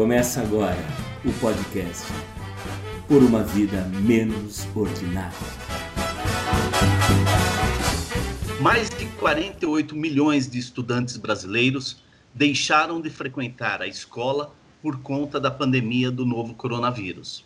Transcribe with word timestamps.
Começa 0.00 0.40
agora 0.40 0.82
o 1.26 1.32
podcast 1.40 2.06
Por 3.06 3.22
uma 3.22 3.42
Vida 3.42 3.82
Menos 4.00 4.66
Ordinária. 4.74 5.36
Mais 8.62 8.88
de 8.88 9.04
48 9.18 9.94
milhões 9.94 10.48
de 10.48 10.58
estudantes 10.58 11.18
brasileiros 11.18 12.02
deixaram 12.32 12.98
de 12.98 13.10
frequentar 13.10 13.82
a 13.82 13.86
escola 13.86 14.54
por 14.80 15.02
conta 15.02 15.38
da 15.38 15.50
pandemia 15.50 16.10
do 16.10 16.24
novo 16.24 16.54
coronavírus. 16.54 17.44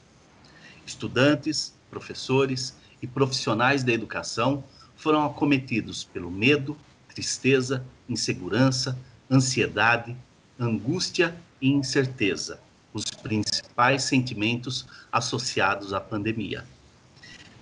Estudantes, 0.86 1.74
professores 1.90 2.76
e 3.02 3.06
profissionais 3.08 3.82
da 3.82 3.92
educação 3.92 4.62
foram 4.94 5.26
acometidos 5.26 6.04
pelo 6.04 6.30
medo, 6.30 6.76
tristeza, 7.08 7.84
insegurança, 8.08 8.96
ansiedade, 9.28 10.16
angústia 10.56 11.34
e 11.64 11.70
incerteza, 11.70 12.60
os 12.92 13.06
principais 13.06 14.02
sentimentos 14.02 14.84
associados 15.10 15.94
à 15.94 16.00
pandemia. 16.00 16.62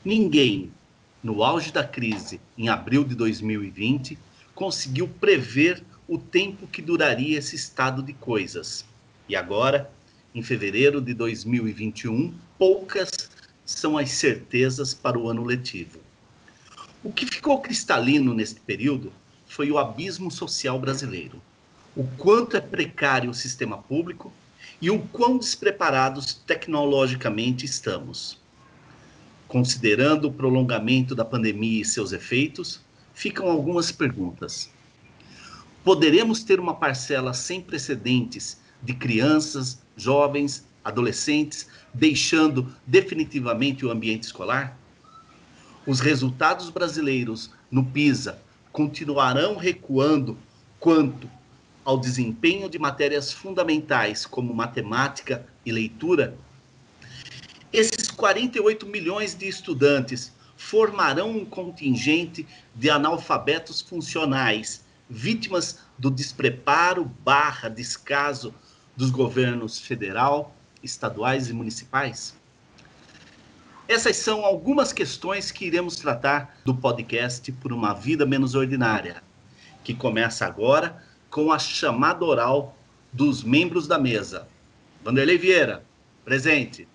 Ninguém, 0.05 0.73
no 1.23 1.45
auge 1.45 1.71
da 1.71 1.85
crise, 1.85 2.41
em 2.59 2.69
abril 2.69 3.05
de 3.05 3.15
2020, 3.15 4.19
conseguiu 4.57 5.07
prever 5.07 5.85
o 6.09 6.19
tempo 6.19 6.67
que 6.67 6.83
duraria 6.83 7.39
esse 7.39 7.55
estado 7.55 8.03
de 8.03 8.13
coisas. 8.13 8.85
E 9.29 9.37
agora, 9.37 9.89
em 10.35 10.43
fevereiro 10.43 11.01
de 11.01 11.15
2021, 11.15 12.35
poucas 12.59 13.31
são 13.65 13.97
as 13.97 14.11
certezas 14.11 14.93
para 14.93 15.17
o 15.17 15.29
ano 15.29 15.45
letivo. 15.45 16.01
O 17.05 17.13
que 17.13 17.25
ficou 17.25 17.61
cristalino 17.61 18.35
neste 18.35 18.59
período 18.59 19.13
foi 19.47 19.71
o 19.71 19.79
abismo 19.79 20.29
social 20.29 20.81
brasileiro 20.81 21.41
o 21.95 22.05
quanto 22.17 22.57
é 22.57 22.61
precário 22.61 23.31
o 23.31 23.35
sistema 23.35 23.77
público 23.77 24.33
e 24.81 24.91
o 24.91 24.99
quão 24.99 25.37
despreparados 25.37 26.35
tecnologicamente 26.47 27.67
estamos. 27.67 28.41
Considerando 29.47 30.29
o 30.29 30.33
prolongamento 30.33 31.15
da 31.15 31.25
pandemia 31.25 31.83
e 31.83 31.85
seus 31.85 32.13
efeitos, 32.13 32.81
ficam 33.13 33.51
algumas 33.51 33.93
perguntas. 33.93 34.71
Poderemos 35.85 36.43
ter 36.43 36.59
uma 36.59 36.75
parcela 36.75 37.35
sem 37.35 37.61
precedentes 37.61 38.59
de 38.83 38.95
crianças, 38.95 39.83
jovens, 39.97 40.67
adolescentes 40.83 41.69
deixando 41.93 42.75
definitivamente 42.87 43.85
o 43.85 43.91
ambiente 43.91 44.23
escolar? 44.23 44.79
Os 45.87 46.01
resultados 46.01 46.71
brasileiros 46.71 47.51
no 47.71 47.85
PISA 47.85 48.41
continuarão 48.71 49.57
recuando 49.57 50.39
quanto 50.81 51.29
ao 51.85 51.99
desempenho 51.99 52.69
de 52.69 52.79
matérias 52.79 53.33
fundamentais 53.33 54.25
como 54.25 54.55
matemática 54.55 55.47
e 55.65 55.73
leitura, 55.73 56.37
esses 57.73 58.11
48 58.11 58.87
milhões 58.87 59.35
de 59.35 59.49
estudantes 59.49 60.33
formarão 60.57 61.31
um 61.31 61.45
contingente 61.45 62.47
de 62.75 62.91
analfabetos 62.91 63.81
funcionais, 63.81 64.85
vítimas 65.09 65.81
do 65.99 66.11
despreparo 66.11 67.05
barra 67.05 67.69
descaso 67.69 68.55
dos 68.97 69.11
governos 69.11 69.79
federal, 69.79 70.55
estaduais 70.83 71.49
e 71.49 71.53
municipais? 71.53 72.35
Essas 73.89 74.17
são 74.17 74.45
algumas 74.45 74.93
questões 74.93 75.51
que 75.51 75.65
iremos 75.65 75.97
tratar 75.97 76.59
do 76.65 76.75
podcast 76.75 77.51
Por 77.53 77.73
uma 77.73 77.93
Vida 77.93 78.25
Menos 78.25 78.55
Ordinária, 78.55 79.23
que 79.83 79.93
começa 79.95 80.47
agora 80.47 81.03
com 81.33 81.51
a 81.51 81.59
chamada 81.59 82.23
oral 82.25 82.77
dos 83.11 83.43
membros 83.43 83.89
da 83.89 83.99
mesa. 83.99 84.47
Vanderlei 85.03 85.39
Vieira, 85.39 85.83
presente. 86.25 86.87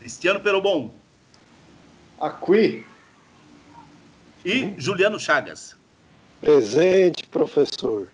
Cristiano 0.00 0.40
Perobon. 0.40 0.92
Aqui. 2.20 2.84
E 4.44 4.74
Juliano 4.76 5.18
Chagas. 5.18 5.76
Presente, 6.40 7.24
professor. 7.28 8.08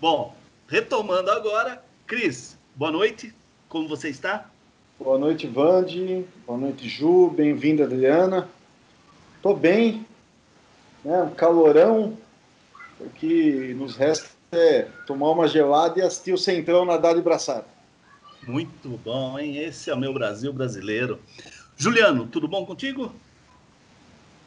Bom, 0.00 0.34
retomando 0.66 1.30
agora, 1.30 1.84
Cris, 2.06 2.58
boa 2.74 2.90
noite. 2.90 3.32
Como 3.68 3.86
você 3.86 4.08
está? 4.08 4.50
Boa 4.98 5.18
noite, 5.18 5.46
Vande. 5.46 6.24
Boa 6.46 6.58
noite, 6.58 6.88
Ju. 6.88 7.28
Bem-vinda, 7.28 7.84
Adriana. 7.84 8.48
Tô 9.42 9.54
bem. 9.54 10.06
Né? 11.04 11.22
Um 11.22 11.34
calorão. 11.34 12.16
O 12.98 13.10
que 13.10 13.74
nos 13.74 13.96
resta 13.96 14.31
é 14.52 14.86
tomar 15.06 15.30
uma 15.30 15.48
gelada 15.48 15.98
e 15.98 16.02
assistir 16.02 16.32
o 16.32 16.38
Centrão 16.38 16.84
nadar 16.84 17.14
de 17.14 17.22
braçada. 17.22 17.64
Muito 18.46 19.00
bom, 19.02 19.38
hein? 19.38 19.56
Esse 19.56 19.88
é 19.88 19.94
o 19.94 19.98
meu 19.98 20.12
Brasil 20.12 20.52
brasileiro. 20.52 21.18
Juliano, 21.74 22.26
tudo 22.26 22.46
bom 22.46 22.66
contigo? 22.66 23.14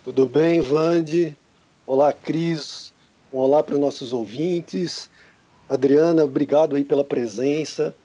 Tudo 0.04 0.28
bem, 0.28 0.62
Vande. 0.62 1.36
Olá, 1.88 2.14
Cris. 2.14 2.94
Um 3.34 3.40
olá 3.40 3.64
para 3.64 3.74
os 3.74 3.82
nossos 3.82 4.14
ouvintes. 4.14 5.10
Adriana, 5.68 6.24
obrigado 6.24 6.76
aí 6.76 6.86
pela 6.86 7.04
presença. 7.04 7.96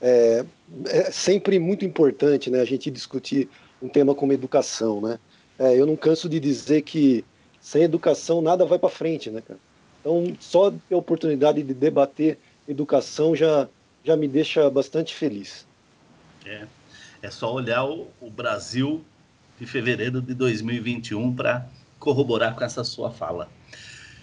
É, 0.00 0.44
é, 0.86 1.10
sempre 1.10 1.58
muito 1.58 1.84
importante 1.84 2.50
né, 2.50 2.60
a 2.60 2.64
gente 2.64 2.88
discutir 2.88 3.48
um 3.82 3.88
tema 3.88 4.14
como 4.14 4.32
educação. 4.32 5.00
Né? 5.00 5.18
É, 5.58 5.76
eu 5.76 5.86
não 5.86 5.96
canso 5.96 6.28
de 6.28 6.38
dizer 6.38 6.82
que 6.82 7.24
sem 7.60 7.82
educação 7.82 8.40
nada 8.40 8.64
vai 8.64 8.78
para 8.78 8.88
frente, 8.88 9.28
né, 9.28 9.40
cara? 9.40 9.58
Então, 10.00 10.36
só 10.38 10.70
ter 10.70 10.94
a 10.94 10.98
oportunidade 10.98 11.62
de 11.62 11.74
debater 11.74 12.38
educação 12.66 13.34
já, 13.34 13.68
já 14.04 14.16
me 14.16 14.28
deixa 14.28 14.68
bastante 14.70 15.14
feliz. 15.14 15.66
É, 16.44 16.66
é 17.22 17.30
só 17.30 17.52
olhar 17.52 17.84
o, 17.84 18.08
o 18.20 18.30
Brasil 18.30 19.04
de 19.58 19.66
fevereiro 19.66 20.20
de 20.20 20.34
2021 20.34 21.34
para 21.34 21.66
corroborar 21.98 22.54
com 22.54 22.64
essa 22.64 22.84
sua 22.84 23.10
fala. 23.10 23.48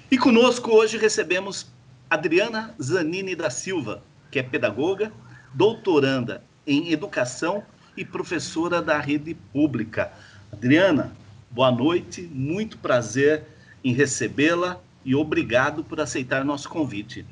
E 0.10 0.18
conosco 0.18 0.72
hoje 0.72 0.98
recebemos 0.98 1.68
Adriana 2.10 2.74
Zanini 2.82 3.36
da 3.36 3.50
Silva, 3.50 4.02
que 4.32 4.40
é 4.40 4.44
pedagoga, 4.44 5.12
doutoranda 5.54 6.44
em 6.66 6.92
educação 6.92 7.64
e 7.98 8.06
professora 8.06 8.82
da 8.82 9.00
rede 9.00 9.34
pública. 9.34 10.12
Adriana, 10.52 11.16
boa 11.50 11.72
noite, 11.72 12.22
muito 12.22 12.78
prazer 12.78 13.44
em 13.84 13.94
recebê-la 13.94 14.80
e 15.06 15.14
obrigado 15.14 15.84
por 15.84 16.02
aceitar 16.02 16.44
nosso 16.44 16.68
convite. 16.68 17.26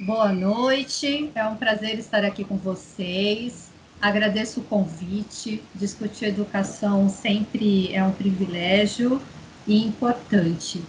Boa 0.00 0.32
noite, 0.32 1.30
é 1.34 1.46
um 1.46 1.54
prazer 1.54 1.98
estar 1.98 2.24
aqui 2.24 2.42
com 2.42 2.56
vocês. 2.56 3.70
Agradeço 4.00 4.60
o 4.60 4.64
convite. 4.64 5.62
Discutir 5.74 6.24
educação 6.26 7.06
sempre 7.10 7.94
é 7.94 8.02
um 8.02 8.12
privilégio 8.12 9.20
e 9.66 9.84
importante. 9.84 10.82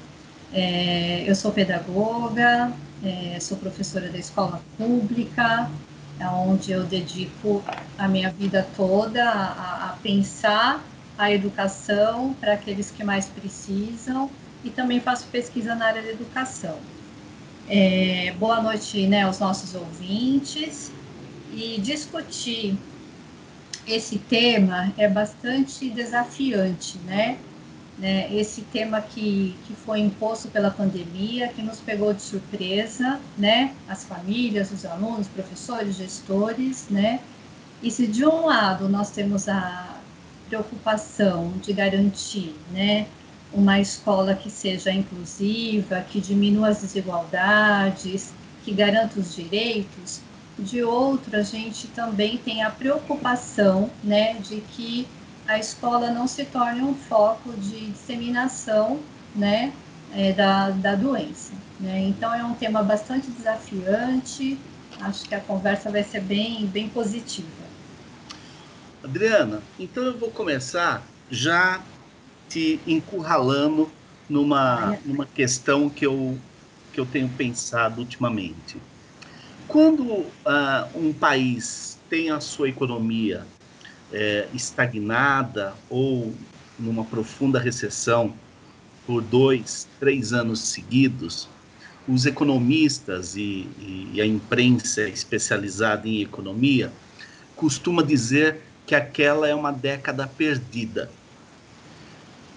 É, 0.53 1.29
eu 1.29 1.35
sou 1.35 1.51
pedagoga, 1.51 2.71
é, 3.03 3.37
sou 3.41 3.57
professora 3.57 4.07
da 4.07 4.17
escola 4.17 4.63
pública, 4.77 5.69
é 6.17 6.27
onde 6.27 6.71
eu 6.71 6.85
dedico 6.85 7.61
a 7.97 8.07
minha 8.07 8.31
vida 8.31 8.65
toda 8.77 9.29
a, 9.29 9.89
a 9.89 9.97
pensar 10.01 10.81
a 11.17 11.31
educação 11.31 12.33
para 12.39 12.53
aqueles 12.53 12.89
que 12.89 13.03
mais 13.03 13.25
precisam 13.25 14.29
e 14.63 14.69
também 14.69 14.99
faço 14.99 15.25
pesquisa 15.27 15.75
na 15.75 15.85
área 15.85 16.01
da 16.01 16.09
educação. 16.09 16.77
É, 17.67 18.33
boa 18.39 18.61
noite 18.61 19.07
né, 19.07 19.23
aos 19.23 19.39
nossos 19.39 19.75
ouvintes. 19.75 20.91
E 21.53 21.79
discutir 21.81 22.77
esse 23.85 24.17
tema 24.17 24.93
é 24.97 25.07
bastante 25.07 25.89
desafiante, 25.89 26.97
né? 26.99 27.37
né? 27.97 28.33
Esse 28.33 28.61
tema 28.63 28.99
que, 28.99 29.55
que 29.65 29.73
foi 29.75 29.99
imposto 29.99 30.47
pela 30.49 30.71
pandemia, 30.71 31.49
que 31.49 31.61
nos 31.61 31.79
pegou 31.79 32.13
de 32.13 32.21
surpresa, 32.21 33.19
né? 33.37 33.75
As 33.87 34.03
famílias, 34.03 34.71
os 34.71 34.85
alunos, 34.85 35.27
professores, 35.27 35.95
gestores, 35.95 36.87
né? 36.89 37.19
E 37.81 37.91
se 37.91 38.07
de 38.07 38.25
um 38.25 38.45
lado 38.47 38.89
nós 38.89 39.11
temos 39.11 39.47
a 39.47 40.01
preocupação 40.47 41.53
de 41.61 41.73
garantir, 41.73 42.55
né? 42.71 43.07
Uma 43.53 43.79
escola 43.79 44.33
que 44.33 44.49
seja 44.49 44.91
inclusiva, 44.91 46.01
que 46.01 46.21
diminua 46.21 46.69
as 46.69 46.81
desigualdades, 46.81 48.33
que 48.63 48.71
garanta 48.71 49.19
os 49.19 49.35
direitos. 49.35 50.21
De 50.57 50.83
outro, 50.83 51.35
a 51.37 51.41
gente 51.41 51.87
também 51.87 52.37
tem 52.37 52.63
a 52.63 52.69
preocupação, 52.69 53.89
né, 54.03 54.35
de 54.35 54.61
que 54.61 55.07
a 55.47 55.57
escola 55.57 56.11
não 56.11 56.27
se 56.27 56.45
torne 56.45 56.81
um 56.81 56.93
foco 56.93 57.51
de 57.53 57.91
disseminação, 57.91 58.99
né, 59.35 59.73
é, 60.13 60.31
da, 60.33 60.69
da 60.69 60.95
doença. 60.95 61.53
Né? 61.79 61.99
Então, 62.07 62.33
é 62.33 62.43
um 62.43 62.53
tema 62.53 62.83
bastante 62.83 63.29
desafiante. 63.31 64.57
Acho 64.99 65.27
que 65.27 65.33
a 65.33 65.39
conversa 65.39 65.89
vai 65.89 66.03
ser 66.03 66.21
bem, 66.21 66.67
bem 66.67 66.87
positiva. 66.89 67.47
Adriana, 69.03 69.63
então 69.79 70.03
eu 70.03 70.17
vou 70.17 70.29
começar 70.29 71.01
já 71.29 71.81
te 72.51 72.81
encurralando 72.85 73.89
numa, 74.29 74.97
numa 75.05 75.25
questão 75.25 75.89
que 75.89 76.05
eu, 76.05 76.37
que 76.91 76.99
eu 76.99 77.05
tenho 77.05 77.29
pensado 77.29 78.01
ultimamente. 78.01 78.77
Quando 79.67 80.03
uh, 80.03 80.31
um 80.93 81.13
país 81.13 81.97
tem 82.09 82.29
a 82.29 82.41
sua 82.41 82.67
economia 82.67 83.47
é, 84.11 84.49
estagnada 84.53 85.73
ou 85.89 86.33
numa 86.77 87.05
profunda 87.05 87.57
recessão 87.57 88.33
por 89.07 89.21
dois, 89.21 89.87
três 89.97 90.33
anos 90.33 90.59
seguidos, 90.59 91.47
os 92.05 92.25
economistas 92.25 93.37
e, 93.37 93.65
e, 93.79 94.09
e 94.15 94.21
a 94.21 94.25
imprensa 94.25 95.07
especializada 95.07 96.05
em 96.05 96.21
economia 96.21 96.91
costuma 97.55 98.03
dizer 98.03 98.61
que 98.85 98.93
aquela 98.93 99.47
é 99.47 99.55
uma 99.55 99.71
década 99.71 100.27
perdida. 100.27 101.09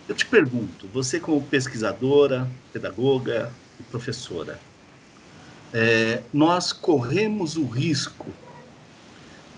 Eu 0.06 0.14
te 0.14 0.26
pergunto, 0.26 0.86
você 0.88 1.18
como 1.18 1.42
pesquisadora, 1.46 2.50
pedagoga 2.72 3.50
e 3.80 3.82
professora, 3.84 4.60
é, 5.72 6.22
nós 6.32 6.72
corremos 6.72 7.56
o 7.56 7.66
risco 7.66 8.26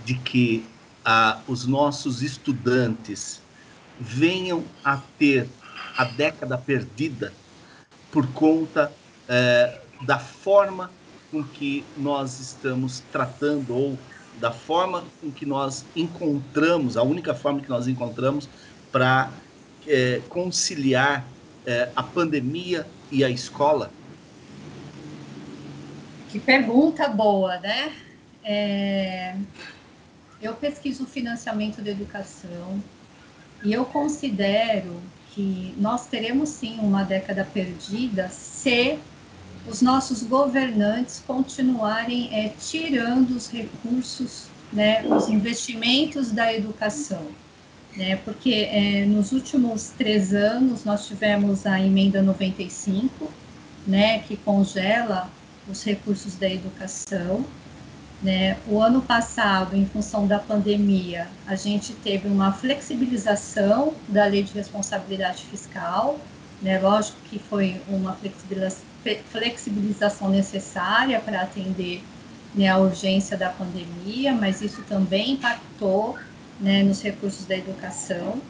de 0.04 0.14
que 0.14 0.64
os 1.46 1.66
nossos 1.66 2.22
estudantes 2.22 3.40
venham 3.98 4.64
a 4.84 4.96
ter 4.96 5.48
a 5.96 6.04
década 6.04 6.58
perdida 6.58 7.32
por 8.10 8.26
conta 8.32 8.92
é, 9.28 9.80
da 10.04 10.18
forma 10.18 10.90
com 11.30 11.44
que 11.44 11.84
nós 11.96 12.40
estamos 12.40 13.00
tratando 13.12 13.74
ou 13.74 13.98
da 14.40 14.52
forma 14.52 15.04
com 15.20 15.30
que 15.30 15.46
nós 15.46 15.86
encontramos, 15.94 16.96
a 16.96 17.02
única 17.02 17.34
forma 17.34 17.60
que 17.60 17.68
nós 17.68 17.88
encontramos 17.88 18.48
para 18.92 19.32
é, 19.86 20.20
conciliar 20.28 21.26
é, 21.66 21.88
a 21.94 22.02
pandemia 22.02 22.86
e 23.10 23.24
a 23.24 23.30
escola? 23.30 23.90
Que 26.30 26.38
pergunta 26.38 27.08
boa, 27.08 27.58
né? 27.58 27.92
É, 28.44 29.34
eu 30.40 30.54
pesquiso 30.54 31.04
o 31.04 31.06
financiamento 31.06 31.80
da 31.82 31.90
educação 31.90 32.82
e 33.64 33.72
eu 33.72 33.84
considero 33.84 35.00
que 35.30 35.74
nós 35.78 36.06
teremos 36.06 36.48
sim 36.48 36.78
uma 36.78 37.02
década 37.02 37.44
perdida 37.52 38.28
se 38.28 38.98
os 39.68 39.82
nossos 39.82 40.22
governantes 40.22 41.22
continuarem 41.26 42.28
é, 42.32 42.50
tirando 42.50 43.30
os 43.30 43.50
recursos, 43.50 44.46
né, 44.72 45.04
os 45.06 45.28
investimentos 45.28 46.30
da 46.30 46.52
educação. 46.54 47.26
Né, 47.96 48.16
porque 48.16 48.68
é, 48.70 49.06
nos 49.06 49.32
últimos 49.32 49.88
três 49.96 50.34
anos 50.34 50.84
nós 50.84 51.06
tivemos 51.06 51.64
a 51.64 51.80
emenda 51.80 52.20
95, 52.20 53.32
né, 53.86 54.18
que 54.18 54.36
congela 54.36 55.30
os 55.66 55.82
recursos 55.82 56.36
da 56.36 56.48
educação. 56.48 57.42
Né? 58.22 58.58
O 58.66 58.80
ano 58.80 59.00
passado, 59.00 59.74
em 59.74 59.86
função 59.86 60.26
da 60.26 60.38
pandemia, 60.38 61.28
a 61.46 61.54
gente 61.54 61.94
teve 61.94 62.28
uma 62.28 62.52
flexibilização 62.52 63.94
da 64.08 64.26
lei 64.26 64.42
de 64.42 64.52
responsabilidade 64.52 65.44
fiscal, 65.44 66.18
né? 66.60 66.78
lógico 66.78 67.16
que 67.30 67.38
foi 67.38 67.80
uma 67.88 68.18
flexibilização 69.30 70.30
necessária 70.30 71.18
para 71.20 71.42
atender 71.42 72.02
né, 72.54 72.68
a 72.68 72.78
urgência 72.78 73.36
da 73.36 73.50
pandemia, 73.50 74.32
mas 74.32 74.62
isso 74.62 74.82
também 74.88 75.32
impactou 75.32 76.18
né, 76.60 76.82
nos 76.82 77.02
recursos 77.02 77.44
da 77.46 77.56
educação. 77.56 78.40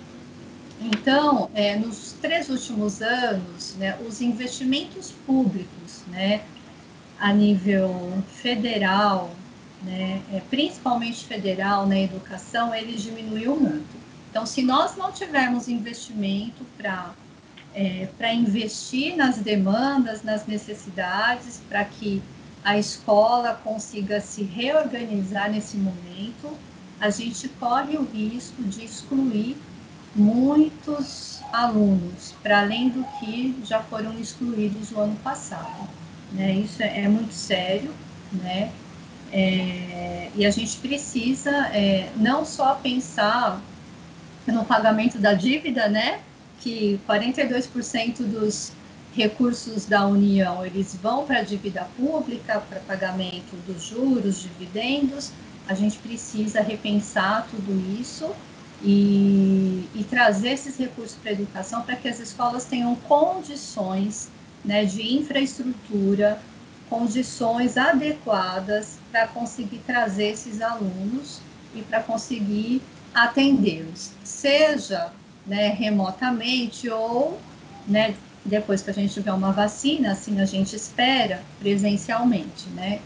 Então, 0.81 1.50
é, 1.55 1.76
nos 1.76 2.12
três 2.20 2.49
últimos 2.50 3.00
anos, 3.00 3.75
né, 3.76 3.99
os 4.06 4.20
investimentos 4.20 5.12
públicos, 5.26 6.03
né, 6.08 6.43
a 7.19 7.32
nível 7.32 8.23
federal, 8.29 9.31
né, 9.82 10.20
é, 10.32 10.41
principalmente 10.50 11.25
federal 11.25 11.87
na 11.87 11.99
educação, 11.99 12.75
ele 12.75 12.97
diminuiu 12.97 13.56
muito. 13.56 13.97
Então, 14.31 14.44
se 14.44 14.62
nós 14.62 14.97
não 14.97 15.11
tivermos 15.12 15.67
investimento 15.67 16.64
para 16.76 17.14
é, 17.76 18.09
para 18.17 18.32
investir 18.32 19.14
nas 19.14 19.37
demandas, 19.37 20.23
nas 20.23 20.47
necessidades, 20.47 21.61
para 21.69 21.85
que 21.85 22.23
a 22.64 22.79
escola 22.79 23.52
consiga 23.62 24.19
se 24.19 24.43
reorganizar 24.43 25.50
nesse 25.50 25.76
momento, 25.76 26.56
a 27.00 27.10
gente 27.10 27.48
corre 27.60 27.96
o 27.96 28.04
risco 28.04 28.62
de 28.62 28.84
excluir 28.84 29.56
muitos 30.14 31.40
alunos, 31.52 32.34
para 32.43 32.60
além 32.60 32.88
do 32.88 33.04
que 33.19 33.54
já 33.64 33.82
foram 33.82 34.19
excluídos 34.19 34.90
o 34.93 35.00
ano 35.00 35.16
passado. 35.16 35.88
Né? 36.32 36.54
Isso 36.54 36.82
é, 36.82 37.02
é 37.02 37.08
muito 37.08 37.32
sério, 37.32 37.93
né? 38.32 38.72
É, 39.32 40.31
e 40.34 40.46
a 40.46 40.50
gente 40.50 40.76
precisa 40.78 41.50
é, 41.69 42.10
não 42.16 42.44
só 42.44 42.75
pensar 42.75 43.60
no 44.46 44.64
pagamento 44.64 45.19
da 45.19 45.34
dívida, 45.34 45.88
né? 45.88 46.20
Que 46.60 47.00
42% 47.06 48.22
dos 48.22 48.72
recursos 49.14 49.87
da 49.87 50.06
União 50.06 50.64
eles 50.64 50.94
vão 51.02 51.25
para 51.25 51.38
a 51.38 51.42
dívida 51.42 51.88
pública, 51.96 52.60
para 52.60 52.81
pagamento 52.81 53.56
dos 53.66 53.82
juros, 53.82 54.42
dividendos. 54.42 55.32
A 55.68 55.74
gente 55.74 55.98
precisa 55.98 56.60
repensar 56.60 57.46
tudo 57.50 57.72
isso 58.00 58.34
e, 58.82 59.88
e 59.94 60.04
trazer 60.04 60.50
esses 60.50 60.76
recursos 60.76 61.16
para 61.16 61.30
a 61.30 61.34
educação 61.34 61.82
para 61.82 61.96
que 61.96 62.08
as 62.08 62.20
escolas 62.20 62.64
tenham 62.64 62.94
condições 62.94 64.28
né, 64.64 64.84
de 64.84 65.14
infraestrutura, 65.14 66.40
condições 66.88 67.76
adequadas 67.76 68.98
para 69.10 69.26
conseguir 69.28 69.78
trazer 69.86 70.32
esses 70.32 70.60
alunos 70.60 71.40
e 71.74 71.82
para 71.82 72.00
conseguir 72.02 72.82
atendê-los, 73.14 74.12
seja 74.22 75.12
né, 75.46 75.68
remotamente 75.68 76.88
ou 76.90 77.38
né, 77.86 78.14
depois 78.44 78.82
que 78.82 78.90
a 78.90 78.94
gente 78.94 79.14
tiver 79.14 79.32
uma 79.32 79.52
vacina, 79.52 80.12
assim 80.12 80.40
a 80.40 80.44
gente 80.44 80.76
espera 80.76 81.42
presencialmente, 81.58 82.68
né? 82.70 83.00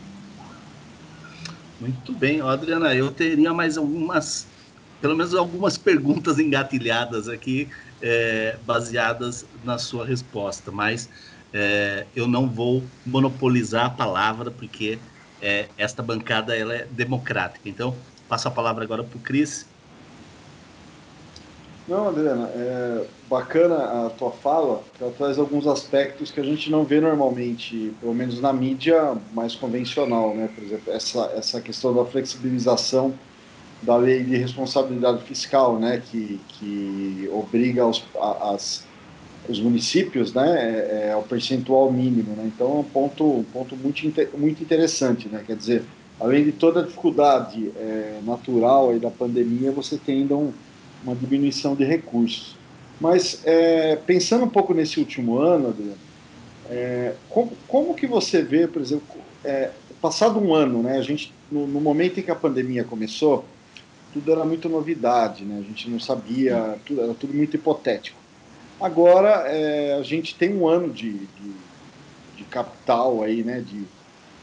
Muito 1.80 2.14
bem, 2.16 2.40
Adriana, 2.42 2.94
eu 2.94 3.14
teria 3.14 3.54
mais 3.54 3.78
algumas, 3.78 4.52
pelo 5.00 5.16
menos 5.16 5.34
algumas 5.34 5.78
perguntas 5.78 6.38
engatilhadas 6.38 7.26
aqui, 7.28 7.70
é, 8.00 8.58
baseadas 8.58 9.48
na 9.62 9.78
sua 9.78 10.06
resposta, 10.06 10.70
mas 10.70 11.08
é, 11.52 12.10
eu 12.14 12.28
não 12.28 12.52
vou 12.52 12.94
monopolizar 13.04 13.86
a 13.86 13.90
palavra, 13.90 14.52
porque 14.52 15.06
é, 15.40 15.72
esta 15.76 16.02
bancada 16.02 16.54
ela 16.56 16.74
é 16.74 16.86
democrática. 16.86 17.66
Então, 17.68 18.04
passo 18.28 18.46
a 18.48 18.50
palavra 18.50 18.84
agora 18.84 19.02
para 19.08 19.18
o 19.18 19.22
Cris. 19.22 19.69
Não, 21.90 22.06
Adriana, 22.06 22.48
é 22.54 23.04
bacana 23.28 24.06
a 24.06 24.10
tua 24.10 24.30
fala, 24.30 24.80
que 24.96 25.02
ela 25.02 25.12
traz 25.12 25.40
alguns 25.40 25.66
aspectos 25.66 26.30
que 26.30 26.38
a 26.38 26.44
gente 26.44 26.70
não 26.70 26.84
vê 26.84 27.00
normalmente, 27.00 27.92
pelo 28.00 28.14
menos 28.14 28.40
na 28.40 28.52
mídia 28.52 29.16
mais 29.32 29.56
convencional, 29.56 30.32
né? 30.32 30.48
Por 30.54 30.62
exemplo, 30.62 30.92
essa, 30.92 31.32
essa 31.34 31.60
questão 31.60 31.92
da 31.92 32.04
flexibilização 32.04 33.12
da 33.82 33.96
lei 33.96 34.22
de 34.22 34.36
responsabilidade 34.36 35.24
fiscal, 35.24 35.80
né? 35.80 36.00
Que, 36.08 36.40
que 36.50 37.28
obriga 37.32 37.84
os, 37.84 38.04
as, 38.40 38.86
os 39.48 39.58
municípios, 39.58 40.32
né, 40.32 40.46
é, 40.46 41.08
é, 41.10 41.16
o 41.16 41.22
percentual 41.22 41.90
mínimo, 41.90 42.36
né? 42.36 42.48
Então 42.54 42.68
é 42.68 42.78
um 42.78 42.84
ponto, 42.84 43.24
um 43.24 43.42
ponto 43.42 43.76
muito, 43.76 44.00
muito 44.38 44.62
interessante, 44.62 45.28
né? 45.28 45.42
Quer 45.44 45.56
dizer, 45.56 45.82
além 46.20 46.44
de 46.44 46.52
toda 46.52 46.82
a 46.82 46.84
dificuldade 46.84 47.72
é, 47.76 48.20
natural 48.24 48.90
aí 48.90 49.00
da 49.00 49.10
pandemia, 49.10 49.72
você 49.72 49.98
tem 49.98 50.18
ainda 50.18 50.36
um, 50.36 50.52
uma 51.04 51.14
diminuição 51.14 51.74
de 51.74 51.84
recursos. 51.84 52.56
Mas 53.00 53.40
é, 53.44 53.96
pensando 53.96 54.44
um 54.44 54.48
pouco 54.48 54.74
nesse 54.74 54.98
último 55.00 55.38
ano, 55.38 55.68
Adriano, 55.68 55.98
é, 56.68 57.14
como, 57.28 57.52
como, 57.66 57.94
que 57.94 58.06
você 58.06 58.42
vê, 58.42 58.68
por 58.68 58.82
exemplo, 58.82 59.06
é, 59.44 59.70
passado 60.00 60.38
um 60.38 60.54
ano, 60.54 60.82
né? 60.82 60.98
A 60.98 61.02
gente 61.02 61.32
no, 61.50 61.66
no, 61.66 61.80
momento 61.80 62.20
em 62.20 62.22
que 62.22 62.30
a 62.30 62.34
pandemia 62.34 62.84
começou, 62.84 63.44
tudo 64.12 64.30
era 64.30 64.44
muito 64.44 64.68
novidade, 64.68 65.44
né? 65.44 65.58
A 65.58 65.62
gente 65.62 65.88
não 65.88 65.98
sabia, 65.98 66.78
tudo, 66.84 67.02
era 67.02 67.14
tudo 67.14 67.34
muito 67.34 67.56
hipotético. 67.56 68.18
Agora 68.80 69.46
é, 69.48 69.94
a 69.94 70.02
gente 70.02 70.34
tem 70.34 70.54
um 70.54 70.68
ano 70.68 70.90
de, 70.90 71.12
de, 71.12 71.52
de 72.36 72.44
capital 72.44 73.22
aí, 73.22 73.42
né? 73.42 73.60
De, 73.60 73.80
de, 73.80 73.86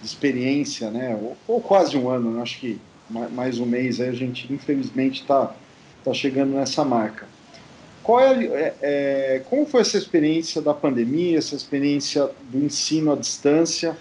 experiência, 0.03 0.91
né? 0.91 1.15
Ou, 1.15 1.37
ou, 1.47 1.61
quase 1.61 1.97
um 1.97 2.09
ano, 2.09 2.31
né? 2.31 2.41
acho 2.41 2.59
que 2.59 2.79
mais 3.09 3.57
um 3.57 3.65
mês 3.65 4.01
aí 4.01 4.09
a 4.09 4.13
gente 4.13 4.51
infelizmente 4.51 5.21
está 5.21 5.55
tá 6.09 6.13
chegando 6.13 6.53
nessa 6.53 6.83
marca. 6.83 7.27
Qual 8.03 8.19
é, 8.19 8.45
é, 8.45 8.75
é, 8.81 9.41
como 9.49 9.65
foi 9.65 9.81
essa 9.81 9.97
experiência 9.97 10.61
da 10.61 10.73
pandemia, 10.73 11.37
essa 11.37 11.55
experiência 11.55 12.29
do 12.49 12.63
ensino 12.63 13.11
à 13.11 13.15
distância 13.15 13.97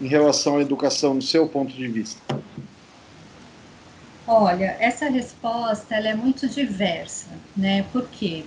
em 0.00 0.08
relação 0.08 0.58
à 0.58 0.60
educação, 0.60 1.16
do 1.16 1.24
seu 1.24 1.46
ponto 1.48 1.72
de 1.72 1.86
vista? 1.86 2.20
Olha, 4.26 4.76
essa 4.80 5.08
resposta 5.08 5.94
ela 5.94 6.08
é 6.08 6.14
muito 6.14 6.48
diversa, 6.48 7.28
né? 7.56 7.84
Por 7.92 8.08
quê? 8.08 8.44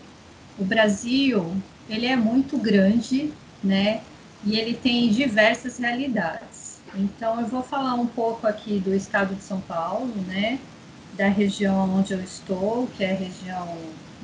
o 0.59 0.65
Brasil 0.65 1.55
ele 1.89 2.05
é 2.05 2.15
muito 2.15 2.57
grande, 2.57 3.31
né? 3.63 4.01
E 4.43 4.59
ele 4.59 4.75
tem 4.75 5.09
diversas 5.09 5.77
realidades. 5.79 6.79
Então, 6.93 7.39
eu 7.39 7.47
vou 7.47 7.63
falar 7.63 7.95
um 7.95 8.05
pouco 8.05 8.45
aqui 8.45 8.79
do 8.79 8.93
estado 8.93 9.33
de 9.33 9.41
São 9.41 9.61
Paulo, 9.61 10.13
né? 10.27 10.59
Da 11.19 11.27
região 11.27 11.97
onde 11.97 12.13
eu 12.13 12.23
estou, 12.23 12.87
que 12.95 13.03
é 13.03 13.11
a 13.11 13.13
região 13.13 13.77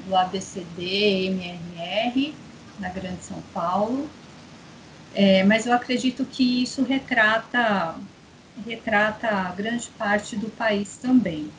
do 0.07 0.15
ABCD, 0.15 1.25
MRR, 1.25 2.33
na 2.79 2.87
Grande 2.87 3.21
São 3.21 3.41
Paulo. 3.53 4.09
É, 5.13 5.43
mas 5.43 5.65
eu 5.65 5.73
acredito 5.73 6.23
que 6.23 6.63
isso 6.63 6.83
retrata, 6.83 7.95
retrata 8.65 9.53
grande 9.57 9.89
parte 9.97 10.37
do 10.37 10.49
país 10.51 10.95
também. 10.95 11.51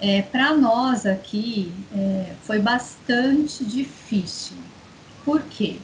É, 0.00 0.22
Para 0.22 0.54
nós 0.54 1.04
aqui, 1.04 1.72
é, 1.92 2.34
foi 2.44 2.60
bastante 2.60 3.64
difícil. 3.64 4.58
Por 5.24 5.42
quê? 5.42 5.78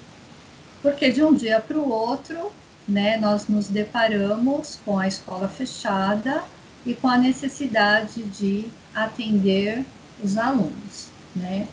Porque 0.81 1.11
de 1.11 1.25
um 1.25 1.35
dia 1.35 1.59
para 1.59 1.76
o 1.76 1.90
outro, 1.90 2.52
né, 2.87 3.17
nós 3.17 3.49
nos 3.49 3.67
deparamos 3.67 4.78
com 4.85 4.97
a 5.00 5.09
escola 5.09 5.49
fechada 5.49 6.45
e 6.88 6.95
com 6.95 7.07
a 7.07 7.18
necessidade 7.18 8.23
de 8.23 8.64
atender 8.95 9.85
os 10.25 10.38
alunos, 10.38 11.09
né? 11.37 11.68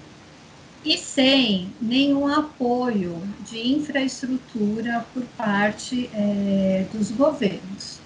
E 0.83 0.97
sem 0.97 1.71
nenhum 1.81 2.27
apoio 2.27 3.17
de 3.49 3.65
infraestrutura 3.65 5.05
por 5.13 5.23
parte 5.37 6.09
é, 6.13 6.85
dos 6.91 7.11
governos. 7.11 8.01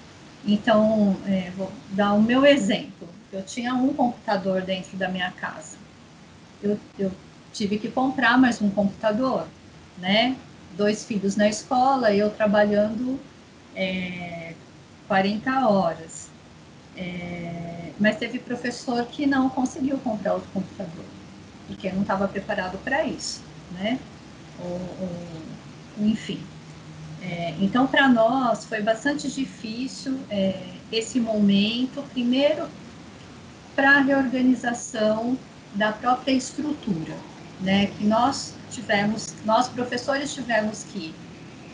Então, 0.45 1.17
é, 1.25 1.51
vou 1.57 1.71
dar 1.89 2.13
o 2.13 2.21
meu 2.21 2.45
exemplo. 2.45 3.09
Eu 3.33 3.41
tinha 3.41 3.73
um 3.73 3.91
computador 3.91 4.61
dentro 4.61 4.95
da 4.95 5.09
minha 5.09 5.31
casa. 5.31 5.77
Eu, 6.61 6.79
eu 6.97 7.11
tive 7.51 7.79
que 7.79 7.89
comprar 7.89 8.37
mais 8.37 8.61
um 8.61 8.69
computador, 8.69 9.47
né? 9.97 10.37
Dois 10.77 11.03
filhos 11.03 11.35
na 11.35 11.49
escola, 11.49 12.13
eu 12.13 12.29
trabalhando 12.29 13.19
é, 13.75 14.53
40 15.07 15.67
horas. 15.67 16.28
É, 16.99 17.93
mas 17.97 18.17
teve 18.17 18.39
professor 18.39 19.05
que 19.05 19.25
não 19.25 19.49
conseguiu 19.49 19.97
comprar 19.99 20.33
outro 20.33 20.49
computador, 20.51 21.05
porque 21.65 21.89
não 21.91 22.01
estava 22.01 22.27
preparado 22.27 22.77
para 22.79 23.05
isso, 23.05 23.41
né? 23.71 23.99
Ou, 24.59 24.97
ou 24.99 26.05
enfim. 26.05 26.39
É, 27.21 27.55
então, 27.59 27.87
para 27.87 28.07
nós 28.09 28.65
foi 28.65 28.81
bastante 28.81 29.29
difícil 29.31 30.19
é, 30.29 30.81
esse 30.91 31.19
momento, 31.19 32.03
primeiro 32.03 32.67
para 33.75 33.97
a 33.97 34.01
reorganização 34.01 35.37
da 35.73 35.93
própria 35.93 36.33
estrutura, 36.33 37.15
né? 37.61 37.87
Que 37.87 38.03
nós 38.03 38.55
tivemos, 38.69 39.35
nós 39.45 39.69
professores 39.69 40.33
tivemos 40.33 40.83
que 40.83 41.15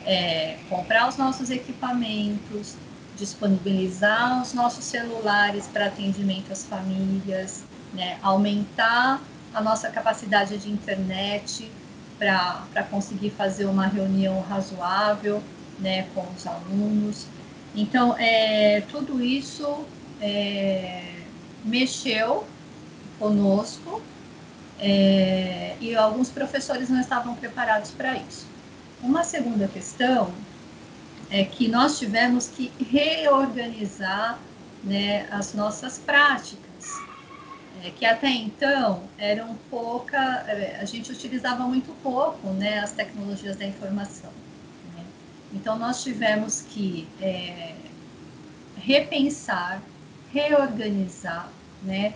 é, 0.05 0.60
comprar 0.70 1.10
os 1.10 1.17
nossos 1.17 1.50
equipamentos, 1.50 2.77
disponibilizar 3.18 4.42
os 4.42 4.54
nossos 4.54 4.86
celulares 4.86 5.68
para 5.68 5.88
atendimento 5.88 6.52
às 6.52 6.66
famílias, 6.66 7.64
né? 7.94 8.18
aumentar 8.22 9.22
a 9.54 9.62
nossa 9.62 9.90
capacidade 9.90 10.58
de 10.58 10.70
internet 10.70 11.72
para 12.18 12.84
conseguir 12.90 13.32
fazer 13.32 13.66
uma 13.66 13.88
reunião 13.88 14.42
razoável 14.42 15.42
né, 15.80 16.08
com 16.14 16.26
os 16.36 16.46
alunos. 16.48 17.26
Então, 17.74 18.16
é, 18.18 18.82
tudo 18.90 19.22
isso 19.24 19.86
é, 20.22 21.04
mexeu 21.64 22.46
conosco 23.20 24.02
é, 24.80 25.76
e 25.80 25.96
alguns 25.96 26.30
professores 26.30 26.90
não 26.90 27.00
estavam 27.00 27.36
preparados 27.36 27.92
para 27.92 28.18
isso. 28.18 28.46
Uma 29.02 29.24
segunda 29.24 29.68
questão 29.68 30.34
é 31.29 31.44
que 31.44 31.67
nós 31.67 31.98
tivemos 32.00 32.48
que 32.48 32.72
reorganizar 32.79 34.39
né, 34.84 35.27
as 35.32 35.53
nossas 35.53 35.98
práticas, 35.98 36.86
é, 37.84 37.89
que 37.89 38.05
até 38.05 38.29
então 38.29 39.03
eram 39.17 39.55
pouca, 39.70 40.17
é, 40.48 40.77
a 40.79 40.86
gente 40.86 41.12
utilizava 41.12 41.63
muito 41.63 41.91
pouco 42.01 42.48
né, 42.50 42.79
as 42.79 42.91
tecnologias 42.91 43.58
da 43.58 43.65
informação. 43.65 44.32
Né? 44.96 45.03
Então 45.53 45.77
nós 45.77 46.03
tivemos 46.03 46.62
que 46.62 47.08
é, 47.20 47.74
repensar 48.77 49.82
reorganizar, 50.36 51.50
né, 51.82 52.13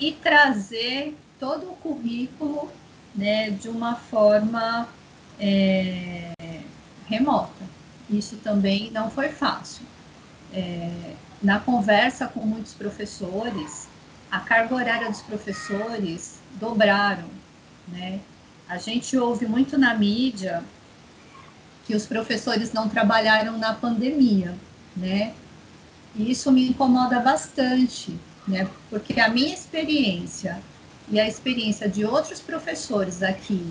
e 0.00 0.12
trazer 0.12 1.16
todo 1.38 1.70
o 1.70 1.76
currículo, 1.76 2.68
né, 3.14 3.50
de 3.50 3.68
uma 3.68 3.94
forma 3.94 4.88
é, 5.38 6.32
remota. 7.06 7.64
Isso 8.12 8.36
também 8.36 8.90
não 8.90 9.10
foi 9.10 9.30
fácil. 9.30 9.84
É, 10.52 11.14
na 11.42 11.58
conversa 11.58 12.28
com 12.28 12.40
muitos 12.40 12.74
professores, 12.74 13.88
a 14.30 14.38
carga 14.40 14.74
horária 14.74 15.10
dos 15.10 15.22
professores 15.22 16.40
dobraram, 16.60 17.28
né? 17.88 18.20
A 18.68 18.78
gente 18.78 19.16
ouve 19.16 19.46
muito 19.46 19.76
na 19.76 19.94
mídia 19.94 20.62
que 21.84 21.94
os 21.94 22.06
professores 22.06 22.72
não 22.72 22.88
trabalharam 22.88 23.58
na 23.58 23.72
pandemia, 23.74 24.54
né? 24.96 25.34
E 26.14 26.30
isso 26.30 26.52
me 26.52 26.68
incomoda 26.68 27.18
bastante, 27.18 28.18
né? 28.46 28.68
Porque 28.90 29.18
a 29.18 29.28
minha 29.28 29.52
experiência 29.52 30.62
e 31.08 31.18
a 31.18 31.26
experiência 31.26 31.88
de 31.88 32.04
outros 32.04 32.40
professores 32.40 33.22
aqui 33.22 33.66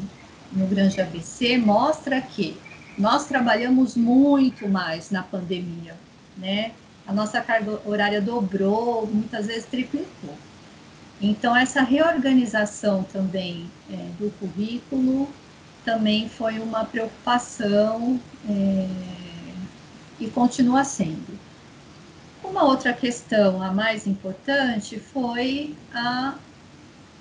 no 0.52 0.68
Grande 0.68 1.00
ABC 1.00 1.58
mostra 1.58 2.20
que 2.22 2.60
nós 2.98 3.26
trabalhamos 3.26 3.96
muito 3.96 4.68
mais 4.68 5.10
na 5.12 5.24
pandemia, 5.24 5.96
né? 6.38 6.72
A 7.08 7.14
nossa 7.14 7.42
carga 7.42 7.80
horária 7.86 8.22
dobrou, 8.22 9.08
muitas 9.08 9.48
vezes 9.48 9.66
triplicou. 9.66 10.36
Então, 11.20 11.56
essa 11.56 11.82
reorganização 11.82 13.04
também 13.04 13.70
é, 13.92 13.96
do 14.20 14.32
currículo 14.40 15.28
também 15.84 16.30
foi 16.30 16.60
uma 16.60 16.86
preocupação 16.86 18.20
é, 18.50 18.88
e 20.20 20.28
continua 20.28 20.84
sendo. 20.84 21.40
Uma 22.44 22.64
outra 22.64 22.94
questão, 22.94 23.62
a 23.62 23.72
mais 23.72 24.08
importante, 24.08 25.00
foi 25.00 25.76
a 25.94 26.36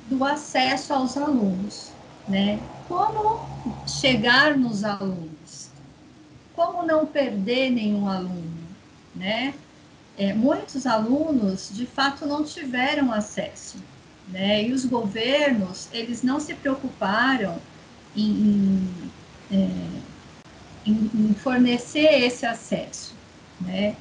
do 0.09 0.25
acesso 0.25 0.93
aos 0.93 1.17
alunos, 1.17 1.93
né? 2.31 2.59
Como 2.89 3.47
chegar 3.87 4.57
nos 4.57 4.85
alunos? 4.85 5.69
Como 6.55 6.87
não 6.87 7.05
perder 7.05 7.71
nenhum 7.71 8.09
aluno, 8.09 8.69
né? 9.15 9.53
É, 10.17 10.33
muitos 10.33 10.87
alunos, 10.87 11.71
de 11.73 11.87
fato, 11.87 12.27
não 12.27 12.45
tiveram 12.45 13.13
acesso, 13.13 13.79
né? 14.29 14.63
E 14.65 14.73
os 14.73 14.85
governos, 14.85 15.89
eles 15.93 16.23
não 16.23 16.39
se 16.39 16.55
preocuparam 16.55 17.59
em, 18.17 18.31
em, 18.31 19.13
é, 19.51 19.91
em, 20.87 21.11
em 21.15 21.35
fornecer 21.35 22.25
esse 22.25 22.47
acesso, 22.47 23.15
né? 23.61 23.97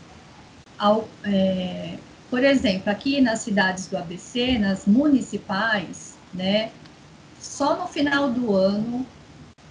ao, 0.79 1.07
é, 1.25 1.97
por 2.29 2.43
exemplo, 2.43 2.89
aqui 2.89 3.19
nas 3.19 3.39
cidades 3.39 3.87
do 3.87 3.97
ABC, 3.97 4.57
nas 4.57 4.85
municipais, 4.85 6.17
né, 6.33 6.71
só 7.39 7.75
no 7.75 7.87
final 7.87 8.29
do 8.29 8.53
ano, 8.53 9.05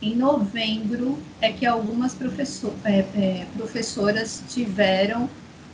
em 0.01 0.15
novembro, 0.15 1.19
é 1.41 1.53
que 1.53 1.67
algumas 1.67 2.15
professor, 2.15 2.73
é, 2.85 2.99
é, 2.99 3.47
professoras 3.57 4.43
tiveram 4.49 5.29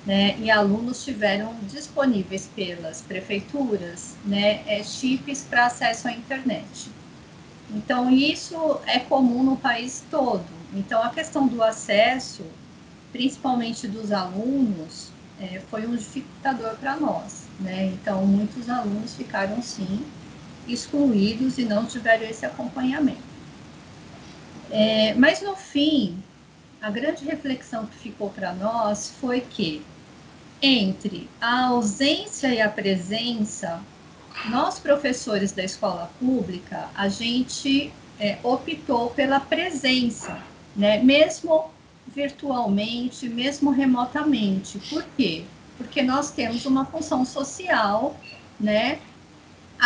né, 0.07 0.37
e 0.39 0.51
alunos 0.51 1.05
tiveram 1.05 1.55
disponíveis 1.63 2.49
pelas 2.55 3.01
prefeituras 3.03 4.15
né, 4.25 4.63
é, 4.67 4.83
chips 4.83 5.47
para 5.49 5.67
acesso 5.67 6.09
à 6.09 6.13
internet. 6.13 6.91
Então, 7.71 8.11
isso 8.11 8.81
é 8.87 8.99
comum 8.99 9.43
no 9.43 9.57
país 9.57 10.05
todo. 10.11 10.45
Então, 10.75 11.03
a 11.03 11.11
questão 11.11 11.47
do 11.47 11.63
acesso, 11.63 12.45
principalmente 13.13 13.89
dos 13.89 14.13
alunos, 14.13 15.11
é, 15.41 15.61
foi 15.71 15.87
um 15.87 15.97
dificultador 15.97 16.77
para 16.77 16.97
nós, 16.97 17.45
né? 17.59 17.87
Então, 17.87 18.25
muitos 18.27 18.69
alunos 18.69 19.15
ficaram, 19.15 19.61
sim, 19.63 20.05
excluídos 20.67 21.59
e 21.59 21.65
não 21.65 21.87
tiveram 21.87 22.27
esse 22.27 22.45
acompanhamento. 22.45 23.23
É, 24.71 25.15
mas, 25.15 25.41
no 25.43 25.55
fim, 25.55 26.23
a 26.81 26.91
grande 26.91 27.25
reflexão 27.25 27.87
que 27.87 27.97
ficou 27.97 28.31
para 28.31 28.53
nós 28.53 29.15
foi 29.21 29.41
que, 29.41 29.83
entre 30.61 31.29
a 31.41 31.67
ausência 31.67 32.49
e 32.49 32.61
a 32.61 32.69
presença, 32.69 33.83
nós, 34.51 34.79
professores 34.79 35.53
da 35.53 35.65
escola 35.65 36.11
pública, 36.19 36.89
a 36.95 37.09
gente 37.09 37.93
é, 38.19 38.39
optou 38.43 39.11
pela 39.11 39.41
presença, 39.41 40.39
né? 40.77 41.03
Mesmo 41.03 41.71
virtualmente, 42.07 43.29
mesmo 43.29 43.71
remotamente. 43.71 44.79
Por 44.91 45.05
quê? 45.17 45.45
Porque 45.77 46.03
nós 46.03 46.31
temos 46.31 46.65
uma 46.67 46.85
função 46.85 47.25
social, 47.25 48.17
né, 48.61 49.01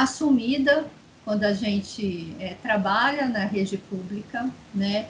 assumida 0.02 0.86
quando 1.24 1.44
a 1.44 1.52
gente 1.52 2.34
é, 2.40 2.54
trabalha 2.62 3.28
na 3.28 3.44
rede 3.44 3.76
pública, 3.76 4.48
né, 4.74 5.06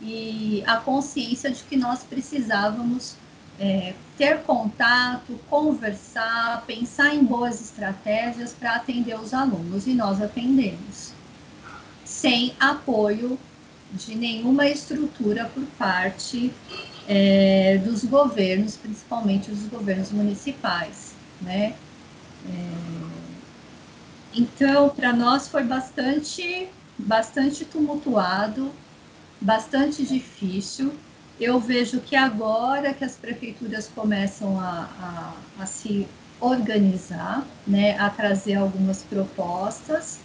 e 0.00 0.62
a 0.66 0.76
consciência 0.76 1.50
de 1.50 1.62
que 1.64 1.76
nós 1.76 2.04
precisávamos 2.04 3.16
é, 3.58 3.94
ter 4.16 4.42
contato, 4.42 5.40
conversar, 5.48 6.62
pensar 6.66 7.14
em 7.14 7.24
boas 7.24 7.60
estratégias 7.60 8.52
para 8.52 8.76
atender 8.76 9.18
os 9.18 9.34
alunos, 9.34 9.86
e 9.86 9.94
nós 9.94 10.20
atendemos, 10.22 11.12
sem 12.04 12.54
apoio 12.60 13.38
de 13.92 14.14
nenhuma 14.14 14.68
estrutura 14.68 15.46
por 15.46 15.64
parte 15.78 16.52
é, 17.08 17.78
dos 17.78 18.04
governos, 18.04 18.76
principalmente 18.76 19.50
os 19.50 19.62
governos 19.64 20.10
municipais, 20.12 21.14
né? 21.40 21.74
É, 22.48 23.15
então, 24.36 24.90
para 24.90 25.12
nós 25.14 25.48
foi 25.48 25.64
bastante, 25.64 26.68
bastante 26.98 27.64
tumultuado, 27.64 28.70
bastante 29.40 30.04
difícil. 30.04 30.92
Eu 31.40 31.58
vejo 31.58 32.00
que 32.00 32.14
agora 32.14 32.92
que 32.92 33.04
as 33.04 33.16
prefeituras 33.16 33.88
começam 33.94 34.60
a, 34.60 35.34
a, 35.58 35.62
a 35.62 35.66
se 35.66 36.06
organizar, 36.38 37.46
né, 37.66 37.98
a 37.98 38.10
trazer 38.10 38.54
algumas 38.54 39.02
propostas, 39.02 40.18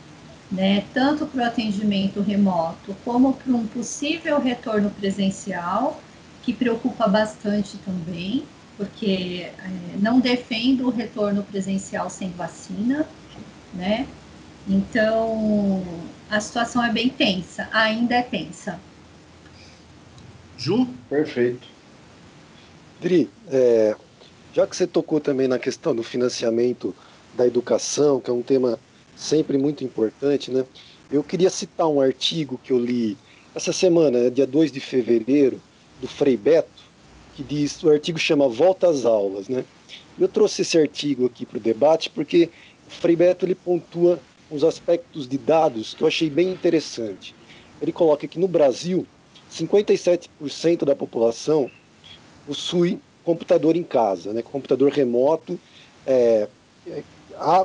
né, 0.51 0.84
tanto 0.94 1.25
para 1.25 1.44
o 1.44 1.46
atendimento 1.46 2.20
remoto 2.20 2.94
como 3.06 3.34
para 3.34 3.53
um 3.53 3.65
possível 3.65 4.39
retorno 4.39 4.89
presencial, 4.89 6.01
que 6.44 6.51
preocupa 6.53 7.08
bastante 7.08 7.77
também, 7.77 8.44
porque 8.75 9.51
é, 9.58 9.98
não 10.00 10.20
defendo 10.20 10.88
o 10.88 10.89
retorno 10.89 11.44
presencial 11.44 12.10
sem 12.10 12.32
vacina, 12.32 13.08
né? 13.74 14.08
Então, 14.68 15.84
a 16.30 16.40
situação 16.40 16.84
é 16.84 16.92
bem 16.92 17.10
tensa, 17.10 17.68
ainda 17.72 18.16
é 18.16 18.22
tensa. 18.22 18.80
Ju? 20.58 20.88
Perfeito. 21.10 21.68
Dri, 23.01 23.30
é, 23.50 23.96
já 24.54 24.68
que 24.68 24.75
você 24.75 24.86
tocou 24.86 25.20
também 25.20 25.48
na 25.48 25.58
questão 25.58 25.96
do 25.96 26.04
financiamento 26.04 26.96
da 27.36 27.48
educação, 27.48 28.20
que 28.20 28.30
é 28.30 28.34
um 28.34 28.44
tema 28.44 28.78
sempre 29.16 29.58
muito 29.58 29.84
importante, 29.84 30.51
né? 30.51 30.66
Eu 31.12 31.24
queria 31.24 31.50
citar 31.50 31.88
um 31.88 32.00
artigo 32.00 32.60
que 32.63 32.72
eu 32.72 32.80
li 32.80 33.18
essa 33.54 33.74
semana, 33.74 34.20
né, 34.24 34.30
dia 34.30 34.48
2 34.48 34.72
de 34.72 34.80
fevereiro, 34.80 35.62
do 36.00 36.08
Frei 36.08 36.38
Beto, 36.38 36.70
que 37.36 37.44
diz, 37.44 37.82
o 37.84 37.90
artigo 37.90 38.18
chama 38.18 38.48
Volta 38.48 38.90
às 38.90 39.06
Aulas, 39.06 39.48
né? 39.48 39.66
Eu 40.20 40.28
trouxe 40.28 40.62
esse 40.62 40.78
artigo 40.78 41.25
aqui 41.25 41.46
para 41.46 41.58
o 41.58 41.62
debate 41.62 42.10
porque 42.10 42.50
Frei 43.00 43.15
Beto 43.15 43.45
ele 43.45 43.55
pontua 43.55 44.19
uns 44.51 44.63
aspectos 44.63 45.27
de 45.27 45.38
dados 45.38 45.93
que 45.93 46.03
eu 46.03 46.07
achei 46.07 46.29
bem 46.29 46.50
interessante. 46.50 47.33
Ele 47.81 47.91
coloca 47.91 48.27
que 48.27 48.38
no 48.38 48.48
Brasil, 48.48 49.07
57% 49.51 50.86
da 50.86 50.95
população 50.95 51.71
possui 52.45 53.00
computador 53.24 53.75
em 53.75 53.83
casa, 53.83 54.33
né? 54.33 54.41
computador 54.41 54.91
remoto, 54.91 55.60
é, 56.05 56.48
é, 56.88 57.03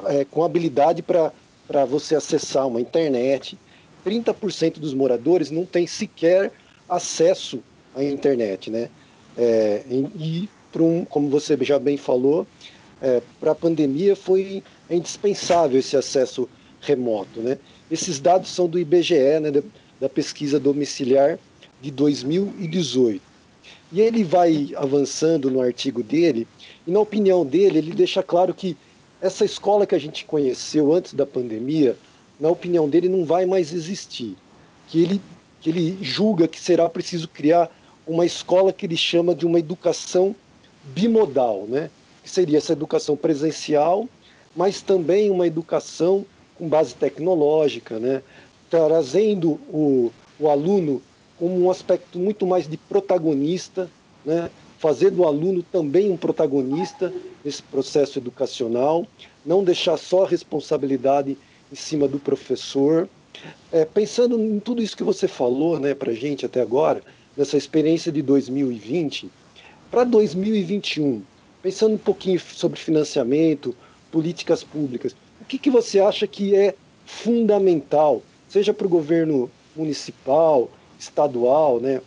é, 0.09 0.25
com 0.31 0.45
habilidade 0.45 1.03
para 1.03 1.85
você 1.87 2.15
acessar 2.15 2.67
uma 2.67 2.81
internet. 2.81 3.59
30% 4.05 4.79
dos 4.79 4.95
moradores 4.95 5.51
não 5.51 5.67
tem 5.67 5.87
sequer 5.87 6.53
acesso 6.89 7.63
à 7.95 8.05
internet. 8.05 8.71
Né? 8.71 8.89
É, 9.37 9.83
e, 9.91 10.49
um, 10.79 11.05
como 11.05 11.29
você 11.29 11.57
já 11.63 11.79
bem 11.79 11.97
falou, 11.97 12.47
é, 13.01 13.23
para 13.41 13.53
a 13.53 13.55
pandemia 13.55 14.15
foi 14.15 14.63
indispensável 14.95 15.79
esse 15.79 15.97
acesso 15.97 16.49
remoto. 16.81 17.41
Né? 17.41 17.59
Esses 17.91 18.21
dados 18.21 18.51
são 18.51 18.69
do 18.69 18.79
IBGE, 18.79 19.41
né, 19.41 19.63
da 20.01 20.09
pesquisa 20.09 20.61
domiciliar 20.61 21.39
de 21.81 21.91
2018. 21.91 23.21
E 23.93 24.01
ele 24.01 24.25
vai 24.25 24.73
avançando 24.77 25.51
no 25.51 25.61
artigo 25.61 26.03
dele, 26.03 26.47
e 26.87 26.91
na 26.91 27.01
opinião 27.01 27.45
dele, 27.45 27.79
ele 27.79 27.93
deixa 27.93 28.23
claro 28.23 28.53
que 28.53 28.77
essa 29.21 29.45
escola 29.45 29.87
que 29.87 29.95
a 29.95 29.99
gente 29.99 30.25
conheceu 30.25 30.93
antes 30.93 31.15
da 31.15 31.25
pandemia, 31.25 31.97
na 32.39 32.49
opinião 32.49 32.89
dele, 32.89 33.09
não 33.09 33.25
vai 33.25 33.47
mais 33.47 33.73
existir. 33.73 34.37
Que 34.89 35.03
ele, 35.03 35.21
que 35.61 35.71
ele 35.71 35.99
julga 36.03 36.47
que 36.47 36.61
será 36.61 36.89
preciso 36.89 37.29
criar 37.29 37.71
uma 38.07 38.27
escola 38.27 38.73
que 38.73 38.87
ele 38.87 38.97
chama 38.97 39.35
de 39.35 39.47
uma 39.47 39.59
educação 39.59 40.35
bimodal, 40.85 41.67
né? 41.69 41.91
que 42.23 42.31
seria 42.31 42.59
essa 42.59 42.73
educação 42.73 43.17
presencial, 43.17 44.09
mas 44.57 44.81
também 44.81 45.31
uma 45.31 45.47
educação 45.47 46.25
com 46.57 46.69
base 46.69 46.95
tecnológica, 46.95 47.99
né? 47.99 48.23
trazendo 48.71 49.53
o, 49.69 50.11
o 50.41 50.49
aluno 50.49 51.03
como 51.39 51.67
um 51.67 51.71
aspecto 51.71 52.19
muito 52.19 52.47
mais 52.47 52.67
de 52.67 52.77
protagonista, 52.77 53.91
né? 54.25 54.51
fazer 54.79 55.11
do 55.11 55.25
aluno 55.25 55.63
também 55.63 56.11
um 56.11 56.17
protagonista 56.17 57.13
nesse 57.45 57.63
processo 57.63 58.19
educacional, 58.19 59.07
não 59.45 59.63
deixar 59.63 59.97
só 59.97 60.25
a 60.25 60.29
responsabilidade 60.29 61.37
em 61.71 61.77
cima 61.77 62.09
do 62.09 62.19
professor. 62.19 63.09
É, 63.71 63.85
pensando 63.85 64.41
em 64.41 64.59
tudo 64.59 64.83
isso 64.83 64.97
que 64.97 65.05
você 65.05 65.29
falou 65.29 65.79
né, 65.79 65.95
para 65.95 66.11
a 66.11 66.15
gente 66.15 66.47
até 66.47 66.61
agora, 66.61 67.03
nessa 67.37 67.57
experiência 67.57 68.11
de 68.11 68.23
2020, 68.23 69.31
para 69.91 70.05
2021, 70.05 71.23
pensando 71.63 71.95
um 71.95 71.99
pouquinho 71.99 72.41
sobre 72.41 72.81
financiamento, 72.81 73.75
políticas 74.17 74.65
públicas, 74.65 75.15
o 75.43 75.45
que, 75.45 75.59
que 75.59 75.71
você 75.71 76.01
acha 76.01 76.27
que 76.27 76.57
é 76.57 76.75
fundamental, 77.05 78.23
seja 78.49 78.73
para 78.73 78.87
o 78.87 78.89
governo 78.89 79.51
municipal, 79.77 80.71
estadual, 80.99 81.79
né, 81.79 82.01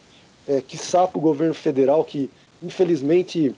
é, 0.47 0.59
que 0.59 0.75
para 0.91 1.11
o 1.13 1.21
governo 1.21 1.53
federal, 1.53 2.03
que 2.03 2.27
infelizmente 2.63 3.53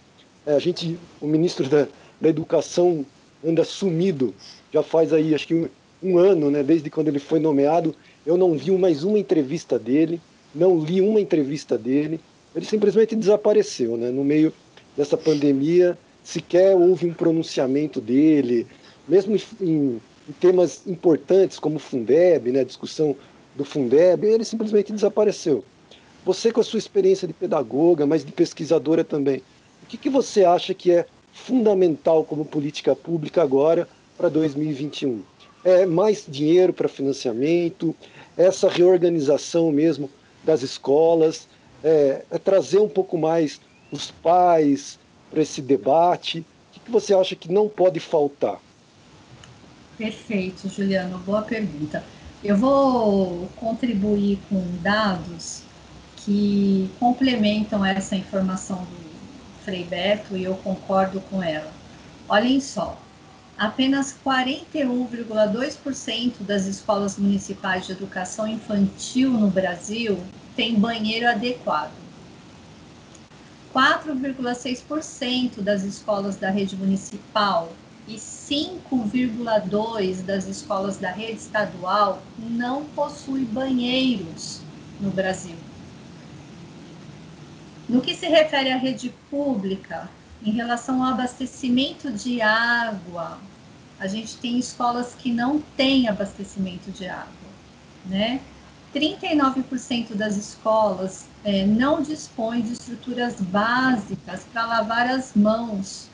é, 0.46 0.54
a 0.54 0.60
gente, 0.60 1.00
o 1.22 1.28
ministro 1.28 1.66
da, 1.70 1.88
da 2.20 2.28
Educação 2.28 3.06
anda 3.42 3.64
sumido, 3.64 4.36
já 4.70 4.84
faz 4.84 5.14
aí 5.14 5.34
acho 5.34 5.48
que 5.48 5.56
um, 5.56 5.70
um 6.04 6.18
ano, 6.18 6.52
né, 6.52 6.62
desde 6.62 6.90
quando 6.90 7.08
ele 7.08 7.20
foi 7.20 7.40
nomeado, 7.40 7.96
eu 8.26 8.36
não 8.36 8.58
vi 8.58 8.70
mais 8.72 9.06
uma 9.06 9.18
entrevista 9.18 9.80
dele, 9.80 10.20
não 10.54 10.78
li 10.78 11.00
uma 11.00 11.22
entrevista 11.22 11.78
dele, 11.78 12.20
ele 12.54 12.66
simplesmente 12.66 13.16
desapareceu, 13.16 13.96
né, 13.96 14.12
no 14.12 14.26
meio 14.26 14.52
dessa 14.98 15.16
pandemia, 15.16 15.98
sequer 16.24 16.76
houve 16.76 17.08
um 17.08 17.14
pronunciamento 17.14 18.00
dele, 18.00 18.68
mesmo 19.08 19.36
em, 19.60 20.02
em 20.30 20.32
temas 20.40 20.86
importantes 20.86 21.60
como 21.60 21.78
o 21.78 21.80
Fundeb, 21.80 22.52
né, 22.52 22.62
a 22.62 22.66
discussão 22.66 23.16
do 23.56 23.66
Fundeb, 23.66 24.26
ele 24.26 24.46
simplesmente 24.46 24.94
desapareceu. 24.94 25.64
Você, 26.24 26.52
com 26.52 26.62
a 26.62 26.64
sua 26.64 26.80
experiência 26.80 27.28
de 27.28 27.34
pedagoga, 27.34 28.06
mas 28.06 28.24
de 28.24 28.32
pesquisadora 28.32 29.04
também, 29.04 29.42
o 29.84 29.86
que, 29.88 29.98
que 29.98 30.10
você 30.10 30.46
acha 30.46 30.74
que 30.74 30.92
é 30.92 31.06
fundamental 31.34 32.24
como 32.24 32.46
política 32.46 32.96
pública 32.96 33.42
agora 33.42 33.88
para 34.18 34.30
2021? 34.30 35.22
É 35.64 35.86
mais 35.86 36.26
dinheiro 36.28 36.74
para 36.74 36.88
financiamento, 36.88 37.96
essa 38.38 38.70
reorganização 38.70 39.72
mesmo 39.72 40.10
das 40.44 40.62
escolas, 40.62 41.48
é, 41.84 42.24
é 42.30 42.38
trazer 42.38 42.80
um 42.80 42.90
pouco 42.90 43.18
mais 43.18 43.60
os 43.92 44.12
pais 44.12 45.00
para 45.32 45.42
esse 45.42 45.62
debate. 45.62 46.46
O 46.76 46.80
que, 46.80 46.92
você 46.92 47.14
acha 47.14 47.36
que 47.36 47.52
não 47.52 47.70
pode 47.70 48.00
faltar? 48.00 48.60
Perfeito, 49.98 50.70
Juliano, 50.70 51.18
boa 51.20 51.42
pergunta. 51.42 52.04
Eu 52.44 52.58
vou 52.58 53.48
contribuir 53.56 54.40
com 54.50 54.62
dados 54.82 55.62
que 56.18 56.90
complementam 57.00 57.86
essa 57.86 58.16
informação 58.16 58.78
do 58.78 59.02
Frei 59.64 59.84
Beto 59.84 60.36
e 60.36 60.44
eu 60.44 60.56
concordo 60.56 61.22
com 61.22 61.42
ela. 61.42 61.72
Olhem 62.28 62.60
só, 62.60 63.00
apenas 63.58 64.18
41,2% 64.26 66.42
das 66.42 66.66
escolas 66.66 67.18
municipais 67.18 67.86
de 67.86 67.92
educação 67.92 68.48
infantil 68.48 69.32
no 69.32 69.50
Brasil 69.50 70.20
têm 70.56 70.80
banheiro 70.80 71.30
adequado. 71.30 72.01
4,6% 73.74 75.62
das 75.62 75.84
escolas 75.84 76.36
da 76.36 76.50
rede 76.50 76.76
municipal 76.76 77.72
e 78.08 78.16
5,2% 78.16 80.24
das 80.24 80.48
escolas 80.48 80.98
da 80.98 81.12
rede 81.12 81.40
estadual 81.40 82.24
não 82.38 82.86
possuem 82.86 83.46
banheiros 83.46 84.62
no 85.00 85.12
Brasil. 85.12 85.56
No 87.88 88.02
que 88.02 88.16
se 88.16 88.28
refere 88.28 88.72
à 88.72 88.78
rede 88.78 89.14
pública, 89.30 90.10
em 90.44 90.52
relação 90.52 91.04
ao 91.04 91.14
abastecimento 91.14 92.12
de 92.12 92.42
água, 92.42 93.40
a 94.00 94.08
gente 94.08 94.38
tem 94.38 94.58
escolas 94.58 95.14
que 95.14 95.32
não 95.32 95.62
têm 95.78 96.08
abastecimento 96.08 96.90
de 96.92 97.08
água, 97.08 97.30
né? 98.06 98.42
39% 98.94 100.16
das 100.16 100.36
escolas 100.36 101.26
é, 101.44 101.66
não 101.66 102.02
dispõem 102.02 102.62
de 102.62 102.74
estruturas 102.74 103.40
básicas 103.42 104.44
para 104.52 104.66
lavar 104.66 105.08
as 105.08 105.34
mãos 105.34 106.10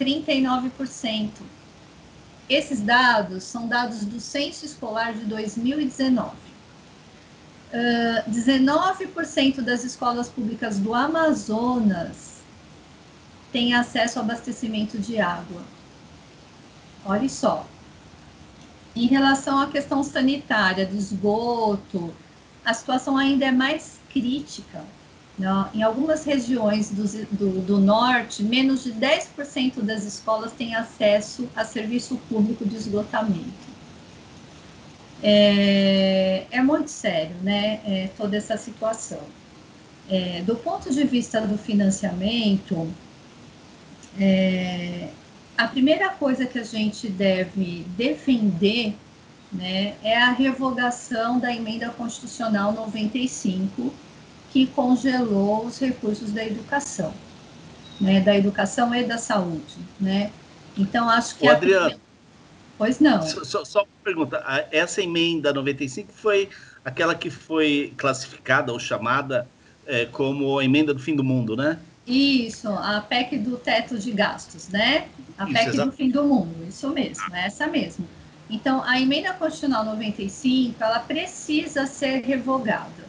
39%. 0.00 1.30
Esses 2.48 2.80
dados 2.80 3.44
são 3.44 3.68
dados 3.68 4.04
do 4.04 4.20
Censo 4.20 4.66
Escolar 4.66 5.14
de 5.14 5.24
2019. 5.24 6.44
Uh, 7.72 8.30
19% 8.30 9.60
das 9.62 9.82
escolas 9.82 10.28
públicas 10.28 10.78
do 10.78 10.94
Amazonas 10.94 12.42
têm 13.50 13.74
acesso 13.74 14.18
ao 14.18 14.24
abastecimento 14.24 14.98
de 14.98 15.18
água. 15.18 15.62
Olha 17.04 17.28
só. 17.28 17.66
Em 18.94 19.06
relação 19.06 19.58
à 19.58 19.66
questão 19.66 20.04
sanitária, 20.04 20.86
do 20.86 20.96
esgoto, 20.96 22.14
a 22.64 22.72
situação 22.72 23.16
ainda 23.16 23.46
é 23.46 23.50
mais 23.50 23.93
crítica. 24.14 24.84
Né? 25.36 25.48
Em 25.74 25.82
algumas 25.82 26.24
regiões 26.24 26.90
do, 26.90 27.04
do, 27.36 27.60
do 27.60 27.78
norte, 27.78 28.42
menos 28.42 28.84
de 28.84 28.92
10% 28.92 29.80
das 29.82 30.04
escolas 30.04 30.52
têm 30.52 30.74
acesso 30.74 31.48
a 31.54 31.64
serviço 31.64 32.16
público 32.28 32.64
de 32.64 32.76
esgotamento. 32.76 33.74
É, 35.22 36.46
é 36.50 36.62
muito 36.62 36.90
sério, 36.90 37.34
né, 37.42 37.80
é, 37.84 38.10
toda 38.16 38.36
essa 38.36 38.56
situação. 38.56 39.20
É, 40.08 40.42
do 40.42 40.54
ponto 40.54 40.92
de 40.92 41.02
vista 41.04 41.40
do 41.40 41.56
financiamento, 41.56 42.92
é, 44.20 45.08
a 45.56 45.66
primeira 45.66 46.10
coisa 46.10 46.44
que 46.44 46.58
a 46.58 46.64
gente 46.64 47.08
deve 47.08 47.86
defender 47.96 48.94
né, 49.50 49.94
é 50.02 50.16
a 50.16 50.32
revogação 50.32 51.38
da 51.38 51.54
emenda 51.54 51.88
constitucional 51.90 52.72
95, 52.72 53.94
que 54.54 54.68
congelou 54.68 55.66
os 55.66 55.80
recursos 55.80 56.30
da 56.30 56.46
educação, 56.46 57.12
né, 58.00 58.20
da 58.20 58.36
educação 58.36 58.94
e 58.94 59.02
da 59.02 59.18
saúde, 59.18 59.74
né? 60.00 60.30
Então 60.78 61.10
acho 61.10 61.36
que 61.36 61.48
Ô, 61.48 61.50
Adriano, 61.50 62.00
pois 62.78 63.00
não. 63.00 63.20
Só, 63.22 63.64
só 63.64 63.80
uma 63.80 63.88
pergunta, 64.04 64.44
essa 64.70 65.02
emenda 65.02 65.52
95 65.52 66.12
foi 66.12 66.48
aquela 66.84 67.16
que 67.16 67.30
foi 67.30 67.92
classificada 67.96 68.72
ou 68.72 68.78
chamada 68.78 69.48
é, 69.86 70.06
como 70.06 70.60
a 70.60 70.64
emenda 70.64 70.94
do 70.94 71.00
fim 71.00 71.16
do 71.16 71.24
mundo, 71.24 71.56
né? 71.56 71.76
Isso, 72.06 72.68
a 72.68 73.00
PEC 73.00 73.38
do 73.38 73.56
teto 73.56 73.98
de 73.98 74.12
gastos, 74.12 74.68
né? 74.68 75.08
A 75.36 75.46
PEC 75.46 75.72
do 75.72 75.90
fim 75.90 76.10
do 76.10 76.22
mundo, 76.22 76.64
isso 76.68 76.88
mesmo, 76.90 77.34
é 77.34 77.46
essa 77.46 77.66
mesmo. 77.66 78.06
Então, 78.48 78.84
a 78.84 79.00
emenda 79.00 79.32
constitucional 79.32 79.84
95, 79.84 80.76
ela 80.80 81.00
precisa 81.00 81.86
ser 81.86 82.20
revogada, 82.20 83.03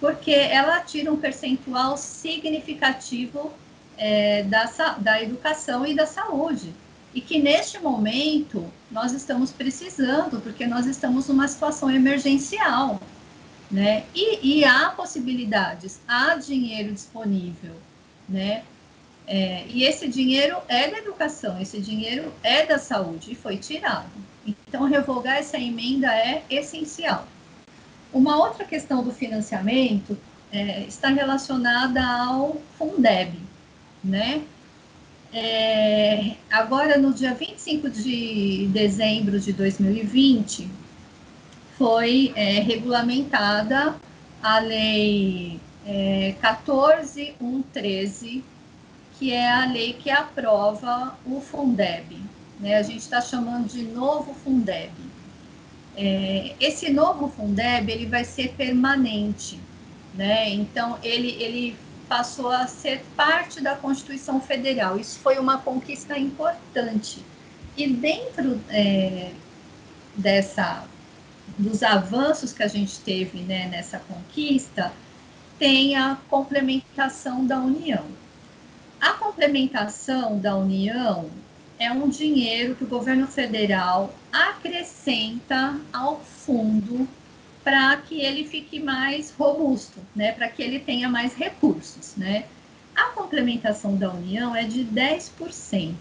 porque 0.00 0.32
ela 0.32 0.80
tira 0.80 1.12
um 1.12 1.16
percentual 1.16 1.96
significativo 1.96 3.52
é, 3.96 4.42
da, 4.44 4.64
da 4.98 5.22
educação 5.22 5.86
e 5.86 5.94
da 5.94 6.06
saúde, 6.06 6.72
e 7.14 7.20
que 7.20 7.40
neste 7.40 7.78
momento 7.78 8.66
nós 8.90 9.12
estamos 9.12 9.52
precisando, 9.52 10.40
porque 10.40 10.66
nós 10.66 10.86
estamos 10.86 11.28
numa 11.28 11.46
situação 11.46 11.90
emergencial, 11.90 13.00
né? 13.70 14.04
E, 14.14 14.58
e 14.58 14.64
há 14.64 14.90
possibilidades, 14.90 16.00
há 16.06 16.34
dinheiro 16.36 16.92
disponível, 16.92 17.74
né? 18.28 18.64
É, 19.26 19.64
e 19.68 19.84
esse 19.84 20.06
dinheiro 20.06 20.58
é 20.68 20.90
da 20.90 20.98
educação, 20.98 21.60
esse 21.60 21.80
dinheiro 21.80 22.32
é 22.42 22.66
da 22.66 22.78
saúde 22.78 23.32
e 23.32 23.34
foi 23.34 23.56
tirado. 23.56 24.10
Então, 24.46 24.84
revogar 24.84 25.36
essa 25.36 25.58
emenda 25.58 26.14
é 26.14 26.42
essencial. 26.50 27.26
Uma 28.14 28.38
outra 28.38 28.64
questão 28.64 29.02
do 29.02 29.12
financiamento 29.12 30.16
é, 30.52 30.84
está 30.84 31.08
relacionada 31.08 32.00
ao 32.02 32.62
Fundeb, 32.78 33.34
né? 34.02 34.42
É, 35.32 36.36
agora, 36.48 36.96
no 36.96 37.12
dia 37.12 37.34
25 37.34 37.90
de 37.90 38.68
dezembro 38.72 39.40
de 39.40 39.52
2020, 39.52 40.70
foi 41.76 42.32
é, 42.36 42.60
regulamentada 42.60 43.96
a 44.40 44.60
Lei 44.60 45.60
é, 45.84 46.36
14113, 46.40 48.44
que 49.18 49.32
é 49.32 49.50
a 49.50 49.66
lei 49.66 49.94
que 49.94 50.10
aprova 50.10 51.18
o 51.26 51.40
Fundeb. 51.40 52.22
Né? 52.60 52.76
A 52.76 52.82
gente 52.82 53.00
está 53.00 53.20
chamando 53.20 53.66
de 53.66 53.82
novo 53.82 54.32
Fundeb. 54.34 54.92
É, 55.96 56.54
esse 56.60 56.90
novo 56.90 57.28
Fundeb 57.28 57.90
ele 57.90 58.06
vai 58.06 58.24
ser 58.24 58.52
permanente, 58.54 59.60
né? 60.14 60.50
Então 60.50 60.98
ele, 61.02 61.30
ele 61.40 61.76
passou 62.08 62.50
a 62.50 62.66
ser 62.66 63.04
parte 63.16 63.60
da 63.60 63.76
Constituição 63.76 64.40
Federal. 64.40 64.98
Isso 64.98 65.18
foi 65.20 65.38
uma 65.38 65.58
conquista 65.58 66.18
importante. 66.18 67.24
E 67.76 67.88
dentro 67.88 68.60
é, 68.68 69.30
dessa 70.16 70.86
dos 71.58 71.82
avanços 71.82 72.52
que 72.52 72.62
a 72.62 72.68
gente 72.68 72.98
teve 73.00 73.40
né, 73.40 73.68
nessa 73.68 73.98
conquista, 73.98 74.92
tem 75.58 75.96
a 75.96 76.16
complementação 76.28 77.46
da 77.46 77.58
União. 77.58 78.04
A 79.00 79.12
complementação 79.12 80.38
da 80.38 80.56
União 80.56 81.30
é 81.78 81.90
um 81.90 82.08
dinheiro 82.08 82.74
que 82.74 82.84
o 82.84 82.88
governo 82.88 83.26
federal 83.26 84.14
acrescenta 84.32 85.78
ao 85.92 86.20
fundo 86.20 87.08
para 87.62 87.96
que 87.96 88.20
ele 88.20 88.44
fique 88.44 88.78
mais 88.78 89.30
robusto, 89.30 89.98
né, 90.14 90.32
para 90.32 90.48
que 90.48 90.62
ele 90.62 90.78
tenha 90.78 91.08
mais 91.08 91.34
recursos, 91.34 92.14
né? 92.16 92.44
A 92.94 93.06
complementação 93.06 93.96
da 93.96 94.12
União 94.12 94.54
é 94.54 94.64
de 94.64 94.84
10%. 94.84 95.94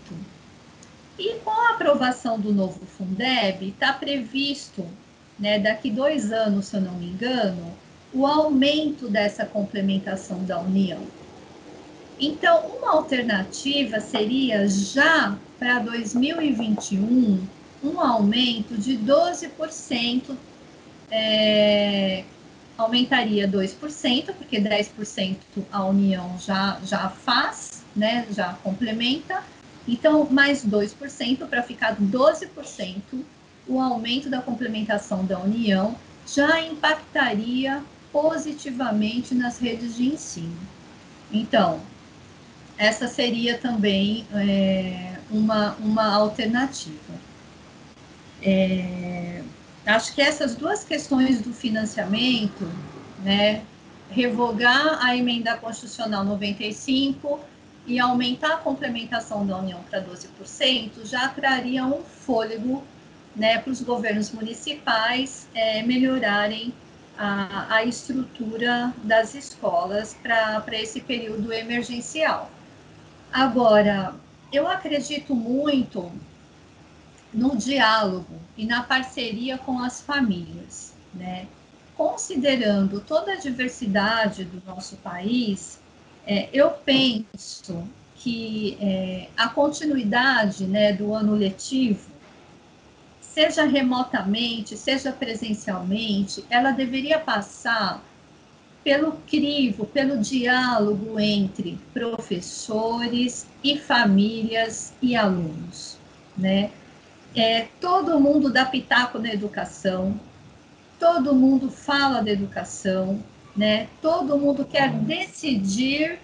E 1.17 1.35
com 1.39 1.49
a 1.49 1.69
aprovação 1.71 2.39
do 2.39 2.53
novo 2.53 2.85
Fundeb, 2.85 3.69
está 3.69 3.93
previsto 3.93 4.85
né, 5.39 5.57
daqui 5.57 5.89
dois 5.89 6.31
anos, 6.31 6.65
se 6.65 6.75
eu 6.75 6.81
não 6.81 6.93
me 6.93 7.07
engano, 7.07 7.73
o 8.13 8.27
aumento 8.27 9.07
dessa 9.07 9.45
complementação 9.45 10.43
da 10.43 10.59
União. 10.59 11.01
Então, 12.19 12.67
uma 12.67 12.91
alternativa 12.91 13.99
seria 13.99 14.67
já 14.67 15.35
para 15.63 15.79
2021 15.79 17.47
um 17.81 18.01
aumento 18.01 18.77
de 18.77 18.97
12%, 18.97 20.35
é, 21.09 22.25
aumentaria 22.77 23.47
2%, 23.47 24.33
porque 24.37 24.59
10% 24.59 25.37
a 25.71 25.85
União 25.85 26.37
já, 26.37 26.77
já 26.83 27.07
faz, 27.07 27.85
né, 27.95 28.27
já 28.31 28.55
complementa, 28.55 29.41
então 29.87 30.27
mais 30.29 30.65
2% 30.65 31.47
para 31.47 31.63
ficar 31.63 31.95
12% 31.95 33.23
o 33.65 33.79
aumento 33.79 34.29
da 34.29 34.41
complementação 34.41 35.23
da 35.23 35.39
União 35.39 35.95
já 36.27 36.61
impactaria 36.61 37.81
positivamente 38.11 39.33
nas 39.33 39.59
redes 39.59 39.95
de 39.95 40.07
ensino. 40.07 40.59
Então, 41.31 41.79
essa 42.77 43.07
seria 43.07 43.57
também 43.57 44.25
é, 44.33 45.12
uma, 45.33 45.75
uma 45.79 46.13
alternativa. 46.13 47.13
É, 48.41 49.41
acho 49.85 50.13
que 50.13 50.21
essas 50.21 50.55
duas 50.55 50.83
questões 50.83 51.41
do 51.41 51.53
financiamento, 51.53 52.69
né, 53.23 53.63
revogar 54.09 55.03
a 55.03 55.17
emenda 55.17 55.57
constitucional 55.57 56.23
95 56.23 57.39
e 57.85 57.99
aumentar 57.99 58.53
a 58.53 58.57
complementação 58.57 59.45
da 59.45 59.57
União 59.57 59.81
para 59.89 60.01
12%, 60.01 61.05
já 61.05 61.27
traria 61.29 61.85
um 61.85 62.03
fôlego 62.03 62.83
né, 63.35 63.57
para 63.57 63.71
os 63.71 63.81
governos 63.81 64.31
municipais 64.31 65.47
é, 65.55 65.81
melhorarem 65.81 66.73
a, 67.17 67.75
a, 67.75 67.83
estrutura 67.83 68.93
das 69.03 69.35
escolas 69.35 70.15
para 70.21 70.63
esse 70.71 71.01
período 71.01 71.51
emergencial. 71.51 72.51
Agora, 73.31 74.15
eu 74.53 74.67
acredito 74.67 75.33
muito 75.33 76.11
no 77.33 77.57
diálogo 77.57 78.39
e 78.55 78.65
na 78.65 78.83
parceria 78.83 79.57
com 79.57 79.79
as 79.79 80.01
famílias, 80.01 80.93
né? 81.13 81.47
Considerando 81.97 82.99
toda 83.01 83.33
a 83.33 83.35
diversidade 83.35 84.45
do 84.45 84.63
nosso 84.65 84.95
país, 84.97 85.79
é, 86.25 86.47
eu 86.53 86.69
penso 86.69 87.87
que 88.15 88.77
é, 88.79 89.27
a 89.35 89.49
continuidade 89.49 90.65
né, 90.65 90.93
do 90.93 91.13
ano 91.13 91.35
letivo 91.35 92.13
seja 93.19 93.65
remotamente, 93.65 94.77
seja 94.77 95.11
presencialmente, 95.11 96.45
ela 96.49 96.71
deveria 96.71 97.19
passar 97.19 98.01
pelo 98.83 99.13
crivo, 99.27 99.85
pelo 99.85 100.17
diálogo 100.17 101.19
entre 101.19 101.79
professores 101.93 103.47
e 103.63 103.77
famílias 103.77 104.93
e 105.01 105.15
alunos, 105.15 105.97
né? 106.37 106.71
É, 107.35 107.67
todo 107.79 108.19
mundo 108.19 108.51
dá 108.51 108.65
pitaco 108.65 109.17
na 109.17 109.33
educação, 109.33 110.19
todo 110.99 111.33
mundo 111.33 111.69
fala 111.69 112.21
da 112.21 112.31
educação, 112.31 113.23
né? 113.55 113.87
Todo 114.01 114.37
mundo 114.37 114.65
quer 114.65 114.91
decidir 114.91 116.19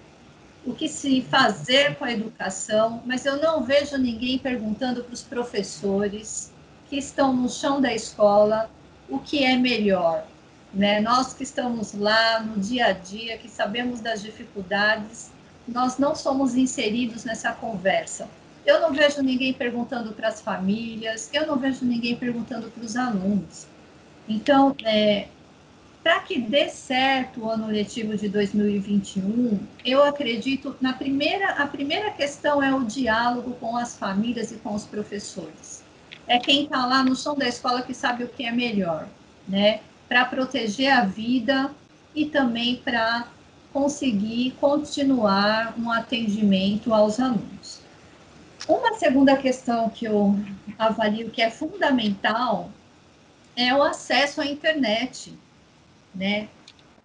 o 0.65 0.73
que 0.73 0.87
se 0.87 1.21
fazer 1.21 1.95
com 1.95 2.05
a 2.05 2.11
educação, 2.11 3.01
mas 3.05 3.25
eu 3.25 3.37
não 3.37 3.63
vejo 3.63 3.97
ninguém 3.97 4.37
perguntando 4.37 5.03
para 5.03 5.13
os 5.13 5.21
professores, 5.21 6.51
que 6.89 6.97
estão 6.97 7.33
no 7.35 7.47
chão 7.47 7.79
da 7.79 7.93
escola 7.93 8.69
o 9.07 9.19
que 9.19 9.43
é 9.43 9.55
melhor. 9.55 10.25
Né? 10.73 10.99
Nós 11.01 11.33
que 11.33 11.43
estamos 11.43 11.93
lá 11.93 12.41
no 12.41 12.59
dia 12.59 12.87
a 12.87 12.91
dia, 12.91 13.37
que 13.37 13.49
sabemos 13.49 14.01
das 14.01 14.21
dificuldades, 14.21 15.31
nós 15.67 15.97
não 15.97 16.15
somos 16.15 16.55
inseridos 16.55 17.23
nessa 17.23 17.51
conversa. 17.51 18.27
Eu 18.65 18.81
não 18.81 18.93
vejo 18.93 19.21
ninguém 19.21 19.53
perguntando 19.53 20.13
para 20.13 20.27
as 20.27 20.41
famílias, 20.41 21.29
eu 21.33 21.47
não 21.47 21.57
vejo 21.57 21.85
ninguém 21.85 22.15
perguntando 22.15 22.69
para 22.69 22.83
os 22.83 22.95
alunos. 22.95 23.67
Então, 24.27 24.75
é, 24.83 25.27
para 26.03 26.19
que 26.19 26.39
dê 26.39 26.69
certo 26.69 27.41
o 27.41 27.49
ano 27.49 27.67
letivo 27.67 28.15
de 28.15 28.29
2021, 28.29 29.59
eu 29.83 30.03
acredito 30.03 30.75
na 30.79 30.93
primeira, 30.93 31.51
a 31.51 31.67
primeira 31.67 32.11
questão 32.11 32.61
é 32.61 32.73
o 32.73 32.83
diálogo 32.83 33.53
com 33.59 33.75
as 33.75 33.97
famílias 33.97 34.51
e 34.51 34.55
com 34.55 34.73
os 34.73 34.85
professores. 34.85 35.83
É 36.27 36.37
quem 36.37 36.63
está 36.63 36.85
lá 36.85 37.03
no 37.03 37.15
som 37.15 37.35
da 37.35 37.47
escola 37.47 37.81
que 37.81 37.93
sabe 37.93 38.23
o 38.23 38.27
que 38.27 38.45
é 38.45 38.51
melhor, 38.51 39.07
né? 39.47 39.81
Para 40.09 40.25
proteger 40.25 40.91
a 40.91 41.05
vida 41.05 41.71
e 42.13 42.25
também 42.25 42.75
para 42.77 43.27
conseguir 43.71 44.51
continuar 44.59 45.75
um 45.77 45.89
atendimento 45.91 46.93
aos 46.93 47.19
alunos. 47.19 47.79
Uma 48.67 48.95
segunda 48.95 49.37
questão 49.37 49.89
que 49.89 50.05
eu 50.05 50.35
avalio 50.77 51.29
que 51.29 51.41
é 51.41 51.49
fundamental 51.49 52.69
é 53.55 53.73
o 53.73 53.81
acesso 53.81 54.41
à 54.41 54.45
internet, 54.45 55.37
né? 56.13 56.49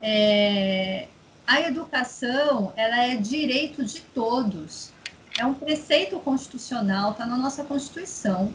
É, 0.00 1.08
a 1.46 1.60
educação, 1.62 2.72
ela 2.76 3.04
é 3.04 3.16
direito 3.16 3.84
de 3.84 4.00
todos, 4.00 4.92
é 5.38 5.44
um 5.44 5.54
preceito 5.54 6.18
constitucional, 6.20 7.12
está 7.12 7.26
na 7.26 7.36
nossa 7.36 7.64
Constituição, 7.64 8.52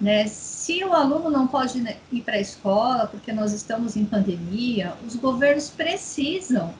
né? 0.00 0.26
Se 0.26 0.82
o 0.84 0.92
aluno 0.92 1.30
não 1.30 1.46
pode 1.46 1.82
ir 2.10 2.22
para 2.22 2.34
a 2.34 2.40
escola 2.40 3.06
porque 3.06 3.32
nós 3.32 3.52
estamos 3.52 3.96
em 3.96 4.04
pandemia, 4.04 4.94
os 5.06 5.16
governos 5.16 5.70
precisam 5.70 6.74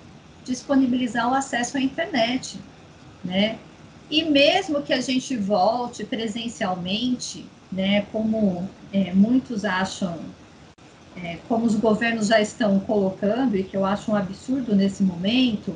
disponibilizar 0.45 1.31
o 1.31 1.35
acesso 1.35 1.77
à 1.77 1.81
internet, 1.81 2.59
né? 3.25 3.59
E 4.11 4.23
mesmo 4.23 4.83
que 4.83 4.93
a 4.93 5.01
gente 5.01 5.37
volte 5.37 6.05
presencialmente, 6.05 7.47
né, 7.73 8.03
como 8.13 8.69
é, 8.93 9.13
muitos 9.13 9.65
acham, 9.65 10.19
é, 11.17 11.39
como 11.49 11.65
os 11.65 11.75
governos 11.75 12.27
já 12.27 12.41
estão 12.41 12.79
colocando, 12.81 13.57
e 13.57 13.65
que 13.65 13.77
eu 13.77 13.85
acho 13.85 14.13
um 14.13 14.17
absurdo 14.17 14.75
nesse 14.77 15.03
momento, 15.03 15.75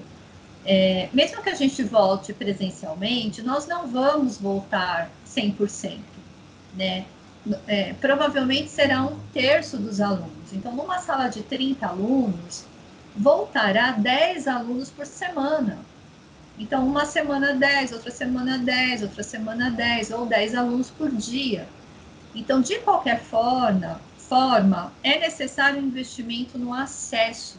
é, 0.65 1.09
mesmo 1.15 1.43
que 1.43 1.49
a 1.49 1.55
gente 1.55 1.83
volte 1.83 2.35
presencialmente, 2.35 3.41
nós 3.43 3.67
não 3.67 3.89
vamos 3.89 4.37
voltar 4.37 5.11
100%, 5.27 5.99
né? 6.77 7.07
É, 7.67 7.95
provavelmente 7.95 8.69
será 8.69 9.03
um 9.03 9.19
terço 9.33 9.77
dos 9.77 10.01
alunos. 10.01 10.53
Então, 10.53 10.73
numa 10.75 10.99
sala 10.99 11.29
de 11.29 11.43
30 11.43 11.87
alunos, 11.87 12.65
voltará 13.17 13.93
10 13.93 14.49
alunos 14.49 14.91
por 14.91 15.07
semana. 15.07 15.79
Então, 16.59 16.87
uma 16.87 17.05
semana 17.05 17.55
10, 17.55 17.93
outra 17.93 18.11
semana 18.11 18.59
10, 18.59 19.03
outra 19.03 19.23
semana 19.23 19.71
10, 19.71 20.11
ou 20.11 20.27
10 20.27 20.55
alunos 20.55 20.91
por 20.91 21.11
dia. 21.11 21.69
Então, 22.35 22.61
de 22.61 22.79
qualquer 22.81 23.21
forma, 23.21 24.01
forma 24.17 24.93
é 25.03 25.19
necessário 25.19 25.81
um 25.81 25.87
investimento 25.87 26.59
no 26.59 26.75
acesso, 26.75 27.59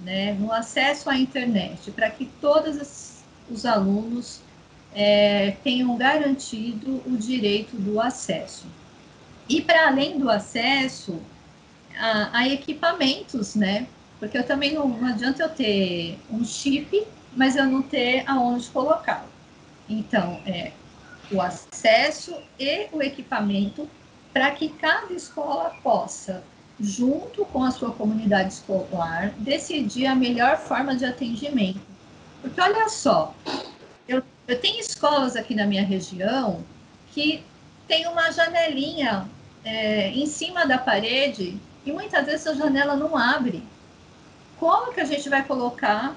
né, 0.00 0.34
no 0.34 0.52
acesso 0.52 1.10
à 1.10 1.18
internet, 1.18 1.90
para 1.90 2.10
que 2.10 2.26
todos 2.40 3.22
os 3.50 3.66
alunos 3.66 4.40
é, 4.94 5.56
tenham 5.64 5.96
garantido 5.96 7.02
o 7.06 7.16
direito 7.16 7.76
do 7.76 8.00
acesso. 8.00 8.66
E 9.48 9.60
para 9.60 9.88
além 9.88 10.18
do 10.18 10.30
acesso, 10.30 11.20
a, 11.96 12.38
a 12.38 12.48
equipamentos, 12.48 13.54
né, 13.54 13.86
porque 14.18 14.38
eu 14.38 14.46
também 14.46 14.72
não, 14.72 14.88
não 14.88 15.08
adianta 15.08 15.42
eu 15.42 15.48
ter 15.50 16.18
um 16.30 16.44
chip, 16.44 17.06
mas 17.36 17.56
eu 17.56 17.66
não 17.66 17.82
ter 17.82 18.24
aonde 18.26 18.68
colocá-lo. 18.68 19.28
Então, 19.88 20.40
é 20.46 20.72
o 21.30 21.40
acesso 21.40 22.34
e 22.58 22.88
o 22.92 23.02
equipamento 23.02 23.88
para 24.32 24.50
que 24.50 24.68
cada 24.68 25.12
escola 25.12 25.70
possa, 25.82 26.42
junto 26.80 27.44
com 27.46 27.62
a 27.62 27.70
sua 27.70 27.92
comunidade 27.92 28.54
escolar, 28.54 29.30
decidir 29.38 30.06
a 30.06 30.14
melhor 30.14 30.58
forma 30.58 30.96
de 30.96 31.04
atendimento. 31.04 31.80
Porque 32.40 32.60
olha 32.60 32.88
só, 32.88 33.34
eu, 34.08 34.22
eu 34.46 34.60
tenho 34.60 34.80
escolas 34.80 35.36
aqui 35.36 35.54
na 35.54 35.66
minha 35.66 35.84
região 35.84 36.64
que 37.06 37.44
tem 37.86 38.06
uma 38.06 38.30
janelinha 38.30 39.28
é, 39.64 40.10
em 40.10 40.26
cima 40.26 40.66
da 40.66 40.78
parede 40.78 41.58
e 41.84 41.92
muitas 41.92 42.24
vezes 42.26 42.46
a 42.46 42.54
janela 42.54 42.96
não 42.96 43.16
abre 43.16 43.62
como 44.58 44.92
que 44.92 45.00
a 45.00 45.04
gente 45.04 45.28
vai 45.28 45.42
colocar 45.44 46.16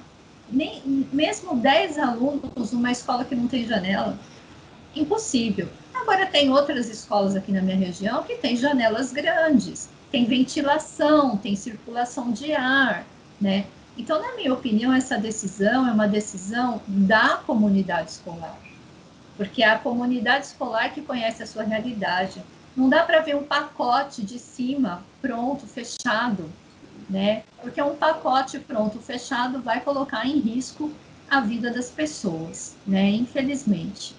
nem, 0.49 0.82
mesmo 1.12 1.58
10 1.58 1.97
alunos 1.97 2.71
numa 2.71 2.91
escola 2.91 3.25
que 3.25 3.36
não 3.36 3.47
tem 3.47 3.65
janela? 3.65 4.17
Impossível. 4.95 5.67
Agora, 5.93 6.25
tem 6.25 6.49
outras 6.49 6.88
escolas 6.88 7.36
aqui 7.36 7.51
na 7.51 7.62
minha 7.62 7.75
região 7.75 8.23
que 8.23 8.36
tem 8.36 8.56
janelas 8.56 9.12
grandes, 9.12 9.89
tem 10.12 10.25
ventilação, 10.25 11.36
tem 11.38 11.56
circulação 11.56 12.32
de 12.32 12.53
ar, 12.53 13.06
né? 13.41 13.65
Então, 13.97 14.21
na 14.21 14.36
minha 14.36 14.53
opinião, 14.53 14.93
essa 14.93 15.17
decisão 15.17 15.88
é 15.88 15.91
uma 15.91 16.08
decisão 16.08 16.82
da 16.88 17.38
comunidade 17.45 18.12
escolar, 18.12 18.58
porque 19.38 19.62
é 19.63 19.69
a 19.69 19.78
comunidade 19.78 20.47
escolar 20.47 20.93
que 20.93 21.02
conhece 21.02 21.43
a 21.43 21.47
sua 21.47 21.63
realidade. 21.63 22.41
Não 22.76 22.89
dá 22.89 23.04
para 23.04 23.21
ver 23.21 23.36
um 23.36 23.43
pacote 23.43 24.23
de 24.23 24.39
cima, 24.39 25.04
pronto, 25.21 25.65
fechado, 25.67 26.50
né? 27.10 27.43
Porque 27.62 27.82
um 27.82 27.95
pacote 27.95 28.60
pronto, 28.60 29.00
fechado, 29.00 29.62
vai 29.62 29.80
colocar 29.80 30.26
em 30.26 30.39
risco 30.39 30.91
a 31.30 31.39
vida 31.39 31.71
das 31.71 31.89
pessoas, 31.89 32.76
né? 32.86 33.10
Infelizmente. 33.12 34.15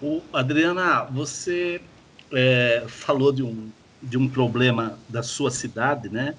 O, 0.00 0.20
Adriana, 0.32 1.04
você 1.04 1.80
é, 2.32 2.84
falou 2.88 3.32
de 3.32 3.42
um, 3.42 3.70
de 4.02 4.18
um 4.18 4.28
problema 4.28 4.98
da 5.08 5.22
sua 5.22 5.50
cidade, 5.50 6.08
né? 6.08 6.34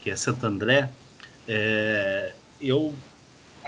Que 0.00 0.10
é 0.10 0.16
Santo 0.16 0.46
André. 0.46 0.90
É, 1.46 2.32
eu, 2.60 2.94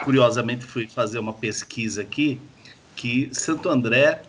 curiosamente, 0.03 0.65
fui 0.65 0.89
fazer 0.89 1.19
uma 1.19 1.33
pesquisa 1.33 2.01
aqui 2.01 2.41
que 2.97 3.31
Santo 3.33 3.69
André 3.69 4.23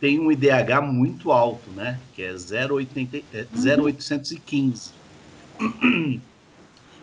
tem 0.00 0.18
um 0.18 0.32
IDH 0.32 0.80
muito 0.82 1.30
alto, 1.30 1.70
né? 1.70 1.98
Que 2.14 2.22
é 2.22 2.32
0,80, 2.32 3.22
é 3.32 3.46
0,815. 3.56 4.90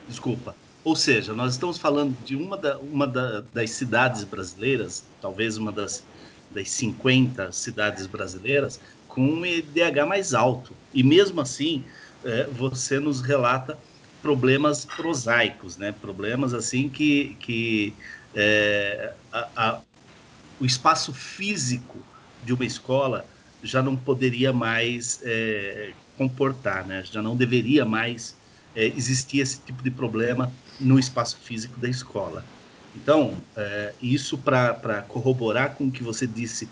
Desculpa. 0.08 0.55
Ou 0.84 0.95
seja, 0.95 1.34
nós 1.34 1.53
estamos 1.53 1.77
falando 1.77 2.15
de 2.25 2.36
uma, 2.36 2.58
da, 2.58 2.77
uma 2.79 3.05
da, 3.05 3.41
das 3.53 3.71
cidades 3.71 4.23
brasileiras, 4.23 5.05
talvez 5.21 5.55
uma 5.55 5.71
das, 5.71 6.03
das 6.51 6.69
50 6.71 7.51
cidades 7.51 8.08
brasileiras, 8.08 8.79
com 9.08 9.21
um 9.21 9.45
IDH 9.45 10.05
mais 10.08 10.34
alto. 10.34 10.73
E 10.93 11.03
mesmo 11.03 11.41
assim, 11.41 11.84
é, 12.23 12.45
você 12.45 12.99
nos 12.99 13.21
relata 13.21 13.77
problemas 14.21 14.86
prosaicos, 14.86 15.77
né? 15.77 15.93
problemas 15.93 16.53
assim 16.53 16.89
que, 16.89 17.36
que 17.39 17.93
é, 18.36 19.13
a, 19.32 19.47
a, 19.55 19.82
o 20.59 20.65
espaço 20.65 21.13
físico 21.13 21.97
de 22.43 22.53
uma 22.53 22.65
escola 22.65 23.25
já 23.63 23.81
não 23.81 23.95
poderia 23.95 24.53
mais 24.53 25.19
é, 25.23 25.91
comportar, 26.17 26.85
né? 26.85 27.03
já 27.03 27.21
não 27.21 27.35
deveria 27.35 27.85
mais 27.85 28.37
é, 28.75 28.85
existia 28.85 29.43
esse 29.43 29.59
tipo 29.59 29.83
de 29.83 29.91
problema 29.91 30.51
no 30.79 30.99
espaço 30.99 31.37
físico 31.37 31.79
da 31.79 31.89
escola. 31.89 32.45
Então, 32.95 33.37
é, 33.55 33.93
isso 34.01 34.37
para 34.37 35.03
corroborar 35.07 35.75
com 35.75 35.87
o 35.87 35.91
que 35.91 36.03
você 36.03 36.25
disse 36.25 36.67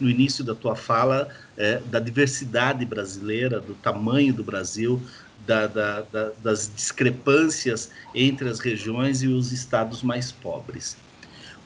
no 0.00 0.10
início 0.10 0.42
da 0.42 0.54
tua 0.54 0.74
fala, 0.74 1.28
é, 1.56 1.78
da 1.86 2.00
diversidade 2.00 2.84
brasileira, 2.84 3.60
do 3.60 3.74
tamanho 3.74 4.34
do 4.34 4.42
Brasil, 4.42 5.00
da, 5.46 5.66
da, 5.66 6.00
da, 6.02 6.30
das 6.42 6.70
discrepâncias 6.74 7.90
entre 8.14 8.48
as 8.48 8.58
regiões 8.58 9.22
e 9.22 9.28
os 9.28 9.52
estados 9.52 10.02
mais 10.02 10.32
pobres. 10.32 10.96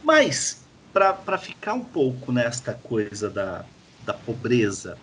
Mas, 0.03 0.65
para 0.93 1.39
ficar 1.39 1.75
um 1.75 1.85
pouco 1.85 2.33
nesta 2.33 2.75
coisa 2.75 3.29
da, 3.29 3.65
da 4.05 4.15
pobreza 4.15 4.99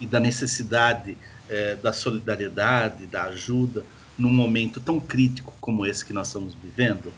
e 0.00 0.06
da 0.06 0.20
necessidade 0.20 1.16
é, 1.48 1.74
da 1.76 1.92
solidariedade, 1.92 3.06
da 3.06 3.24
ajuda, 3.24 3.84
num 4.16 4.32
momento 4.32 4.80
tão 4.80 5.00
crítico 5.00 5.54
como 5.60 5.86
esse 5.86 6.04
que 6.04 6.12
nós 6.12 6.28
estamos 6.28 6.54
vivendo, 6.54 7.12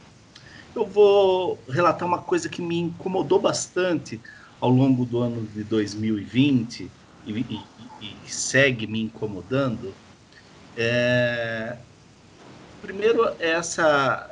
eu 0.75 0.85
vou 0.85 1.59
relatar 1.69 2.07
uma 2.07 2.19
coisa 2.19 2.49
que 2.49 2.61
me 2.61 2.79
incomodou 2.79 3.41
bastante 3.41 4.21
ao 4.61 4.71
longo 4.71 5.05
do 5.05 5.21
ano 5.21 5.47
de 5.55 5.63
2020 5.63 6.91
e, 7.27 7.33
e, 7.33 7.61
e 8.03 8.31
segue 8.31 8.87
me 8.87 9.03
incomodando. 9.03 9.95
É, 10.77 11.77
primeiro, 12.83 13.33
essa, 13.39 14.29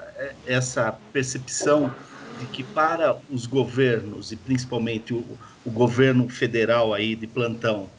essa 0.46 0.92
percepção 1.12 1.94
de 2.37 2.47
que 2.49 2.64
para 2.64 3.23
os 3.29 3.47
governos, 3.47 4.33
e 4.33 4.37
principalmente 4.37 5.14
o, 5.14 5.38
o 5.64 5.71
governo 5.73 6.29
federal 6.29 6.95
aí 6.95 7.14
de 7.16 7.27
plantão, 7.27 7.95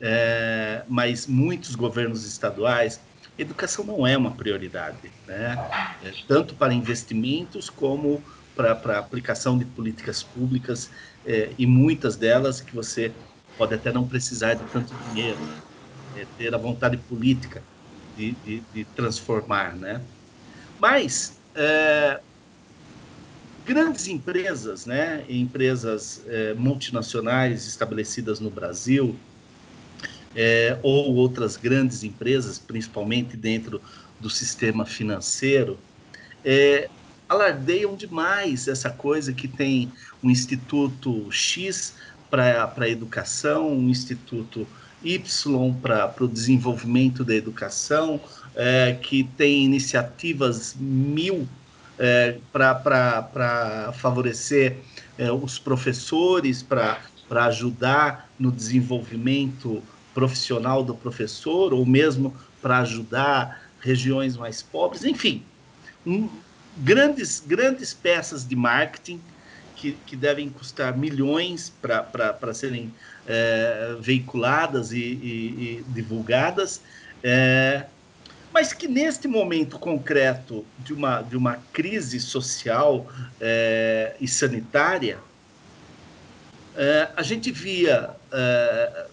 é, 0.00 0.84
mas 0.88 1.26
muitos 1.26 1.74
governos 1.74 2.24
estaduais, 2.26 3.04
educação 3.38 3.84
não 3.84 4.06
é 4.06 4.16
uma 4.16 4.36
prioridade, 4.36 5.14
né? 5.26 5.66
É, 6.00 6.12
tanto 6.26 6.56
para 6.56 6.74
investimentos 6.74 7.70
como 7.70 8.24
para 8.54 8.98
aplicação 8.98 9.58
de 9.58 9.66
políticas 9.66 10.22
públicas 10.22 10.90
é, 11.24 11.54
e 11.58 11.66
muitas 11.66 12.16
delas 12.16 12.60
que 12.60 12.74
você 12.74 13.20
pode 13.56 13.74
até 13.74 13.92
não 13.92 14.08
precisar 14.08 14.54
de 14.54 14.66
tanto 14.66 14.96
dinheiro, 14.96 15.52
é, 16.12 16.26
ter 16.26 16.54
a 16.54 16.58
vontade 16.58 16.98
política 16.98 17.68
de, 18.14 18.36
de, 18.36 18.60
de 18.62 18.84
transformar, 18.86 19.76
né? 19.76 20.08
Mas 20.78 21.42
é, 21.54 22.22
grandes 23.64 24.06
empresas, 24.08 24.84
né, 24.84 25.24
empresas 25.28 26.22
é, 26.28 26.54
multinacionais 26.54 27.66
estabelecidas 27.66 28.38
no 28.38 28.50
Brasil, 28.50 29.16
é, 30.36 30.78
ou 30.82 31.14
outras 31.14 31.56
grandes 31.56 32.02
empresas, 32.02 32.58
principalmente 32.58 33.36
dentro 33.36 33.80
do 34.20 34.28
sistema 34.28 34.84
financeiro, 34.84 35.78
é, 36.44 36.90
alardeiam 37.28 37.96
demais 37.96 38.68
essa 38.68 38.90
coisa 38.90 39.32
que 39.32 39.48
tem 39.48 39.90
um 40.22 40.30
instituto 40.30 41.30
X 41.32 41.94
para 42.30 42.70
a 42.76 42.88
educação, 42.88 43.72
um 43.72 43.88
instituto 43.88 44.66
Y 45.02 45.74
para 45.80 46.12
o 46.20 46.28
desenvolvimento 46.28 47.24
da 47.24 47.34
educação, 47.34 48.20
que 49.02 49.24
tem 49.36 49.64
iniciativas 49.64 50.74
mil 50.78 51.48
é, 51.98 52.38
para 52.52 53.92
favorecer 53.98 54.76
é, 55.18 55.30
os 55.30 55.58
professores, 55.58 56.62
para 56.62 56.98
ajudar 57.46 58.30
no 58.38 58.50
desenvolvimento 58.50 59.82
profissional 60.12 60.82
do 60.82 60.94
professor, 60.94 61.72
ou 61.74 61.84
mesmo 61.84 62.34
para 62.62 62.78
ajudar 62.78 63.62
regiões 63.80 64.36
mais 64.36 64.62
pobres, 64.62 65.04
enfim, 65.04 65.42
um, 66.06 66.28
grandes, 66.78 67.42
grandes 67.46 67.92
peças 67.92 68.46
de 68.46 68.56
marketing 68.56 69.20
que, 69.76 69.92
que 70.06 70.16
devem 70.16 70.48
custar 70.48 70.96
milhões 70.96 71.72
para 71.82 72.54
serem 72.54 72.92
é, 73.26 73.96
veiculadas 74.00 74.92
e, 74.92 74.98
e, 74.98 75.80
e 75.80 75.84
divulgadas, 75.88 76.80
é, 77.22 77.86
mas 78.54 78.72
que 78.72 78.86
neste 78.86 79.26
momento 79.26 79.80
concreto 79.80 80.64
de 80.78 80.92
uma, 80.92 81.22
de 81.22 81.36
uma 81.36 81.56
crise 81.72 82.20
social 82.20 83.04
é, 83.40 84.14
e 84.20 84.28
sanitária, 84.28 85.18
é, 86.76 87.08
a 87.16 87.22
gente 87.24 87.50
via, 87.50 88.10
é, 88.30 89.06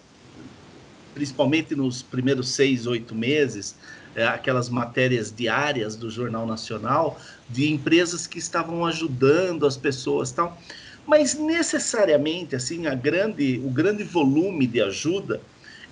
principalmente 1.12 1.74
nos 1.74 2.02
primeiros 2.02 2.50
seis, 2.50 2.86
oito 2.86 3.16
meses, 3.16 3.74
é, 4.14 4.24
aquelas 4.24 4.68
matérias 4.68 5.34
diárias 5.34 5.96
do 5.96 6.08
Jornal 6.08 6.46
Nacional 6.46 7.18
de 7.50 7.68
empresas 7.68 8.28
que 8.28 8.38
estavam 8.38 8.86
ajudando 8.86 9.66
as 9.66 9.76
pessoas 9.76 10.30
tal. 10.30 10.56
Mas 11.04 11.34
necessariamente 11.34 12.54
assim 12.54 12.86
a 12.86 12.94
grande 12.94 13.60
o 13.64 13.70
grande 13.70 14.04
volume 14.04 14.68
de 14.68 14.80
ajuda 14.80 15.40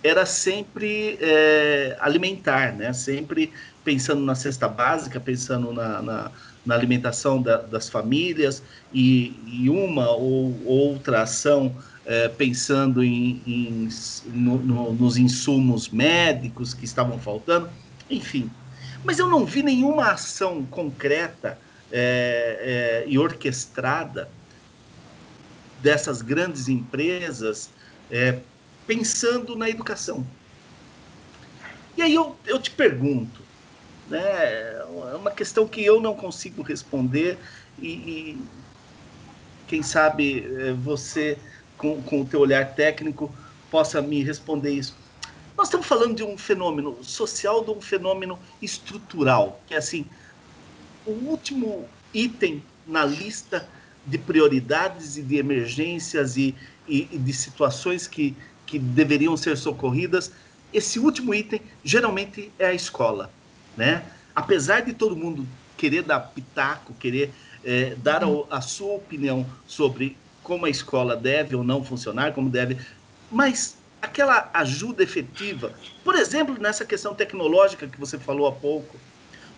era 0.02 0.24
sempre 0.24 1.18
é, 1.20 1.96
alimentar, 2.00 2.72
né? 2.72 2.92
Sempre 2.92 3.52
pensando 3.84 4.22
na 4.22 4.34
cesta 4.34 4.68
básica, 4.68 5.20
pensando 5.20 5.72
na, 5.72 6.02
na, 6.02 6.30
na 6.64 6.74
alimentação 6.74 7.40
da, 7.40 7.58
das 7.58 7.88
famílias 7.88 8.62
e, 8.92 9.34
e, 9.46 9.68
uma 9.68 10.10
ou 10.10 10.54
outra 10.64 11.22
ação 11.22 11.74
é, 12.06 12.28
pensando 12.28 13.02
em, 13.02 13.42
em 13.46 13.88
no, 14.26 14.58
no, 14.58 14.92
nos 14.92 15.16
insumos 15.16 15.88
médicos 15.88 16.74
que 16.74 16.84
estavam 16.84 17.18
faltando, 17.18 17.68
enfim. 18.08 18.50
Mas 19.04 19.18
eu 19.18 19.28
não 19.28 19.44
vi 19.44 19.62
nenhuma 19.62 20.12
ação 20.12 20.64
concreta 20.64 21.58
é, 21.92 23.04
é, 23.04 23.10
e 23.10 23.18
orquestrada 23.18 24.28
dessas 25.82 26.20
grandes 26.20 26.68
empresas 26.68 27.70
é, 28.10 28.38
pensando 28.90 29.55
na 29.55 29.70
educação. 29.70 30.26
E 31.96 32.03
aí 32.03 32.12
eu, 32.12 32.35
eu 32.44 32.59
te 32.59 32.72
pergunto, 32.72 33.40
né, 34.09 34.18
é 34.20 35.14
uma 35.16 35.31
questão 35.31 35.64
que 35.68 35.85
eu 35.85 36.00
não 36.00 36.12
consigo 36.12 36.61
responder 36.61 37.38
e, 37.79 37.87
e 37.87 38.42
quem 39.68 39.81
sabe 39.81 40.44
é, 40.44 40.72
você, 40.72 41.38
com, 41.79 42.03
com 42.03 42.22
o 42.22 42.24
teu 42.24 42.40
olhar 42.40 42.74
técnico, 42.74 43.33
possa 43.70 44.03
me 44.03 44.24
responder 44.24 44.72
isso. 44.72 44.96
Nós 45.57 45.68
estamos 45.68 45.87
falando 45.87 46.16
de 46.16 46.24
um 46.24 46.37
fenômeno 46.37 46.98
social, 47.05 47.62
de 47.62 47.70
um 47.70 47.81
fenômeno 47.81 48.40
estrutural, 48.61 49.61
que 49.68 49.74
é 49.74 49.76
assim, 49.76 50.05
o 51.07 51.12
último 51.12 51.88
item 52.12 52.61
na 52.85 53.05
lista 53.05 53.68
de 54.05 54.18
prioridades 54.18 55.16
e 55.16 55.22
de 55.22 55.37
emergências 55.37 56.37
e, 56.37 56.57
e, 56.88 57.09
e 57.12 57.18
de 57.18 57.33
situações 57.33 58.09
que, 58.09 58.35
que 58.70 58.78
deveriam 58.78 59.37
ser 59.37 59.56
socorridas, 59.56 60.33
esse 60.72 61.00
último 61.00 61.35
item 61.35 61.61
geralmente 61.83 62.52
é 62.56 62.66
a 62.66 62.72
escola, 62.72 63.28
né? 63.76 64.04
Apesar 64.35 64.80
de 64.80 64.92
todo 64.92 65.16
mundo 65.16 65.44
querer 65.76 66.02
dar 66.02 66.20
pitaco, 66.20 66.94
querer 66.94 67.33
é, 67.64 67.96
dar 67.96 68.22
a, 68.22 68.28
a, 68.48 68.61
sua 68.61 68.94
opinião 68.94 69.44
sobre 69.66 70.16
como 70.44 70.66
a 70.66 70.70
escola 70.70 71.16
deve 71.16 71.56
ou 71.56 71.64
não 71.64 71.85
funcionar, 71.85 72.33
como 72.33 72.48
deve, 72.48 72.78
mas 73.28 73.76
aquela 74.00 74.48
ajuda 74.54 75.02
efetiva, 75.02 75.74
por 76.04 76.14
exemplo, 76.14 76.56
nessa 76.61 76.85
questão 76.85 77.12
tecnológica 77.12 77.88
que 77.88 77.98
você 77.98 78.18
falou 78.18 78.46
há 78.46 78.52
pouco, 78.52 78.96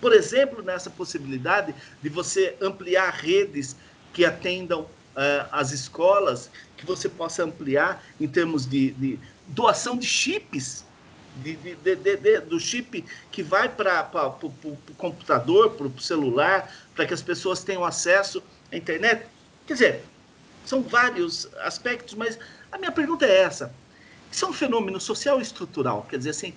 por 0.00 0.14
exemplo, 0.14 0.62
nessa 0.62 0.88
possibilidade 0.88 1.74
de 2.02 2.08
você 2.08 2.56
ampliar 2.62 3.10
redes 3.10 3.76
que 4.14 4.24
atendam 4.24 4.80
uh, 4.82 5.46
as 5.52 5.70
escolas, 5.70 6.50
que 6.82 6.86
você 6.86 7.08
possa 7.08 7.44
ampliar 7.44 8.02
em 8.20 8.26
termos 8.26 8.66
de, 8.66 8.90
de 8.92 9.18
doação 9.46 9.96
de 9.96 10.06
chips, 10.06 10.84
de, 11.36 11.56
de, 11.56 12.40
do 12.40 12.58
chip 12.58 13.04
que 13.30 13.42
vai 13.42 13.68
para 13.68 14.10
o 14.42 14.76
computador, 14.96 15.70
para 15.70 15.86
o 15.86 16.00
celular, 16.00 16.70
para 16.94 17.06
que 17.06 17.14
as 17.14 17.22
pessoas 17.22 17.62
tenham 17.62 17.84
acesso 17.84 18.42
à 18.72 18.76
internet. 18.76 19.26
Quer 19.64 19.74
dizer, 19.74 20.04
são 20.66 20.82
vários 20.82 21.48
aspectos, 21.60 22.14
mas 22.14 22.36
a 22.72 22.78
minha 22.78 22.90
pergunta 22.90 23.24
é 23.24 23.42
essa. 23.42 23.72
Isso 24.30 24.44
é 24.44 24.48
um 24.48 24.52
fenômeno 24.52 25.00
social 25.00 25.38
e 25.38 25.42
estrutural, 25.42 26.04
quer 26.10 26.16
dizer 26.16 26.30
assim, 26.30 26.52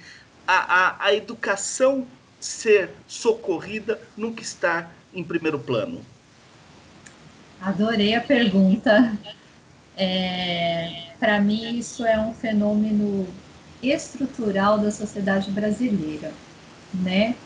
a, 0.47 0.55
a, 0.55 1.05
a 1.05 1.13
educação 1.13 2.07
ser 2.39 2.89
socorrida 3.07 4.01
nunca 4.17 4.41
está 4.41 4.89
em 5.13 5.23
primeiro 5.23 5.59
plano. 5.59 6.03
Adorei 7.61 8.15
a 8.15 8.21
pergunta. 8.21 9.17
É, 9.95 11.13
Para 11.19 11.39
mim, 11.41 11.77
isso 11.77 12.05
é 12.05 12.19
um 12.19 12.33
fenômeno 12.33 13.39
estrutural 13.81 14.79
da 14.79 14.91
sociedade 14.91 15.51
brasileira, 15.51 16.41
né? 16.93 17.41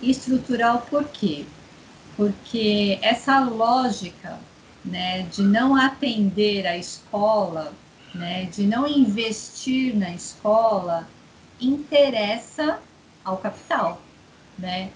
Estrutural 0.00 0.82
por 0.82 1.08
quê? 1.10 1.50
Porque 2.16 2.98
essa 3.02 3.40
lógica, 3.40 4.46
né, 4.84 5.22
de 5.24 5.42
não 5.44 5.76
atender 5.76 6.66
a 6.66 6.76
escola, 6.78 7.78
né, 8.14 8.46
de 8.46 8.66
não 8.66 8.86
investir 8.88 9.96
na 9.96 10.14
escola, 10.14 11.12
interessa 11.60 12.82
ao 13.24 13.38
capital, 13.38 14.08
né? 14.58 14.94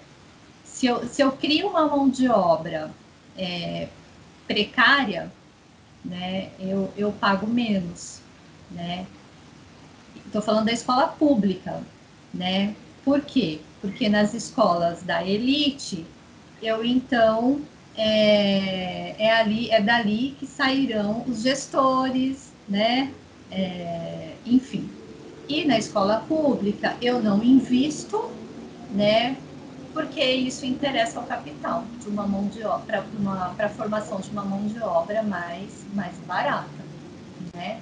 Se 0.63 0.87
eu, 0.87 1.07
se 1.07 1.21
eu 1.23 1.31
crio 1.37 1.69
uma 1.69 1.87
mão 1.87 2.09
de 2.09 2.27
obra 2.29 2.95
é, 3.37 3.89
precária, 4.47 5.33
né, 6.03 6.51
eu, 6.59 6.91
eu 6.97 7.11
pago 7.13 7.47
menos, 7.47 8.21
né? 8.71 9.07
Estou 10.25 10.41
falando 10.41 10.65
da 10.65 10.71
escola 10.73 11.07
pública, 11.07 11.81
né? 12.33 12.75
Por 13.03 13.21
quê? 13.21 13.61
Porque 13.81 14.09
nas 14.09 14.33
escolas 14.33 15.03
da 15.03 15.23
elite, 15.25 16.05
eu 16.61 16.83
então 16.83 17.61
é, 17.95 19.15
é 19.23 19.31
ali, 19.31 19.69
é 19.69 19.81
dali 19.81 20.35
que 20.39 20.47
sairão 20.47 21.23
os 21.27 21.41
gestores, 21.41 22.53
né? 22.67 23.13
É, 23.51 24.37
enfim. 24.45 24.89
E 25.47 25.65
na 25.65 25.77
escola 25.77 26.19
pública 26.21 26.97
eu 27.01 27.21
não 27.21 27.43
invisto, 27.43 28.33
né? 28.89 29.42
Porque 29.93 30.23
isso 30.23 30.65
interessa 30.65 31.19
ao 31.19 31.25
capital 31.25 31.85
de 32.01 32.09
uma 32.09 32.25
mão 32.25 32.47
de 32.47 32.63
obra, 32.63 33.05
para 33.55 33.67
a 33.67 33.69
formação 33.69 34.19
de 34.19 34.29
uma 34.31 34.43
mão 34.43 34.65
de 34.67 34.79
obra 34.81 35.21
mais, 35.21 35.85
mais 35.93 36.15
barata, 36.27 36.67
né? 37.53 37.79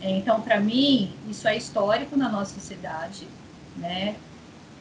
Então, 0.00 0.40
para 0.40 0.60
mim, 0.60 1.12
isso 1.28 1.48
é 1.48 1.56
histórico 1.56 2.16
na 2.16 2.28
nossa 2.28 2.54
sociedade, 2.54 3.26
né? 3.76 4.14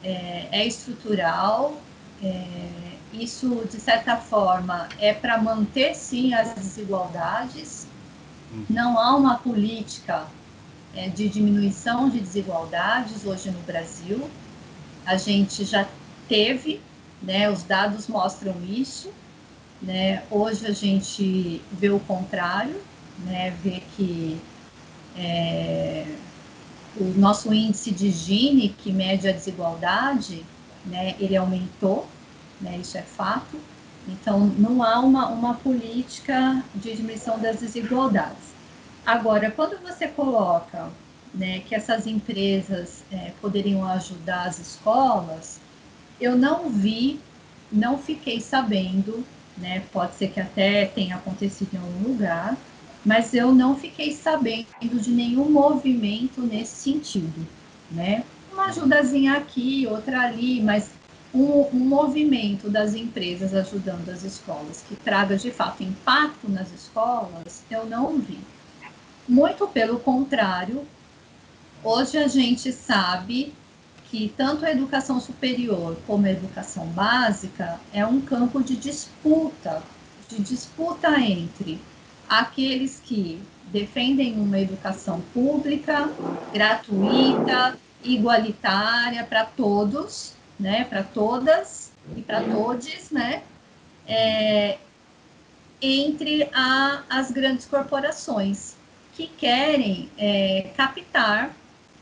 É, 0.03 0.47
é 0.51 0.65
estrutural, 0.67 1.81
é, 2.21 2.69
isso, 3.11 3.63
de 3.69 3.79
certa 3.79 4.17
forma, 4.17 4.87
é 4.99 5.13
para 5.13 5.37
manter, 5.39 5.95
sim, 5.95 6.35
as 6.35 6.53
desigualdades. 6.53 7.87
Uhum. 8.51 8.65
Não 8.69 8.99
há 8.99 9.15
uma 9.15 9.39
política 9.39 10.27
é, 10.95 11.09
de 11.09 11.27
diminuição 11.27 12.09
de 12.09 12.19
desigualdades 12.19 13.25
hoje 13.25 13.49
no 13.49 13.59
Brasil. 13.61 14.29
A 15.05 15.17
gente 15.17 15.63
já 15.65 15.87
teve, 16.27 16.81
né, 17.21 17.49
os 17.49 17.63
dados 17.63 18.07
mostram 18.07 18.63
isso, 18.63 19.13
Né? 19.81 20.25
Hoje 20.31 20.65
a 20.67 20.71
gente 20.73 21.65
vê 21.71 21.89
o 21.89 21.99
contrário, 21.99 22.83
né? 23.17 23.51
vê 23.61 23.81
que 23.95 24.43
é, 25.15 26.19
o 26.95 27.05
nosso 27.15 27.53
índice 27.53 27.91
de 27.93 28.11
Gini, 28.11 28.69
que 28.69 28.91
mede 28.91 29.27
a 29.27 29.31
desigualdade, 29.33 30.47
né, 30.85 31.15
ele 31.19 31.35
aumentou, 31.35 32.15
né, 32.59 32.77
isso 32.79 32.97
é 32.97 33.03
fato. 33.03 33.63
Então, 34.07 34.47
não 34.47 34.83
há 34.83 34.99
uma, 34.99 35.29
uma 35.29 35.55
política 35.55 36.65
de 36.73 36.95
diminuição 36.95 37.39
das 37.39 37.59
desigualdades. 37.59 38.55
Agora, 39.05 39.51
quando 39.51 39.81
você 39.81 40.07
coloca 40.07 40.93
né, 41.33 41.59
que 41.61 41.75
essas 41.75 42.07
empresas 42.07 43.05
é, 43.11 43.33
poderiam 43.41 43.85
ajudar 43.85 44.45
as 44.47 44.59
escolas, 44.59 45.61
eu 46.19 46.37
não 46.37 46.69
vi, 46.69 47.19
não 47.71 47.97
fiquei 47.97 48.39
sabendo, 48.41 49.23
né, 49.57 49.83
pode 49.91 50.15
ser 50.15 50.29
que 50.29 50.39
até 50.39 50.85
tenha 50.85 51.15
acontecido 51.15 51.73
em 51.73 51.77
algum 51.77 52.09
lugar, 52.09 52.57
mas 53.05 53.33
eu 53.33 53.53
não 53.53 53.75
fiquei 53.75 54.11
sabendo 54.11 54.99
de 54.99 55.11
nenhum 55.11 55.49
movimento 55.49 56.41
nesse 56.41 56.91
sentido, 56.91 57.47
né? 57.89 58.23
Uma 58.51 58.65
ajudazinha 58.65 59.33
aqui, 59.33 59.87
outra 59.87 60.21
ali, 60.21 60.61
mas 60.61 60.91
um, 61.33 61.61
um, 61.73 61.79
movimento 61.79 62.69
das 62.69 62.95
empresas 62.95 63.53
ajudando 63.53 64.09
as 64.09 64.23
escolas 64.23 64.83
que 64.87 64.95
traga 64.95 65.37
de 65.37 65.51
fato 65.51 65.83
impacto 65.83 66.49
nas 66.49 66.71
escolas, 66.71 67.63
eu 67.69 67.85
não 67.85 68.17
vi. 68.17 68.39
Muito 69.27 69.67
pelo 69.67 69.99
contrário, 69.99 70.85
hoje 71.83 72.17
a 72.17 72.27
gente 72.27 72.71
sabe 72.71 73.53
que 74.09 74.33
tanto 74.37 74.65
a 74.65 74.71
educação 74.71 75.19
superior 75.19 75.97
como 76.07 76.25
a 76.25 76.31
educação 76.31 76.85
básica 76.87 77.79
é 77.93 78.05
um 78.05 78.21
campo 78.21 78.63
de 78.63 78.75
disputa, 78.75 79.83
de 80.29 80.41
disputa 80.41 81.19
entre 81.19 81.79
aqueles 82.27 83.01
que 83.03 83.41
defendem 83.65 84.39
uma 84.39 84.59
educação 84.59 85.21
pública, 85.33 86.09
gratuita, 86.53 87.77
igualitária 88.03 89.23
para 89.25 89.43
todos, 89.43 90.33
né, 90.59 90.85
para 90.85 91.03
todas 91.03 91.91
e 92.15 92.21
para 92.21 92.41
todos, 92.41 93.11
né, 93.11 93.43
é, 94.07 94.77
entre 95.81 96.49
a, 96.53 97.03
as 97.09 97.31
grandes 97.31 97.65
corporações 97.65 98.75
que 99.13 99.27
querem 99.27 100.09
é, 100.17 100.71
captar 100.77 101.51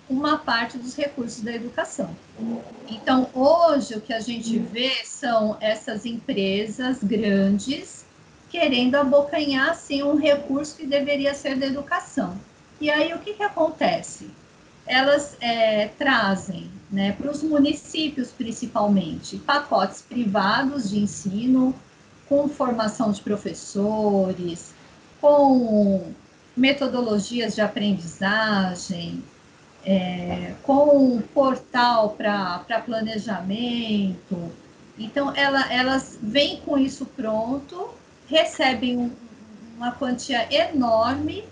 uma 0.10 0.38
parte 0.38 0.78
dos 0.78 0.96
recursos 0.96 1.42
da 1.42 1.54
educação. 1.54 2.16
Então, 2.88 3.30
hoje, 3.34 3.96
o 3.96 4.02
que 4.02 4.14
a 4.14 4.20
gente 4.20 4.58
vê 4.60 4.92
são 5.04 5.58
essas 5.60 6.06
empresas 6.06 7.04
grandes 7.04 8.06
querendo 8.50 8.96
abocanhar, 8.96 9.72
assim, 9.72 10.04
um 10.04 10.16
recurso 10.16 10.76
que 10.76 10.86
deveria 10.86 11.34
ser 11.34 11.58
da 11.58 11.66
educação. 11.66 12.40
E 12.80 12.90
aí, 12.90 13.14
o 13.14 13.20
que, 13.20 13.34
que 13.34 13.44
acontece? 13.44 14.30
Elas 14.86 15.36
é, 15.42 15.88
trazem 15.98 16.70
né, 16.92 17.12
para 17.14 17.32
os 17.32 17.42
municípios, 17.42 18.30
principalmente, 18.30 19.38
pacotes 19.38 20.02
privados 20.02 20.90
de 20.90 21.00
ensino, 21.00 21.74
com 22.30 22.48
formação 22.48 23.12
de 23.12 23.22
professores, 23.22 24.74
com 25.20 26.14
metodologias 26.56 27.56
de 27.56 27.62
aprendizagem, 27.62 29.24
é, 29.86 30.56
com 30.64 30.98
um 30.98 31.22
portal 31.22 32.12
para 32.12 32.82
planejamento. 32.84 34.52
Então, 34.98 35.34
ela, 35.36 35.72
elas 35.72 36.18
vêm 36.22 36.60
com 36.62 36.78
isso 36.78 37.06
pronto, 37.06 37.94
recebem 38.28 38.98
um, 38.98 39.12
uma 39.78 39.92
quantia 39.92 40.48
enorme 40.52 41.48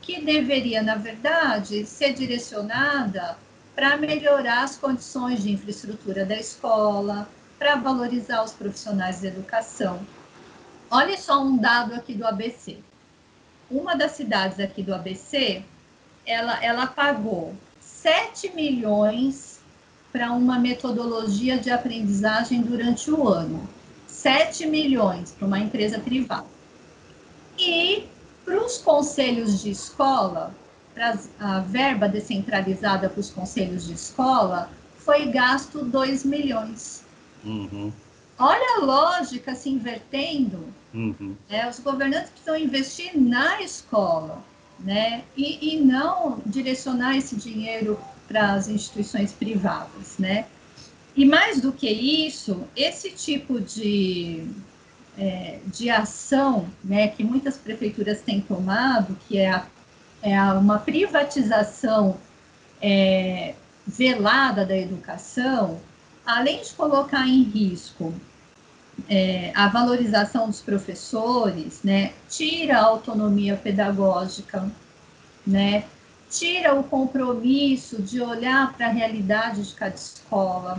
que 0.00 0.20
deveria, 0.22 0.82
na 0.82 0.94
verdade, 0.94 1.84
ser 1.84 2.14
direcionada 2.14 3.36
para 3.74 3.96
melhorar 3.96 4.62
as 4.62 4.76
condições 4.76 5.42
de 5.42 5.52
infraestrutura 5.52 6.24
da 6.24 6.36
escola, 6.36 7.28
para 7.58 7.76
valorizar 7.76 8.42
os 8.42 8.52
profissionais 8.52 9.20
de 9.20 9.26
educação. 9.26 10.00
Olha 10.90 11.16
só 11.18 11.42
um 11.42 11.56
dado 11.56 11.94
aqui 11.94 12.14
do 12.14 12.26
ABC. 12.26 12.78
Uma 13.70 13.96
das 13.96 14.12
cidades 14.12 14.60
aqui 14.60 14.82
do 14.82 14.94
ABC, 14.94 15.64
ela, 16.24 16.62
ela 16.62 16.86
pagou 16.86 17.54
7 18.06 18.54
milhões 18.54 19.58
para 20.12 20.30
uma 20.30 20.60
metodologia 20.60 21.58
de 21.58 21.72
aprendizagem 21.72 22.62
durante 22.62 23.10
o 23.10 23.26
ano. 23.26 23.68
7 24.06 24.64
milhões 24.68 25.32
para 25.32 25.44
uma 25.44 25.58
empresa 25.58 25.98
privada. 25.98 26.46
E 27.58 28.04
para 28.44 28.64
os 28.64 28.78
conselhos 28.78 29.60
de 29.60 29.72
escola, 29.72 30.54
para 30.94 31.18
a 31.40 31.58
verba 31.58 32.08
descentralizada 32.08 33.10
para 33.10 33.18
os 33.18 33.30
conselhos 33.30 33.88
de 33.88 33.94
escola, 33.94 34.70
foi 34.98 35.26
gasto 35.32 35.84
2 35.84 36.24
milhões. 36.24 37.04
Uhum. 37.44 37.92
Olha 38.38 38.76
a 38.76 38.84
lógica 38.84 39.52
se 39.56 39.68
invertendo. 39.68 40.72
Uhum. 40.94 41.34
Né? 41.50 41.68
Os 41.68 41.80
governantes 41.80 42.30
precisam 42.30 42.56
investir 42.56 43.18
na 43.18 43.60
escola 43.62 44.44
né? 44.80 45.24
E, 45.36 45.74
e 45.74 45.80
não 45.80 46.40
direcionar 46.44 47.16
esse 47.16 47.36
dinheiro 47.36 47.98
para 48.28 48.52
as 48.52 48.68
instituições 48.68 49.32
privadas, 49.32 50.18
né? 50.18 50.46
E 51.16 51.24
mais 51.24 51.60
do 51.60 51.72
que 51.72 51.88
isso, 51.88 52.64
esse 52.76 53.10
tipo 53.10 53.58
de, 53.58 54.46
é, 55.16 55.60
de 55.66 55.88
ação 55.88 56.68
né, 56.84 57.08
que 57.08 57.24
muitas 57.24 57.56
prefeituras 57.56 58.20
têm 58.20 58.40
tomado, 58.40 59.16
que 59.26 59.38
é, 59.38 59.50
a, 59.50 59.66
é 60.22 60.36
a, 60.36 60.52
uma 60.54 60.78
privatização 60.78 62.18
é, 62.82 63.54
velada 63.86 64.66
da 64.66 64.76
educação, 64.76 65.80
além 66.26 66.60
de 66.62 66.74
colocar 66.74 67.26
em 67.26 67.44
risco 67.44 68.12
é, 69.08 69.52
a 69.54 69.68
valorização 69.68 70.48
dos 70.48 70.60
professores, 70.60 71.80
né, 71.82 72.12
tira 72.28 72.78
a 72.78 72.84
autonomia 72.84 73.56
pedagógica, 73.56 74.70
né, 75.46 75.84
tira 76.30 76.74
o 76.74 76.82
compromisso 76.82 78.02
de 78.02 78.20
olhar 78.20 78.72
para 78.72 78.86
a 78.86 78.90
realidade 78.90 79.62
de 79.62 79.74
cada 79.74 79.94
escola. 79.94 80.78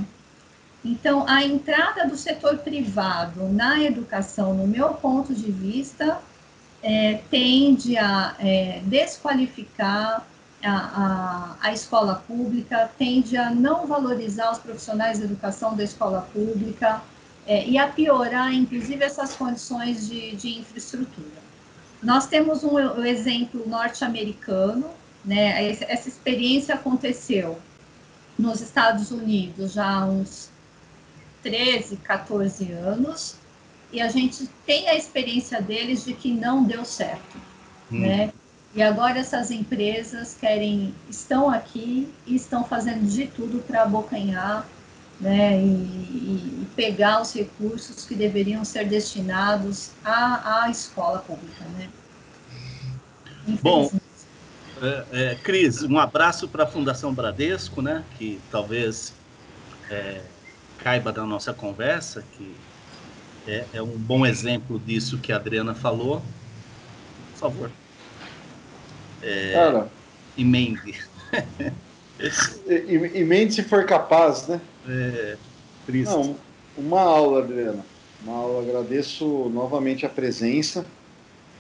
Então, 0.84 1.26
a 1.28 1.43
entrada 1.43 2.07
do 2.07 2.15
setor 2.15 2.57
privado 2.59 3.47
na 3.49 3.82
educação, 3.82 4.53
no 4.53 4.68
meu 4.68 4.89
ponto 4.89 5.34
de 5.34 5.51
vista, 5.51 6.20
é, 6.82 7.22
tende 7.30 7.97
a 7.97 8.36
é, 8.39 8.82
desqualificar 8.84 10.26
a, 10.63 10.72
a, 10.72 11.55
a, 11.61 11.74
escola 11.74 12.24
pública, 12.28 12.89
tende 12.97 13.38
a 13.38 13.49
não 13.49 13.86
valorizar 13.86 14.51
os 14.51 14.59
profissionais 14.59 15.20
de 15.20 15.26
educação 15.26 15.76
da 15.76 15.84
escola 15.84 16.28
pública, 16.34 17.01
é, 17.47 17.65
e 17.65 17.77
a 17.77 17.87
piorar, 17.87 18.53
inclusive, 18.53 19.03
essas 19.03 19.33
condições 19.33 20.07
de, 20.07 20.35
de 20.35 20.59
infraestrutura. 20.59 21.47
Nós 22.03 22.27
temos 22.27 22.63
um, 22.63 22.75
um 22.75 23.05
exemplo 23.05 23.67
norte-americano, 23.67 24.89
né? 25.23 25.71
Essa 25.71 26.09
experiência 26.09 26.75
aconteceu 26.75 27.57
nos 28.37 28.61
Estados 28.61 29.11
Unidos 29.11 29.73
já 29.73 30.01
há 30.01 30.05
uns 30.05 30.49
13, 31.41 31.95
14 31.97 32.71
anos, 32.73 33.35
e 33.91 34.01
a 34.01 34.09
gente 34.09 34.47
tem 34.65 34.89
a 34.89 34.95
experiência 34.95 35.61
deles 35.61 36.03
de 36.03 36.13
que 36.13 36.31
não 36.31 36.63
deu 36.63 36.83
certo, 36.83 37.37
hum. 37.91 38.01
né? 38.01 38.33
E 38.75 38.83
agora 38.83 39.19
essas 39.19 39.49
empresas 39.49 40.35
querem, 40.39 40.93
estão 41.09 41.49
aqui 41.49 42.13
e 42.27 42.35
estão 42.35 42.63
fazendo 42.65 43.07
de 43.07 43.25
tudo 43.25 43.63
para 43.63 43.83
abocanhar 43.83 44.67
né, 45.20 45.59
e, 45.59 45.65
e, 45.65 46.68
pegar 46.76 47.22
os 47.22 47.34
recursos 47.34 48.05
que 48.05 48.13
deveriam 48.13 48.63
ser 48.63 48.88
destinados 48.88 49.91
à, 50.03 50.63
à 50.63 50.70
escola 50.70 51.20
pública. 51.20 51.63
Né? 51.78 51.89
Bom, 53.61 53.91
é, 54.82 55.05
é, 55.11 55.36
Cris, 55.36 55.82
um 55.82 55.97
abraço 55.97 56.47
para 56.47 56.65
a 56.65 56.68
Fundação 56.68 57.13
Bradesco, 57.13 57.82
né, 57.82 58.03
que 58.18 58.39
talvez 58.51 59.13
é, 59.89 60.22
caiba 60.78 61.11
da 61.11 61.26
nossa 61.26 61.53
conversa, 61.53 62.24
que 62.38 62.55
é, 63.47 63.65
é, 63.74 63.82
um 63.82 63.97
bom 63.97 64.26
exemplo 64.26 64.80
disso 64.80 65.18
que 65.18 65.32
a 65.32 65.38
Adriana 65.38 65.74
falou. 65.74 66.22
Por 67.32 67.39
favor. 67.39 67.72
É, 69.22 69.53
Cara, 69.53 69.89
emende. 70.38 70.99
emende 73.13 73.53
se 73.53 73.63
for 73.63 73.86
capaz, 73.86 74.47
né? 74.47 74.59
É, 74.88 75.38
triste. 75.85 76.11
Não, 76.11 76.35
uma 76.77 77.01
aula, 77.01 77.43
Adriana. 77.43 77.85
Uma 78.23 78.35
aula. 78.35 78.61
Agradeço 78.61 79.25
novamente 79.49 80.05
a 80.05 80.09
presença. 80.09 80.85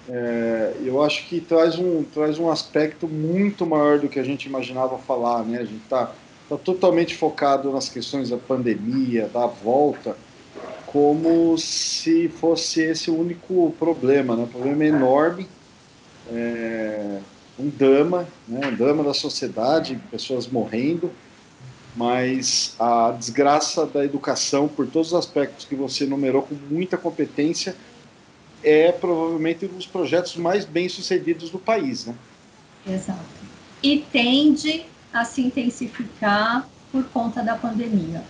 É, 0.09 0.73
eu 0.85 1.03
acho 1.03 1.27
que 1.27 1.41
traz 1.41 1.77
um, 1.77 2.03
traz 2.03 2.39
um 2.39 2.49
aspecto 2.49 3.07
muito 3.07 3.65
maior 3.65 3.99
do 3.99 4.07
que 4.07 4.19
a 4.19 4.23
gente 4.23 4.45
imaginava 4.45 4.97
falar, 4.97 5.43
né? 5.43 5.59
A 5.59 5.65
gente 5.65 5.83
está 5.83 6.13
tá 6.47 6.57
totalmente 6.57 7.15
focado 7.15 7.71
nas 7.71 7.89
questões 7.89 8.29
da 8.29 8.37
pandemia, 8.37 9.27
da 9.27 9.45
volta, 9.45 10.15
como 10.85 11.57
se 11.57 12.29
fosse 12.29 12.81
esse 12.81 13.11
o 13.11 13.19
único 13.19 13.75
problema, 13.77 14.35
né? 14.35 14.43
O 14.43 14.47
problema 14.47 14.83
é 14.85 14.87
enorme, 14.87 15.47
é 16.31 17.19
um 17.59 17.69
drama, 17.69 18.27
né? 18.47 18.67
um 18.67 18.75
drama 18.75 19.03
da 19.03 19.13
sociedade, 19.13 19.99
pessoas 20.11 20.47
morrendo, 20.47 21.11
mas 21.97 22.75
a 22.79 23.11
desgraça 23.11 23.85
da 23.87 24.05
educação, 24.05 24.67
por 24.67 24.85
todos 24.85 25.07
os 25.07 25.13
aspectos 25.15 25.65
que 25.65 25.75
você 25.75 26.03
enumerou 26.03 26.43
com 26.43 26.53
muita 26.69 26.95
competência, 26.95 27.75
é 28.63 28.91
provavelmente 28.91 29.65
um 29.65 29.69
dos 29.69 29.87
projetos 29.87 30.35
mais 30.35 30.63
bem 30.63 30.87
sucedidos 30.87 31.49
do 31.49 31.57
país, 31.57 32.05
né? 32.05 32.13
Exato. 32.87 33.19
E 33.81 34.05
tende 34.11 34.85
a 35.11 35.25
se 35.25 35.41
intensificar 35.41 36.69
por 36.91 37.03
conta 37.05 37.41
da 37.41 37.55
pandemia. 37.55 38.23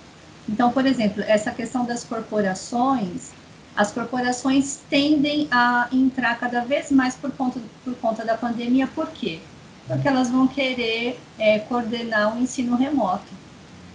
Então, 0.47 0.71
por 0.71 0.85
exemplo, 0.85 1.21
essa 1.27 1.51
questão 1.51 1.85
das 1.85 2.05
corporações, 2.05 3.31
as 3.75 3.91
corporações 3.91 4.79
tendem 4.89 5.47
a 5.51 5.89
entrar 5.91 6.39
cada 6.39 6.61
vez 6.61 6.89
mais 6.89 7.15
por 7.15 7.31
conta, 7.31 7.59
por 7.83 7.95
conta 7.95 8.23
da 8.23 8.37
pandemia, 8.37 8.87
por 8.87 9.09
quê? 9.09 9.39
Porque 9.85 10.07
elas 10.07 10.29
vão 10.29 10.47
querer 10.47 11.19
é, 11.37 11.59
coordenar 11.59 12.35
o 12.35 12.41
ensino 12.41 12.77
remoto, 12.77 13.36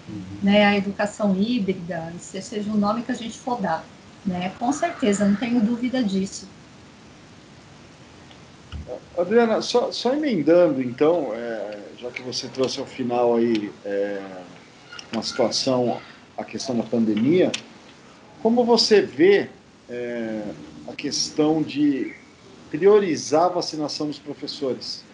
uhum. 0.08 0.22
né, 0.42 0.64
a 0.64 0.76
educação 0.76 1.36
híbrida, 1.36 2.12
seja 2.18 2.70
o 2.70 2.76
nome 2.76 3.02
que 3.02 3.12
a 3.12 3.14
gente 3.14 3.38
for 3.38 3.60
dar, 3.60 3.84
né, 4.24 4.52
com 4.58 4.72
certeza, 4.72 5.26
não 5.26 5.36
tenho 5.36 5.60
dúvida 5.60 6.02
disso. 6.02 6.48
Adriana, 9.16 9.60
só, 9.60 9.92
só 9.92 10.14
emendando, 10.14 10.82
então, 10.82 11.32
é, 11.34 11.78
já 11.98 12.10
que 12.10 12.22
você 12.22 12.48
trouxe 12.48 12.80
ao 12.80 12.86
final 12.86 13.36
aí 13.36 13.70
é, 13.84 14.22
uma 15.12 15.22
situação 15.22 16.00
a 16.36 16.44
questão 16.44 16.76
da 16.76 16.82
pandemia, 16.82 17.52
como 18.42 18.64
você 18.64 19.02
vê 19.02 19.48
é, 19.88 20.42
a 20.88 20.92
questão 20.94 21.62
de 21.62 22.14
priorizar 22.70 23.44
a 23.44 23.48
vacinação 23.48 24.06
dos 24.06 24.18
professores? 24.18 25.04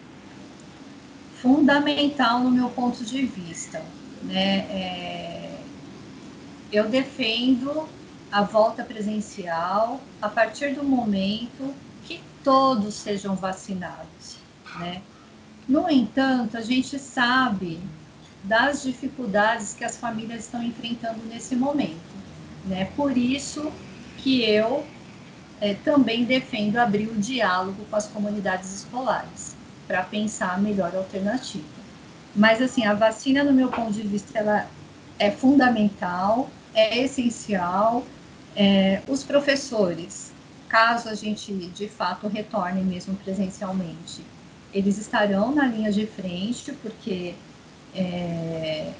Fundamental 1.41 2.39
no 2.41 2.51
meu 2.51 2.69
ponto 2.69 3.03
de 3.03 3.25
vista. 3.25 3.83
Né? 4.23 4.59
É, 4.69 5.59
eu 6.71 6.89
defendo 6.89 7.87
a 8.31 8.43
volta 8.43 8.83
presencial 8.83 9.99
a 10.21 10.29
partir 10.29 10.75
do 10.75 10.83
momento 10.83 11.73
que 12.05 12.21
todos 12.43 12.93
sejam 12.95 13.35
vacinados. 13.35 14.37
Né? 14.79 15.01
No 15.67 15.89
entanto, 15.89 16.57
a 16.57 16.61
gente 16.61 16.99
sabe 16.99 17.79
das 18.43 18.83
dificuldades 18.83 19.73
que 19.73 19.83
as 19.83 19.97
famílias 19.97 20.45
estão 20.45 20.63
enfrentando 20.63 21.23
nesse 21.25 21.55
momento. 21.55 21.99
Né? 22.65 22.85
Por 22.95 23.17
isso 23.17 23.71
que 24.17 24.43
eu 24.43 24.85
é, 25.61 25.73
também 25.73 26.23
defendo 26.23 26.77
abrir 26.77 27.07
o 27.07 27.15
diálogo 27.15 27.85
com 27.89 27.95
as 27.95 28.07
comunidades 28.07 28.73
escolares 28.73 29.55
para 29.87 30.03
pensar 30.03 30.53
a 30.53 30.57
melhor 30.57 30.95
alternativa. 30.95 31.78
Mas 32.35 32.61
assim, 32.61 32.85
a 32.85 32.93
vacina, 32.93 33.43
no 33.43 33.53
meu 33.53 33.69
ponto 33.69 33.91
de 33.91 34.03
vista, 34.03 34.37
ela 34.37 34.67
é 35.17 35.31
fundamental, 35.31 36.49
é 36.73 36.99
essencial. 36.99 38.05
É, 38.55 39.01
os 39.07 39.23
professores, 39.23 40.33
caso 40.67 41.09
a 41.09 41.15
gente 41.15 41.53
de 41.71 41.87
fato 41.87 42.27
retorne 42.27 42.83
mesmo 42.83 43.15
presencialmente, 43.17 44.25
eles 44.73 44.97
estarão 44.97 45.53
na 45.53 45.65
linha 45.67 45.91
de 45.91 46.05
frente, 46.05 46.71
porque 46.73 47.35
é, 47.93 48.93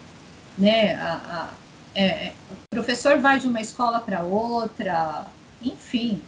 né, 0.57 0.95
a, 0.95 1.13
a, 1.13 1.53
é, 1.93 2.05
é, 2.05 2.35
o 2.51 2.55
professor 2.69 3.19
vai 3.19 3.39
de 3.39 3.47
uma 3.47 3.61
escola 3.61 3.99
para 4.01 4.23
outra, 4.23 5.27
enfim, 5.61 6.21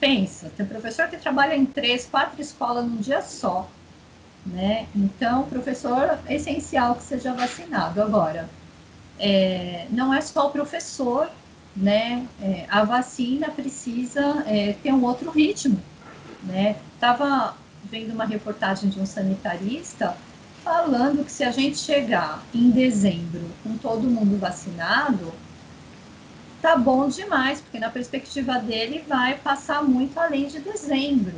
pensa, 0.00 0.50
tem 0.50 0.66
professor 0.66 1.08
que 1.08 1.16
trabalha 1.18 1.56
em 1.56 1.66
três, 1.66 2.06
quatro 2.06 2.40
escolas 2.40 2.84
num 2.86 2.98
dia 2.98 3.22
só, 3.22 3.68
né? 4.46 4.86
Então, 4.94 5.44
professor 5.44 6.18
é 6.26 6.34
essencial 6.34 6.96
que 6.96 7.02
seja 7.02 7.32
vacinado. 7.32 8.02
Agora, 8.02 8.48
é, 9.18 9.86
não 9.90 10.12
é 10.12 10.20
só 10.20 10.48
o 10.48 10.50
professor, 10.50 11.30
né? 11.74 12.26
É, 12.40 12.66
a 12.68 12.84
vacina 12.84 13.48
precisa 13.50 14.44
é, 14.46 14.74
ter 14.82 14.92
um 14.92 15.02
outro 15.04 15.30
ritmo, 15.30 15.80
né? 16.42 16.76
Tava 17.00 17.56
vendo 17.84 18.12
uma 18.12 18.24
reportagem 18.24 18.90
de 18.90 19.00
um 19.00 19.06
sanitarista 19.06 20.16
falando 20.62 21.24
que 21.24 21.32
se 21.32 21.44
a 21.44 21.50
gente 21.50 21.78
chegar 21.78 22.42
em 22.54 22.70
dezembro 22.70 23.42
com 23.62 23.76
todo 23.76 24.02
mundo 24.02 24.38
vacinado, 24.38 25.32
tá 26.62 26.76
bom 26.76 27.08
demais, 27.08 27.60
porque 27.60 27.78
na 27.78 27.90
perspectiva 27.90 28.58
dele 28.58 29.04
vai 29.06 29.36
passar 29.36 29.82
muito 29.82 30.18
além 30.18 30.46
de 30.48 30.60
dezembro. 30.60 31.34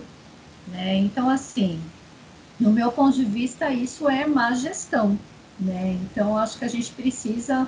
Né? 0.68 0.96
Então, 0.98 1.28
assim, 1.28 1.80
no 2.58 2.72
meu 2.72 2.90
ponto 2.90 3.16
de 3.16 3.24
vista, 3.24 3.70
isso 3.70 4.08
é 4.08 4.26
má 4.26 4.54
gestão. 4.54 5.18
Né? 5.58 5.98
Então, 6.02 6.36
acho 6.36 6.58
que 6.58 6.64
a 6.64 6.68
gente 6.68 6.90
precisa 6.92 7.66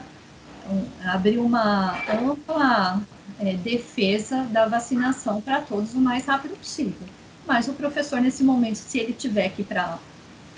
abrir 1.04 1.38
uma 1.38 1.98
ampla 2.10 3.00
é, 3.38 3.54
defesa 3.54 4.44
da 4.44 4.66
vacinação 4.66 5.40
para 5.40 5.60
todos 5.60 5.94
o 5.94 5.98
mais 5.98 6.26
rápido 6.26 6.56
possível. 6.56 7.06
Mas 7.46 7.68
o 7.68 7.72
professor, 7.72 8.20
nesse 8.20 8.44
momento, 8.44 8.76
se 8.76 8.98
ele 8.98 9.12
tiver 9.12 9.48
que 9.50 9.62
ir 9.62 9.64
para 9.64 9.98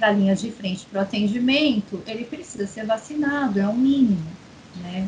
para 0.00 0.12
linhas 0.12 0.40
de 0.40 0.50
frente 0.50 0.86
para 0.86 1.00
o 1.00 1.02
atendimento, 1.02 2.02
ele 2.06 2.24
precisa 2.24 2.66
ser 2.66 2.86
vacinado, 2.86 3.60
é 3.60 3.68
o 3.68 3.74
mínimo, 3.74 4.24
né? 4.76 5.06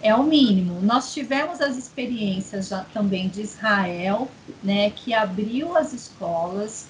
É 0.00 0.14
o 0.14 0.22
mínimo. 0.22 0.80
Nós 0.80 1.12
tivemos 1.12 1.60
as 1.60 1.76
experiências 1.76 2.68
já 2.68 2.84
também 2.94 3.28
de 3.28 3.42
Israel, 3.42 4.30
né, 4.62 4.90
que 4.90 5.12
abriu 5.12 5.76
as 5.76 5.92
escolas 5.92 6.86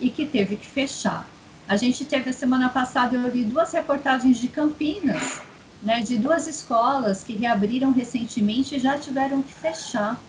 e 0.00 0.10
que 0.10 0.26
teve 0.26 0.56
que 0.56 0.66
fechar. 0.66 1.28
A 1.68 1.76
gente 1.76 2.04
teve 2.04 2.30
a 2.30 2.32
semana 2.32 2.68
passada, 2.68 3.16
eu 3.16 3.28
li 3.28 3.44
duas 3.44 3.72
reportagens 3.72 4.38
de 4.38 4.48
Campinas, 4.48 5.40
né, 5.82 6.00
de 6.00 6.16
duas 6.16 6.46
escolas 6.46 7.24
que 7.24 7.34
reabriram 7.34 7.92
recentemente 7.92 8.76
e 8.76 8.78
já 8.78 8.98
tiveram 8.98 9.42
que 9.42 9.52
fechar. 9.52 10.20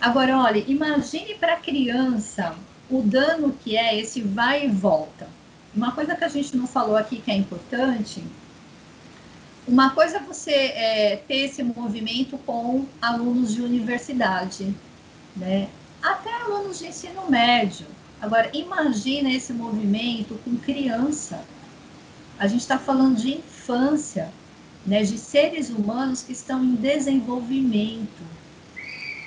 Agora, 0.00 0.38
olha, 0.38 0.64
imagine 0.66 1.34
para 1.34 1.54
a 1.54 1.60
criança 1.60 2.54
o 2.90 3.02
dano 3.02 3.56
que 3.62 3.76
é 3.76 3.98
esse 3.98 4.20
vai 4.20 4.66
e 4.66 4.68
volta. 4.68 5.28
Uma 5.74 5.92
coisa 5.92 6.14
que 6.14 6.24
a 6.24 6.28
gente 6.28 6.56
não 6.56 6.66
falou 6.66 6.96
aqui 6.96 7.20
que 7.20 7.30
é 7.30 7.36
importante, 7.36 8.22
uma 9.66 9.90
coisa 9.90 10.18
é 10.18 10.20
você 10.20 10.52
é, 10.52 11.16
ter 11.26 11.46
esse 11.46 11.62
movimento 11.62 12.38
com 12.38 12.86
alunos 13.02 13.52
de 13.52 13.62
universidade, 13.62 14.72
né? 15.34 15.68
Até 16.00 16.32
alunos 16.42 16.78
de 16.78 16.86
ensino 16.86 17.28
médio. 17.28 17.86
Agora, 18.20 18.50
imagina 18.54 19.30
esse 19.30 19.52
movimento 19.52 20.38
com 20.44 20.56
criança. 20.56 21.44
A 22.38 22.46
gente 22.46 22.60
está 22.60 22.78
falando 22.78 23.16
de 23.16 23.38
infância, 23.38 24.32
né? 24.86 25.02
De 25.02 25.18
seres 25.18 25.70
humanos 25.70 26.22
que 26.22 26.32
estão 26.32 26.64
em 26.64 26.74
desenvolvimento. 26.74 28.24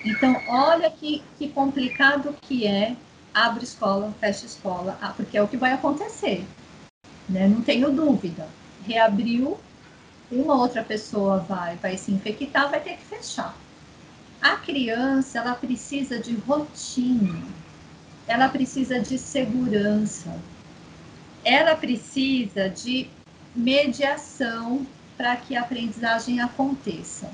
Então, 0.06 0.42
olha 0.48 0.90
que, 0.90 1.22
que 1.38 1.50
complicado 1.50 2.36
que 2.42 2.66
é 2.66 2.96
abre 3.34 3.64
escola, 3.64 4.14
fecha 4.20 4.46
escola, 4.46 4.98
ah, 5.02 5.14
porque 5.16 5.38
é 5.38 5.42
o 5.42 5.48
que 5.48 5.58
vai 5.58 5.74
acontecer, 5.74 6.46
né? 7.28 7.48
Não 7.48 7.62
tenho 7.62 7.92
dúvida. 7.92 8.48
Reabriu, 8.86 9.58
uma 10.32 10.56
outra 10.56 10.84
pessoa 10.84 11.38
vai, 11.38 11.76
vai 11.78 11.98
se 11.98 12.12
infectar, 12.12 12.70
vai 12.70 12.80
ter 12.80 12.96
que 12.98 13.04
fechar. 13.04 13.56
A 14.42 14.56
criança, 14.56 15.40
ela 15.40 15.54
precisa 15.54 16.20
de 16.20 16.36
rotina, 16.36 17.44
ela 18.30 18.48
precisa 18.48 19.00
de 19.00 19.18
segurança, 19.18 20.40
ela 21.44 21.76
precisa 21.76 22.70
de 22.70 23.10
mediação 23.56 24.86
para 25.18 25.36
que 25.36 25.56
a 25.56 25.62
aprendizagem 25.62 26.40
aconteça. 26.40 27.32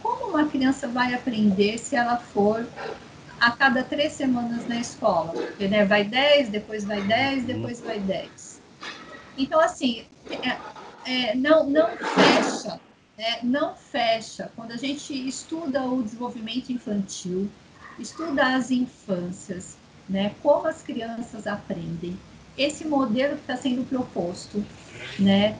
Como 0.00 0.30
uma 0.30 0.46
criança 0.46 0.86
vai 0.86 1.12
aprender 1.12 1.76
se 1.78 1.96
ela 1.96 2.18
for 2.18 2.64
a 3.40 3.50
cada 3.50 3.82
três 3.82 4.12
semanas 4.12 4.68
na 4.68 4.78
escola. 4.78 5.34
Né, 5.58 5.84
vai 5.84 6.04
10, 6.04 6.50
depois 6.50 6.84
vai 6.84 7.02
10, 7.02 7.44
depois 7.44 7.80
vai 7.80 7.98
10. 7.98 8.62
Então, 9.36 9.58
assim, 9.58 10.04
é, 10.30 10.56
é, 11.04 11.34
não, 11.34 11.68
não 11.68 11.88
fecha, 11.96 12.80
né, 13.18 13.40
não 13.42 13.74
fecha. 13.74 14.52
Quando 14.54 14.70
a 14.70 14.76
gente 14.76 15.12
estuda 15.26 15.82
o 15.82 16.00
desenvolvimento 16.00 16.70
infantil, 16.70 17.50
estuda 17.98 18.54
as 18.54 18.70
infâncias, 18.70 19.76
né, 20.08 20.32
como 20.42 20.66
as 20.66 20.82
crianças 20.82 21.46
aprendem, 21.46 22.18
esse 22.56 22.86
modelo 22.86 23.34
que 23.36 23.42
está 23.42 23.56
sendo 23.56 23.86
proposto, 23.88 24.64
né, 25.18 25.58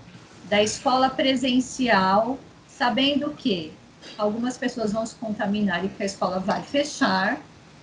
da 0.48 0.62
escola 0.62 1.10
presencial, 1.10 2.38
sabendo 2.68 3.30
que 3.30 3.72
algumas 4.16 4.56
pessoas 4.56 4.92
vão 4.92 5.04
se 5.04 5.14
contaminar 5.16 5.84
e 5.84 5.88
que 5.88 6.02
a 6.02 6.06
escola 6.06 6.38
vai 6.38 6.62
fechar, 6.62 7.40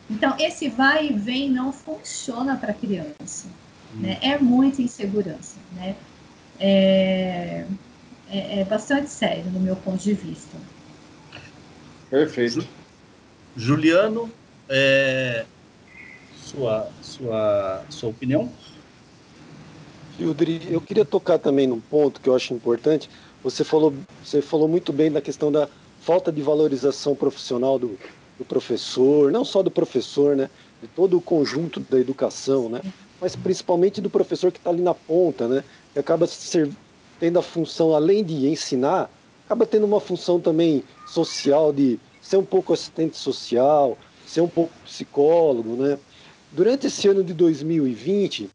então, 0.09 0.36
esse 0.39 0.70
vai 0.70 1.07
e 1.07 1.14
vem 1.14 1.49
não 1.49 1.72
funciona 1.72 2.55
para 2.55 2.72
a 2.72 2.74
criança. 2.74 3.47
Hum. 3.95 4.01
Né? 4.01 4.20
É 4.22 4.38
muita 4.38 4.82
insegurança. 4.82 5.57
Né? 5.74 5.95
É, 6.59 7.66
é, 8.30 8.59
é, 8.59 8.66
bastante 8.66 9.09
sério, 9.09 9.45
no 9.45 9.59
meu 9.59 9.76
ponto 9.76 10.03
de 10.03 10.14
vista. 10.14 10.57
Perfeito. 12.09 12.68
Juliano, 13.55 14.32
é, 14.70 15.45
sua, 16.53 16.87
sua, 17.01 17.81
sua 17.89 18.09
opinião? 18.09 18.49
Yudri, 20.19 20.61
eu 20.69 20.79
queria 20.79 21.03
tocar 21.03 21.39
também 21.39 21.65
num 21.65 21.79
ponto 21.79 22.21
que 22.21 22.29
eu 22.29 22.35
acho 22.35 22.53
importante. 22.53 23.09
Você 23.43 23.63
falou, 23.63 23.93
você 24.23 24.41
falou 24.41 24.67
muito 24.67 24.93
bem 24.93 25.11
da 25.11 25.21
questão 25.21 25.51
da 25.51 25.67
falta 26.01 26.31
de 26.31 26.41
valorização 26.41 27.15
profissional 27.15 27.79
do, 27.79 27.97
do 28.37 28.45
professor, 28.45 29.31
não 29.31 29.43
só 29.43 29.63
do 29.63 29.71
professor, 29.71 30.35
né, 30.35 30.49
de 30.81 30.87
todo 30.87 31.17
o 31.17 31.21
conjunto 31.21 31.79
da 31.79 31.99
educação, 31.99 32.69
né, 32.69 32.81
mas 33.19 33.35
principalmente 33.35 34.01
do 34.01 34.09
professor 34.09 34.51
que 34.51 34.59
está 34.59 34.69
ali 34.69 34.81
na 34.81 34.93
ponta, 34.93 35.47
né, 35.47 35.63
que 35.93 35.99
acaba 35.99 36.27
ser, 36.27 36.69
tendo 37.19 37.39
a 37.39 37.41
função, 37.41 37.95
além 37.95 38.23
de 38.23 38.47
ensinar, 38.47 39.09
acaba 39.45 39.65
tendo 39.65 39.85
uma 39.85 39.99
função 39.99 40.39
também 40.39 40.83
social 41.07 41.73
de 41.73 41.99
ser 42.21 42.37
um 42.37 42.45
pouco 42.45 42.73
assistente 42.73 43.17
social, 43.17 43.97
ser 44.25 44.41
um 44.41 44.47
pouco 44.47 44.71
psicólogo, 44.85 45.75
né. 45.75 45.97
Durante 46.53 46.85
esse 46.85 47.07
ano 47.07 47.23
de 47.23 47.33
2020, 47.33 48.47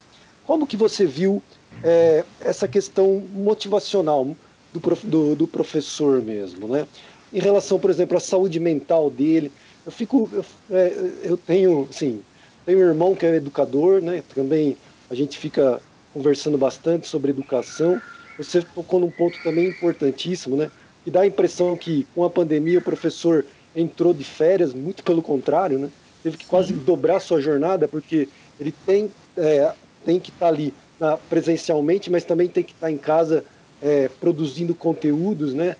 como 0.46 0.68
que 0.68 0.76
você 0.76 1.04
viu 1.04 1.42
é, 1.82 2.24
essa 2.40 2.68
questão 2.68 3.20
motivacional 3.32 4.36
do, 4.72 4.80
prof, 4.80 5.04
do, 5.04 5.34
do, 5.34 5.48
professor 5.48 6.22
mesmo, 6.22 6.68
né? 6.68 6.86
Em 7.32 7.40
relação, 7.40 7.76
por 7.76 7.90
exemplo, 7.90 8.16
à 8.16 8.20
saúde 8.20 8.60
mental 8.60 9.10
dele, 9.10 9.50
eu 9.84 9.90
fico, 9.90 10.30
eu, 10.32 10.44
é, 10.70 10.92
eu 11.24 11.36
tenho, 11.36 11.88
assim, 11.90 12.22
tenho 12.64 12.78
um 12.78 12.82
irmão 12.82 13.16
que 13.16 13.26
é 13.26 13.34
educador, 13.34 14.00
né? 14.00 14.22
Também 14.32 14.76
a 15.10 15.14
gente 15.16 15.36
fica 15.36 15.82
conversando 16.14 16.56
bastante 16.56 17.08
sobre 17.08 17.32
educação. 17.32 18.00
Você 18.38 18.62
tocou 18.62 19.00
num 19.00 19.10
ponto 19.10 19.36
também 19.42 19.66
importantíssimo, 19.66 20.54
né? 20.54 20.70
E 21.04 21.10
dá 21.10 21.22
a 21.22 21.26
impressão 21.26 21.76
que 21.76 22.06
com 22.14 22.22
a 22.22 22.30
pandemia 22.30 22.78
o 22.78 22.82
professor 22.82 23.44
entrou 23.74 24.14
de 24.14 24.22
férias, 24.22 24.72
muito 24.72 25.02
pelo 25.02 25.20
contrário, 25.20 25.80
né? 25.80 25.90
Teve 26.28 26.36
que 26.36 26.46
quase 26.46 26.74
dobrar 26.74 27.20
sua 27.20 27.40
jornada 27.40 27.88
porque 27.88 28.28
ele 28.60 28.74
tem 28.84 29.10
é, 29.34 29.72
tem 30.04 30.20
que 30.20 30.28
estar 30.28 30.46
tá 30.46 30.52
ali 30.52 30.74
na, 31.00 31.16
presencialmente, 31.16 32.10
mas 32.10 32.22
também 32.22 32.48
tem 32.48 32.62
que 32.62 32.72
estar 32.72 32.88
tá 32.88 32.92
em 32.92 32.98
casa 32.98 33.44
é, 33.80 34.10
produzindo 34.20 34.74
conteúdos, 34.74 35.54
né? 35.54 35.74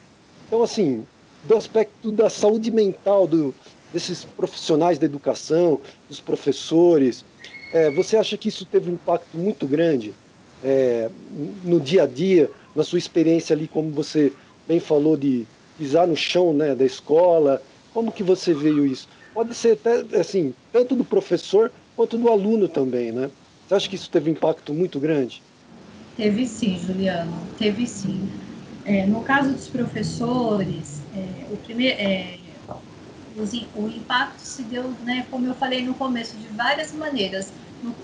Então, 0.47 0.63
assim, 0.63 1.07
do 1.45 1.55
aspecto 1.55 2.11
da 2.11 2.31
saúde 2.31 2.71
mental 2.71 3.27
do, 3.27 3.55
desses 3.93 4.25
profissionais 4.25 4.99
da 4.99 5.05
educação, 5.05 5.83
dos 6.09 6.19
professores, 6.19 7.27
é, 7.71 7.91
você 7.91 8.17
acha 8.17 8.39
que 8.39 8.49
isso 8.49 8.65
teve 8.65 8.91
um 8.91 8.95
impacto 8.95 9.37
muito 9.37 9.67
grande 9.67 10.15
é, 10.65 11.11
no 11.63 11.79
dia 11.79 12.05
a 12.05 12.07
dia, 12.07 12.51
na 12.75 12.83
sua 12.85 12.99
experiência 12.99 13.55
ali, 13.55 13.69
como 13.69 13.91
você 13.91 14.33
bem 14.67 14.81
falou, 14.81 15.15
de 15.15 15.47
pisar 15.77 16.07
no 16.07 16.17
chão 16.17 16.55
né, 16.55 16.75
da 16.75 16.87
escola? 16.87 17.61
Como 17.93 18.11
que 18.11 18.23
você 18.23 18.55
veio 18.55 18.87
isso? 18.87 19.09
Pode 19.39 19.55
ser 19.55 19.79
até, 19.79 20.19
assim, 20.19 20.53
tanto 20.73 20.97
do 20.97 21.05
professor 21.05 21.73
quanto 21.95 22.19
do 22.19 22.29
aluno 22.29 22.69
também, 22.69 23.13
né? 23.13 23.31
Você 23.69 23.75
acha 23.77 23.89
que 23.89 23.95
isso 23.95 24.11
teve 24.11 24.33
impacto 24.33 24.75
muito 24.75 24.99
grande? 24.99 25.41
Teve 26.17 26.45
sim, 26.45 26.77
Juliano, 26.77 27.47
teve 27.57 27.87
sim. 27.87 28.29
É, 28.85 29.07
no 29.07 29.23
caso 29.23 29.53
dos 29.53 29.69
professores, 29.69 31.05
é, 31.15 31.47
o, 31.53 31.57
primeiro, 31.59 31.97
é, 32.01 32.37
os, 33.37 33.53
o 33.77 33.87
impacto 33.87 34.41
se 34.41 34.65
deu, 34.65 34.91
né, 35.05 35.25
como 35.31 35.47
eu 35.47 35.55
falei 35.55 35.83
no 35.83 35.95
começo, 35.95 36.37
de 36.37 36.49
várias 36.49 36.93
maneiras. 36.93 37.53
Não, 37.81 37.95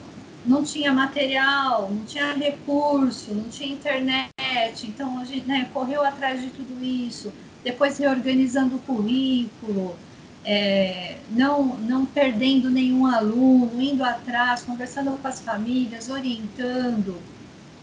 não 0.45 0.63
tinha 0.63 0.93
material, 0.93 1.91
não 1.91 2.05
tinha 2.05 2.33
recurso, 2.35 3.35
não 3.35 3.49
tinha 3.49 3.75
internet, 3.75 4.87
então 4.87 5.19
a 5.19 5.25
gente 5.25 5.49
né, 5.49 5.69
correu 5.73 6.05
atrás 6.05 6.41
de 6.41 6.51
tudo 6.51 6.81
isso, 6.81 7.33
depois 7.65 7.99
reorganizando 7.99 8.77
o 8.77 8.79
currículo, 8.79 9.99
é, 10.45 11.17
não, 11.31 11.77
não 11.79 12.05
perdendo 12.05 12.71
nenhum 12.71 13.07
aluno, 13.07 13.81
indo 13.81 14.05
atrás, 14.05 14.63
conversando 14.63 15.17
com 15.17 15.27
as 15.27 15.41
famílias, 15.41 16.11
orientando, 16.11 17.21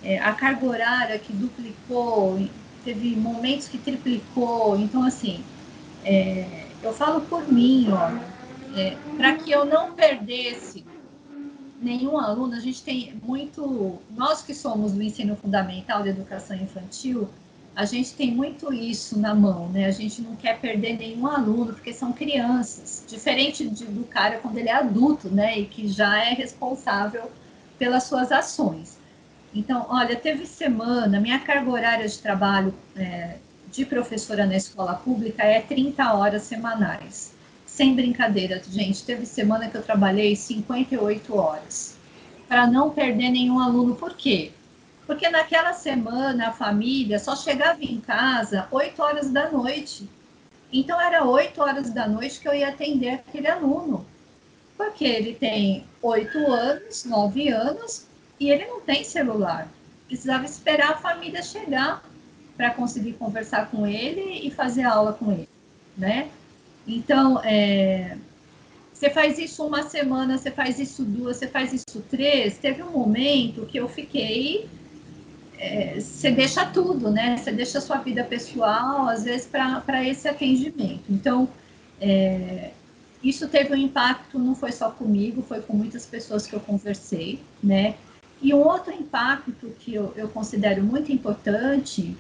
é, 0.04 0.20
a 0.20 0.34
carga 0.34 0.66
horária 0.66 1.20
que 1.20 1.34
duplicou, 1.34 2.40
teve 2.84 3.16
momentos 3.16 3.68
que 3.68 3.78
triplicou, 3.78 4.78
então 4.78 5.04
assim, 5.04 5.44
é, 6.04 6.68
eu 6.82 6.94
falo 6.94 7.22
por 7.22 7.52
mim, 7.52 7.88
é, 8.76 8.96
para 9.18 9.36
que 9.36 9.52
eu 9.52 9.66
não 9.66 9.94
perdesse 9.94 10.84
nenhum 11.82 12.18
aluno, 12.20 12.56
a 12.56 12.60
gente 12.60 12.84
tem 12.84 13.20
muito, 13.24 14.00
nós 14.12 14.44
que 14.44 14.54
somos 14.54 14.92
do 14.92 15.02
ensino 15.02 15.36
fundamental 15.36 16.04
de 16.04 16.10
educação 16.10 16.56
infantil, 16.56 17.28
a 17.76 17.86
gente 17.86 18.14
tem 18.14 18.32
muito 18.32 18.74
isso 18.74 19.18
na 19.18 19.34
mão, 19.34 19.70
né? 19.70 19.86
A 19.86 19.92
gente 19.92 20.22
não 20.22 20.36
quer 20.36 20.60
perder 20.60 20.98
nenhum 20.98 21.26
aluno, 21.26 21.74
porque 21.74 21.94
são 21.94 22.12
crianças, 22.12 23.04
diferente 23.08 23.68
de, 23.68 23.86
do 23.86 24.04
cara 24.04 24.40
quando 24.40 24.58
ele 24.58 24.70
é 24.70 24.74
adulto, 24.74 25.30
né? 25.30 25.58
E 25.58 25.66
que 25.66 25.88
já 25.88 26.24
é 26.24 26.34
responsável 26.34 27.32
pelas 27.80 28.04
suas 28.04 28.32
ações. 28.32 29.00
Então, 29.54 29.86
olha, 29.90 30.16
teve 30.16 30.46
semana, 30.46 31.20
minha 31.20 31.40
carga 31.40 31.70
horária 31.70 32.08
de 32.08 32.18
trabalho 32.20 32.74
é, 32.96 33.38
de 33.72 33.86
professora 33.86 34.46
na 34.46 34.56
escola 34.56 34.96
pública 34.96 35.44
é 35.44 35.62
30 35.62 36.14
horas 36.14 36.44
semanais. 36.44 37.34
Sem 37.66 37.96
brincadeira, 37.96 38.62
gente, 38.70 39.04
teve 39.04 39.26
semana 39.26 39.70
que 39.70 39.78
eu 39.78 39.82
trabalhei 39.82 40.36
58 40.36 41.36
horas 41.36 41.98
para 42.48 42.68
não 42.68 42.90
perder 42.90 43.30
nenhum 43.30 43.60
aluno. 43.60 43.96
Por 43.96 44.14
quê? 44.14 44.52
Porque 45.12 45.30
naquela 45.30 45.74
semana 45.74 46.48
a 46.48 46.54
família 46.54 47.20
só 47.20 47.36
chegava 47.36 47.84
em 47.84 48.00
casa 48.00 48.66
8 48.72 49.02
horas 49.04 49.30
da 49.30 49.52
noite. 49.52 50.10
Então 50.72 51.02
era 51.02 51.26
8 51.26 51.62
horas 51.62 51.90
da 51.90 52.08
noite 52.08 52.40
que 52.40 52.48
eu 52.48 52.54
ia 52.54 52.70
atender 52.70 53.16
aquele 53.16 53.50
aluno. 53.50 54.06
Porque 54.78 55.04
ele 55.04 55.36
tem 55.36 55.86
8 56.02 56.38
anos, 56.50 57.04
9 57.04 57.50
anos 57.50 58.08
e 58.40 58.50
ele 58.50 58.66
não 58.68 58.80
tem 58.80 59.04
celular. 59.04 59.68
Precisava 60.08 60.46
esperar 60.46 60.92
a 60.92 60.98
família 60.98 61.44
chegar 61.44 62.02
para 62.56 62.70
conseguir 62.70 63.12
conversar 63.12 63.70
com 63.70 63.86
ele 63.86 64.48
e 64.48 64.50
fazer 64.50 64.84
aula 64.84 65.12
com 65.12 65.30
ele, 65.34 65.50
né? 65.98 66.30
Então, 66.88 67.42
é, 67.44 68.18
você 68.94 69.10
faz 69.10 69.38
isso 69.38 69.68
uma 69.68 69.84
semana, 69.84 70.38
você 70.38 70.52
faz 70.52 70.80
isso 70.80 71.04
duas, 71.04 71.36
você 71.36 71.50
faz 71.50 71.74
isso 71.74 72.02
três. 72.10 72.58
Teve 72.58 72.82
um 72.82 72.92
momento 72.92 73.66
que 73.66 73.78
eu 73.78 73.90
fiquei 73.90 74.70
é, 75.62 76.00
você 76.00 76.32
deixa 76.32 76.66
tudo, 76.66 77.12
né? 77.12 77.38
Você 77.38 77.52
deixa 77.52 77.78
a 77.78 77.82
sua 77.82 77.98
vida 77.98 78.24
pessoal, 78.24 79.08
às 79.08 79.24
vezes, 79.24 79.48
para 79.48 80.04
esse 80.04 80.28
atendimento. 80.28 81.04
Então, 81.08 81.48
é, 82.00 82.72
isso 83.24 83.48
teve 83.48 83.72
um 83.72 83.78
impacto, 83.78 84.40
não 84.40 84.56
foi 84.56 84.72
só 84.72 84.90
comigo, 84.90 85.44
foi 85.44 85.62
com 85.62 85.74
muitas 85.74 86.04
pessoas 86.04 86.48
que 86.48 86.56
eu 86.56 86.60
conversei, 86.60 87.40
né? 87.64 87.94
E 88.42 88.56
um 88.56 88.58
outro 88.58 88.92
impacto 88.92 89.68
que 89.80 89.94
eu, 89.94 90.12
eu 90.18 90.28
considero 90.30 90.82
muito 90.82 91.12
importante 91.12 92.18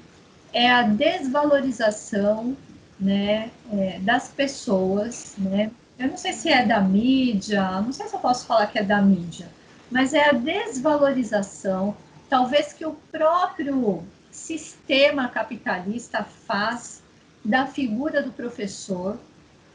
é 0.53 0.69
a 0.69 0.83
desvalorização, 0.83 2.55
né, 2.99 3.49
é, 3.73 3.97
das 4.01 4.27
pessoas, 4.27 5.33
né? 5.39 5.71
Eu 5.97 6.09
não 6.09 6.17
sei 6.17 6.33
se 6.33 6.49
é 6.49 6.63
da 6.63 6.79
mídia, 6.79 7.81
não 7.81 7.91
sei 7.91 8.07
se 8.07 8.13
eu 8.13 8.19
posso 8.19 8.45
falar 8.45 8.67
que 8.67 8.77
é 8.77 8.83
da 8.83 9.01
mídia, 9.01 9.49
mas 9.89 10.13
é 10.13 10.29
a 10.29 10.31
desvalorização 10.31 11.97
talvez 12.31 12.71
que 12.71 12.85
o 12.85 12.93
próprio 13.11 14.05
sistema 14.31 15.27
capitalista 15.27 16.23
faz 16.23 17.03
da 17.43 17.67
figura 17.67 18.23
do 18.23 18.31
professor, 18.31 19.19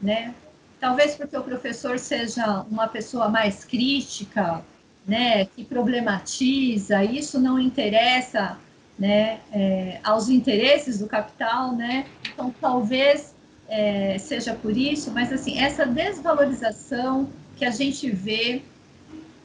né? 0.01 0.33
Talvez 0.79 1.13
porque 1.13 1.37
o 1.37 1.43
professor 1.43 1.99
seja 1.99 2.65
uma 2.71 2.87
pessoa 2.87 3.29
mais 3.29 3.63
crítica, 3.63 4.65
né, 5.05 5.45
que 5.45 5.63
problematiza, 5.63 7.03
isso 7.03 7.39
não 7.39 7.59
interessa, 7.59 8.57
né, 8.97 9.39
é, 9.51 9.99
aos 10.03 10.27
interesses 10.27 10.97
do 10.97 11.05
capital, 11.05 11.75
né? 11.75 12.07
Então 12.33 12.51
talvez 12.59 13.35
é, 13.69 14.17
seja 14.17 14.55
por 14.55 14.75
isso, 14.75 15.11
mas 15.11 15.31
assim 15.31 15.59
essa 15.59 15.85
desvalorização 15.85 17.29
que 17.55 17.65
a 17.65 17.71
gente 17.71 18.09
vê, 18.09 18.63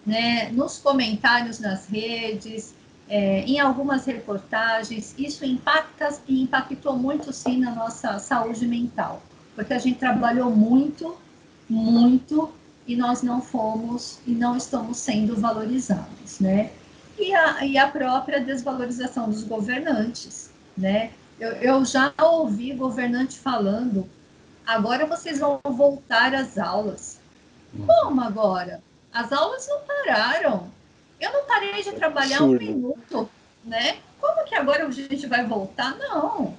né, 0.07 0.49
nos 0.51 0.79
comentários 0.79 1.61
nas 1.61 1.87
redes, 1.87 2.75
é, 3.13 3.41
em 3.41 3.61
algumas 3.61 4.07
reportagens, 4.07 5.15
isso 5.19 5.45
impacta 5.45 6.19
e 6.27 6.43
impactou 6.45 6.97
muito 6.97 7.31
sim 7.31 7.59
na 7.59 7.71
nossa 7.75 8.19
saúde 8.19 8.67
mental, 8.67 9.23
porque 9.55 9.75
a 9.75 9.79
gente 9.79 9.99
trabalhou 9.99 10.51
muito, 10.51 11.15
muito 11.69 12.51
e 12.87 12.97
nós 12.97 13.23
não 13.23 13.43
fomos 13.43 14.19
e 14.27 14.31
não 14.31 14.57
estamos 14.57 14.97
sendo 14.97 15.37
valorizados, 15.37 16.41
né? 16.41 16.71
E 17.19 17.35
a, 17.35 17.67
e 17.67 17.77
a 17.77 17.87
própria 17.87 18.41
desvalorização 18.41 19.29
dos 19.29 19.45
governantes, 19.45 20.51
né? 20.75 21.11
Eu, 21.39 21.51
eu 21.57 21.85
já 21.85 22.15
ouvi 22.19 22.73
governante 22.73 23.39
falando, 23.39 24.09
agora 24.67 25.05
vocês 25.05 25.39
vão 25.39 25.61
voltar 25.63 26.35
às 26.35 26.57
aulas. 26.57 27.21
Como 27.77 28.23
agora? 28.23 28.83
As 29.13 29.31
aulas 29.33 29.69
não 29.69 29.81
pararam 29.81 30.71
eu 31.23 31.33
não 31.33 31.45
parei 31.47 31.83
de 31.83 31.93
trabalhar 31.93 32.39
Absurdo. 32.39 32.65
um 32.65 32.75
minuto, 32.75 33.31
né? 33.65 33.99
Como 34.21 34.45
que 34.45 34.57
agora 34.57 34.87
a 34.87 34.91
gente 34.91 35.27
vai 35.29 35.47
voltar? 35.47 35.97
Não. 35.97 36.55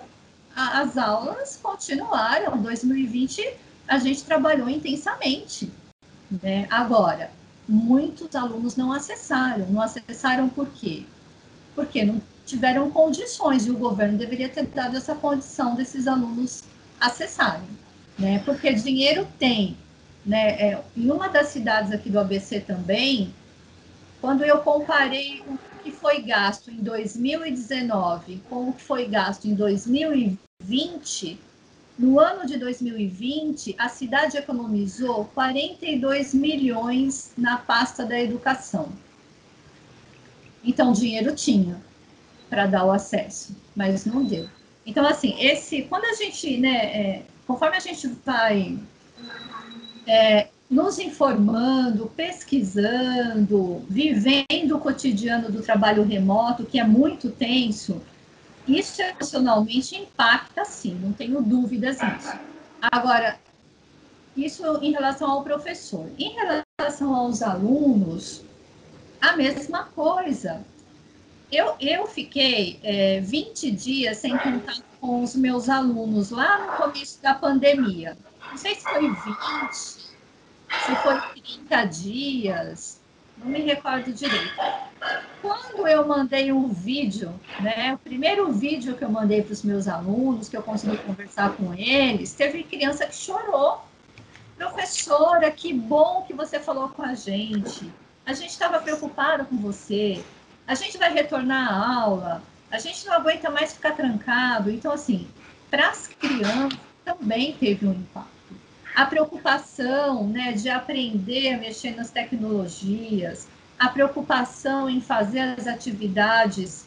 as 0.55 0.97
aulas 0.97 1.59
continuaram. 1.61 2.61
2020 2.61 3.55
a 3.87 3.99
gente 3.99 4.23
trabalhou 4.23 4.69
intensamente. 4.69 5.69
Né? 6.41 6.65
Agora, 6.69 7.29
muitos 7.67 8.33
alunos 8.35 8.77
não 8.77 8.93
acessaram. 8.93 9.67
Não 9.67 9.81
acessaram 9.81 10.47
por 10.47 10.67
quê? 10.69 11.03
Porque 11.75 12.05
não 12.05 12.21
tiveram 12.45 12.89
condições 12.89 13.65
e 13.65 13.71
o 13.71 13.77
governo 13.77 14.17
deveria 14.17 14.47
ter 14.47 14.65
dado 14.67 14.95
essa 14.95 15.13
condição 15.13 15.75
desses 15.75 16.07
alunos 16.07 16.63
acessarem. 17.01 17.67
Né? 18.17 18.41
Porque 18.45 18.71
dinheiro 18.73 19.27
tem. 19.37 19.77
Né? 20.25 20.51
É, 20.51 20.83
em 20.95 21.11
uma 21.11 21.27
das 21.27 21.47
cidades 21.47 21.91
aqui 21.91 22.09
do 22.09 22.19
ABC 22.19 22.61
também, 22.61 23.33
quando 24.23 24.45
eu 24.45 24.59
comparei 24.59 25.41
o 25.41 25.59
que 25.83 25.91
foi 25.91 26.21
gasto 26.21 26.71
em 26.71 26.77
2019 26.77 28.41
com 28.49 28.69
o 28.69 28.73
que 28.73 28.81
foi 28.81 29.05
gasto 29.05 29.49
em 29.49 29.53
2020, 29.53 31.37
no 31.99 32.21
ano 32.21 32.45
de 32.45 32.57
2020, 32.57 33.75
a 33.77 33.89
cidade 33.89 34.37
economizou 34.37 35.25
42 35.33 36.33
milhões 36.33 37.33
na 37.37 37.57
pasta 37.57 38.05
da 38.05 38.17
educação. 38.17 38.93
Então, 40.63 40.93
dinheiro 40.93 41.35
tinha 41.35 41.75
para 42.49 42.65
dar 42.65 42.85
o 42.85 42.91
acesso, 42.91 43.53
mas 43.75 44.05
não 44.05 44.23
deu. 44.23 44.47
Então, 44.85 45.05
assim, 45.05 45.35
esse, 45.37 45.81
quando 45.81 46.05
a 46.05 46.13
gente, 46.13 46.57
né, 46.59 46.77
é, 46.77 47.23
conforme 47.45 47.75
a 47.75 47.81
gente 47.81 48.07
vai 48.25 48.79
é, 50.07 50.47
nos 50.73 50.97
informando, 50.97 52.11
pesquisando, 52.15 53.85
vivendo 53.87 54.71
o 54.75 54.79
cotidiano 54.79 55.51
do 55.51 55.61
trabalho 55.61 56.03
remoto, 56.03 56.65
que 56.65 56.79
é 56.79 56.83
muito 56.83 57.29
tenso, 57.29 58.01
isso 58.67 58.99
emocionalmente 59.01 59.95
impacta 59.95 60.65
sim, 60.65 60.95
não 60.95 61.13
tenho 61.13 61.41
dúvidas 61.43 61.99
nisso. 62.01 62.33
Agora, 62.81 63.37
isso 64.35 64.63
em 64.81 64.91
relação 64.91 65.29
ao 65.29 65.43
professor. 65.43 66.09
Em 66.17 66.33
relação 66.33 67.13
aos 67.13 67.43
alunos, 67.43 68.41
a 69.21 69.37
mesma 69.37 69.83
coisa. 69.95 70.65
Eu, 71.51 71.75
eu 71.79 72.07
fiquei 72.07 72.79
é, 72.81 73.19
20 73.19 73.69
dias 73.69 74.17
sem 74.17 74.35
contato 74.35 74.83
com 74.99 75.21
os 75.21 75.35
meus 75.35 75.69
alunos 75.69 76.31
lá 76.31 76.65
no 76.65 76.77
começo 76.77 77.21
da 77.21 77.35
pandemia. 77.35 78.17
Não 78.49 78.57
sei 78.57 78.73
se 78.73 78.81
foi 78.81 79.07
20, 79.07 80.02
se 80.85 80.95
foi 80.97 81.19
30 81.41 81.85
dias, 81.85 82.99
não 83.37 83.47
me 83.47 83.61
recordo 83.61 84.11
direito. 84.11 84.53
Quando 85.41 85.87
eu 85.87 86.07
mandei 86.07 86.51
um 86.51 86.69
vídeo, 86.69 87.33
né, 87.59 87.93
o 87.93 87.97
primeiro 87.97 88.51
vídeo 88.51 88.95
que 88.95 89.03
eu 89.03 89.09
mandei 89.09 89.41
para 89.41 89.53
os 89.53 89.63
meus 89.63 89.87
alunos, 89.87 90.47
que 90.47 90.55
eu 90.55 90.63
consegui 90.63 90.97
conversar 90.97 91.51
com 91.53 91.73
eles, 91.73 92.33
teve 92.33 92.63
criança 92.63 93.05
que 93.05 93.15
chorou. 93.15 93.81
Professora, 94.57 95.51
que 95.51 95.73
bom 95.73 96.23
que 96.25 96.33
você 96.33 96.59
falou 96.59 96.89
com 96.89 97.01
a 97.03 97.13
gente. 97.13 97.91
A 98.25 98.33
gente 98.33 98.51
estava 98.51 98.79
preocupado 98.79 99.45
com 99.45 99.57
você. 99.57 100.23
A 100.65 100.75
gente 100.75 100.97
vai 100.97 101.11
retornar 101.11 101.73
à 101.73 102.01
aula. 102.01 102.41
A 102.71 102.79
gente 102.79 103.05
não 103.05 103.13
aguenta 103.13 103.49
mais 103.49 103.73
ficar 103.73 103.91
trancado. 103.91 104.71
Então, 104.71 104.93
assim, 104.93 105.27
para 105.69 105.89
as 105.89 106.07
crianças 106.07 106.79
também 107.03 107.53
teve 107.53 107.85
um 107.85 107.91
impacto 107.91 108.32
a 108.95 109.05
preocupação 109.05 110.27
né, 110.27 110.51
de 110.53 110.69
aprender 110.69 111.53
a 111.53 111.57
mexer 111.57 111.95
nas 111.95 112.11
tecnologias, 112.11 113.47
a 113.79 113.89
preocupação 113.89 114.89
em 114.89 115.01
fazer 115.01 115.39
as 115.39 115.67
atividades 115.67 116.85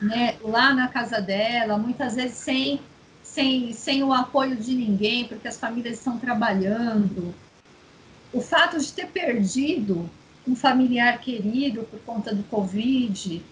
né, 0.00 0.36
lá 0.42 0.74
na 0.74 0.88
casa 0.88 1.20
dela, 1.20 1.78
muitas 1.78 2.14
vezes 2.14 2.36
sem, 2.36 2.80
sem, 3.22 3.72
sem 3.72 4.02
o 4.02 4.12
apoio 4.12 4.56
de 4.56 4.74
ninguém, 4.74 5.26
porque 5.26 5.48
as 5.48 5.56
famílias 5.56 5.98
estão 5.98 6.18
trabalhando. 6.18 7.34
O 8.32 8.40
fato 8.40 8.78
de 8.78 8.92
ter 8.92 9.06
perdido 9.06 10.08
um 10.46 10.54
familiar 10.54 11.18
querido 11.20 11.84
por 11.84 12.00
conta 12.00 12.34
do 12.34 12.42
Covid. 12.44 13.42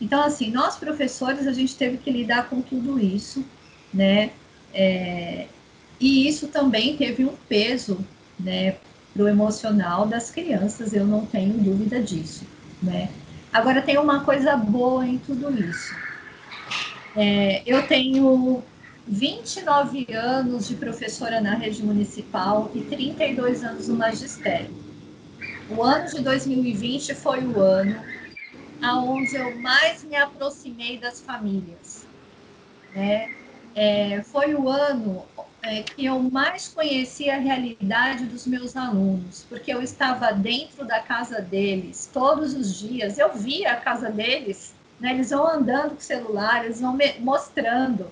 Então, 0.00 0.22
assim, 0.22 0.50
nós 0.50 0.76
professores, 0.76 1.46
a 1.46 1.52
gente 1.52 1.74
teve 1.76 1.96
que 1.96 2.10
lidar 2.10 2.48
com 2.48 2.60
tudo 2.60 2.98
isso, 2.98 3.44
né? 3.92 4.32
É, 4.74 5.46
e 6.02 6.26
isso 6.26 6.48
também 6.48 6.96
teve 6.96 7.24
um 7.24 7.36
peso, 7.48 8.04
né, 8.38 8.76
para 9.14 9.22
o 9.22 9.28
emocional 9.28 10.04
das 10.04 10.30
crianças, 10.30 10.92
eu 10.92 11.06
não 11.06 11.24
tenho 11.24 11.54
dúvida 11.54 12.02
disso, 12.02 12.44
né. 12.82 13.08
Agora, 13.52 13.80
tem 13.80 13.98
uma 13.98 14.24
coisa 14.24 14.56
boa 14.56 15.06
em 15.06 15.18
tudo 15.18 15.52
isso. 15.54 15.94
É, 17.14 17.62
eu 17.64 17.86
tenho 17.86 18.62
29 19.06 20.06
anos 20.12 20.66
de 20.66 20.74
professora 20.74 21.40
na 21.40 21.54
rede 21.54 21.84
municipal 21.84 22.70
e 22.74 22.80
32 22.82 23.62
anos 23.62 23.88
no 23.88 23.94
magistério. 23.94 24.70
O 25.68 25.82
ano 25.82 26.06
de 26.06 26.20
2020 26.20 27.14
foi 27.14 27.44
o 27.44 27.60
ano 27.60 28.02
aonde 28.82 29.36
eu 29.36 29.56
mais 29.60 30.02
me 30.02 30.16
aproximei 30.16 30.98
das 30.98 31.20
famílias. 31.20 32.06
Né? 32.94 33.30
É, 33.74 34.22
foi 34.24 34.54
o 34.54 34.68
ano 34.68 35.24
é, 35.62 35.82
que 35.82 36.04
eu 36.04 36.18
mais 36.20 36.68
conheci 36.68 37.30
a 37.30 37.38
realidade 37.38 38.26
dos 38.26 38.46
meus 38.46 38.76
alunos, 38.76 39.46
porque 39.48 39.72
eu 39.72 39.80
estava 39.80 40.32
dentro 40.32 40.84
da 40.84 41.00
casa 41.00 41.40
deles 41.40 42.10
todos 42.12 42.52
os 42.52 42.78
dias, 42.78 43.16
eu 43.16 43.32
via 43.32 43.72
a 43.72 43.76
casa 43.76 44.10
deles, 44.10 44.74
né, 44.98 45.12
eles 45.12 45.30
vão 45.30 45.46
andando 45.46 45.94
com 45.94 46.00
celular, 46.00 46.64
eles 46.64 46.80
vão 46.80 46.98
mostrando, 47.20 48.10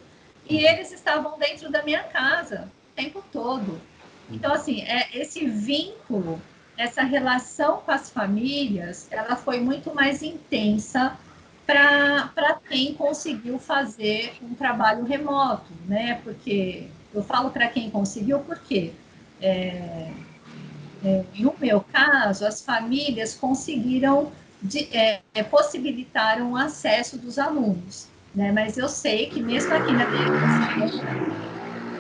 e 0.49 0.65
eles 0.65 0.93
estavam 0.93 1.39
dentro 1.39 1.71
da 1.71 1.83
minha 1.83 2.05
casa 2.05 2.71
o 2.93 2.97
tempo 2.97 3.23
todo. 3.33 3.81
Então, 4.31 4.53
assim, 4.53 4.83
é, 4.83 5.09
esse 5.13 5.45
vínculo, 5.47 6.41
essa 6.77 7.03
relação 7.03 7.79
com 7.79 7.91
as 7.91 8.11
famílias, 8.11 9.09
ela 9.11 9.35
foi 9.35 9.59
muito 9.61 9.93
mais 9.95 10.23
intensa 10.23 11.19
para 11.67 12.61
quem 12.69 12.95
conseguiu 12.95 13.59
fazer 13.59 14.35
um 14.43 14.55
trabalho 14.55 15.05
remoto, 15.05 15.73
né? 15.87 16.21
Porque 16.25 16.89
eu 17.13 17.23
falo 17.23 17.51
para 17.51 17.69
quem 17.69 17.91
conseguiu, 17.91 18.41
porque 18.41 18.93
é, 19.41 20.13
é, 21.03 21.25
no 21.39 21.55
meu 21.59 21.81
caso, 21.81 22.47
as 22.47 22.63
famílias 22.63 23.35
conseguiram, 23.35 24.33
de, 24.63 24.95
é, 24.97 25.21
é, 25.35 25.43
possibilitaram 25.43 26.53
o 26.53 26.57
acesso 26.57 27.19
dos 27.19 27.39
alunos, 27.39 28.09
né? 28.35 28.53
Mas 28.53 28.77
eu 28.77 28.89
sei 28.89 29.27
que 29.27 29.41
mesmo 29.41 29.75
aqui 29.75 29.95
na 29.95 30.07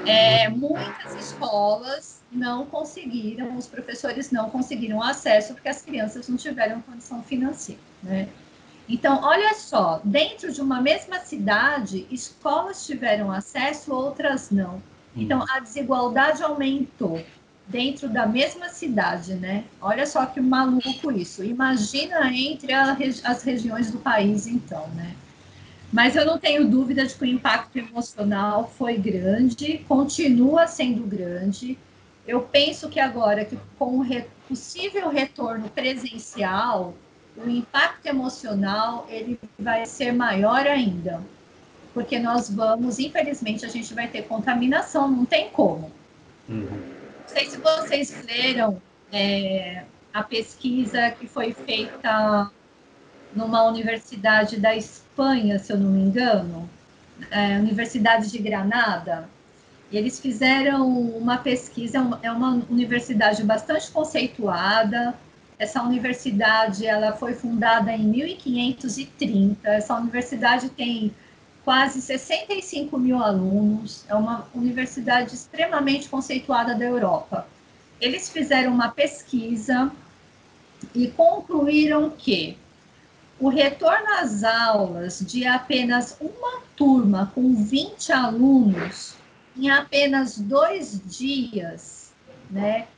é, 0.04 0.48
muitas 0.48 1.14
escolas 1.14 2.20
não 2.30 2.66
conseguiram, 2.66 3.56
os 3.56 3.66
professores 3.66 4.30
não 4.30 4.50
conseguiram 4.50 5.02
acesso 5.02 5.52
porque 5.54 5.68
as 5.68 5.82
crianças 5.82 6.28
não 6.28 6.36
tiveram 6.36 6.80
condição 6.82 7.22
financeira, 7.22 7.80
né? 8.02 8.28
Então, 8.88 9.20
olha 9.22 9.54
só, 9.54 10.00
dentro 10.02 10.52
de 10.52 10.60
uma 10.60 10.80
mesma 10.80 11.20
cidade, 11.20 12.06
escolas 12.10 12.84
tiveram 12.84 13.30
acesso, 13.30 13.94
outras 13.94 14.50
não. 14.50 14.82
Então, 15.16 15.44
a 15.50 15.60
desigualdade 15.60 16.42
aumentou 16.42 17.24
dentro 17.66 18.08
da 18.08 18.26
mesma 18.26 18.68
cidade, 18.68 19.34
né? 19.34 19.64
Olha 19.80 20.06
só 20.06 20.26
que 20.26 20.40
maluco 20.40 21.10
isso. 21.12 21.44
Imagina 21.44 22.32
entre 22.32 22.72
as 22.72 23.42
regiões 23.42 23.90
do 23.90 23.98
país, 23.98 24.46
então, 24.46 24.86
né? 24.88 25.14
Mas 25.92 26.14
eu 26.14 26.24
não 26.24 26.38
tenho 26.38 26.68
dúvida 26.68 27.04
de 27.04 27.14
que 27.14 27.22
o 27.22 27.26
impacto 27.26 27.76
emocional 27.76 28.72
foi 28.76 28.96
grande, 28.96 29.78
continua 29.88 30.66
sendo 30.66 31.02
grande. 31.04 31.76
Eu 32.26 32.42
penso 32.42 32.88
que 32.88 33.00
agora, 33.00 33.44
que 33.44 33.58
com 33.78 33.98
o 33.98 34.02
re 34.02 34.24
possível 34.48 35.08
retorno 35.08 35.68
presencial, 35.68 36.94
o 37.36 37.48
impacto 37.48 38.06
emocional 38.06 39.06
ele 39.08 39.38
vai 39.58 39.86
ser 39.86 40.12
maior 40.12 40.66
ainda 40.66 41.20
porque 41.92 42.18
nós 42.18 42.48
vamos, 42.50 42.98
infelizmente, 42.98 43.64
a 43.64 43.68
gente 43.68 43.92
vai 43.94 44.08
ter 44.08 44.22
contaminação, 44.22 45.08
não 45.08 45.24
tem 45.24 45.50
como. 45.50 45.90
Uhum. 46.48 46.66
Não 46.66 47.28
sei 47.28 47.46
se 47.46 47.56
vocês 47.58 48.24
leram 48.26 48.80
é, 49.12 49.84
a 50.12 50.22
pesquisa 50.22 51.10
que 51.10 51.26
foi 51.26 51.52
feita 51.52 52.50
numa 53.34 53.64
universidade 53.64 54.58
da 54.58 54.74
Espanha, 54.74 55.58
se 55.58 55.72
eu 55.72 55.78
não 55.78 55.90
me 55.90 56.00
engano, 56.00 56.68
é, 57.30 57.58
Universidade 57.58 58.30
de 58.30 58.38
Granada. 58.38 59.28
Eles 59.92 60.20
fizeram 60.20 60.88
uma 60.88 61.38
pesquisa, 61.38 61.98
é 62.22 62.30
uma 62.30 62.62
universidade 62.70 63.42
bastante 63.42 63.90
conceituada. 63.90 65.14
Essa 65.58 65.82
universidade 65.82 66.86
ela 66.86 67.12
foi 67.12 67.34
fundada 67.34 67.92
em 67.92 68.04
1530. 68.04 69.68
Essa 69.68 69.96
universidade 69.96 70.68
tem 70.70 71.12
quase 71.70 72.02
65 72.02 72.98
mil 72.98 73.22
alunos, 73.22 74.04
é 74.08 74.14
uma 74.16 74.48
universidade 74.52 75.36
extremamente 75.36 76.08
conceituada 76.08 76.74
da 76.74 76.84
Europa. 76.84 77.46
Eles 78.00 78.28
fizeram 78.28 78.72
uma 78.72 78.88
pesquisa 78.88 79.92
e 80.92 81.06
concluíram 81.12 82.10
que 82.10 82.58
o 83.38 83.48
retorno 83.48 84.04
às 84.18 84.42
aulas 84.42 85.20
de 85.20 85.46
apenas 85.46 86.16
uma 86.20 86.60
turma 86.74 87.30
com 87.36 87.54
20 87.54 88.12
alunos 88.14 89.14
em 89.56 89.70
apenas 89.70 90.40
dois 90.40 91.00
dias, 91.06 92.12
né, 92.50 92.88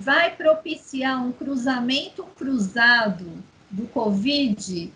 vai 0.00 0.34
propiciar 0.34 1.24
um 1.24 1.30
cruzamento 1.30 2.24
cruzado 2.36 3.24
do 3.70 3.86
Covid 3.86 4.92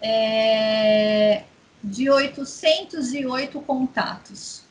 é, 0.00 1.44
de 1.90 2.10
808 2.10 3.60
contatos. 3.62 4.62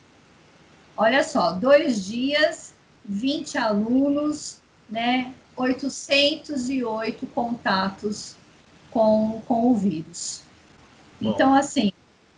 Olha 0.96 1.22
só, 1.22 1.52
dois 1.52 2.04
dias, 2.04 2.74
20 3.04 3.58
alunos, 3.58 4.58
né, 4.88 5.32
808 5.56 7.26
contatos 7.28 8.36
com, 8.90 9.42
com 9.46 9.70
o 9.70 9.76
vírus. 9.76 10.42
Bom. 11.20 11.30
Então, 11.30 11.54
assim, 11.54 11.92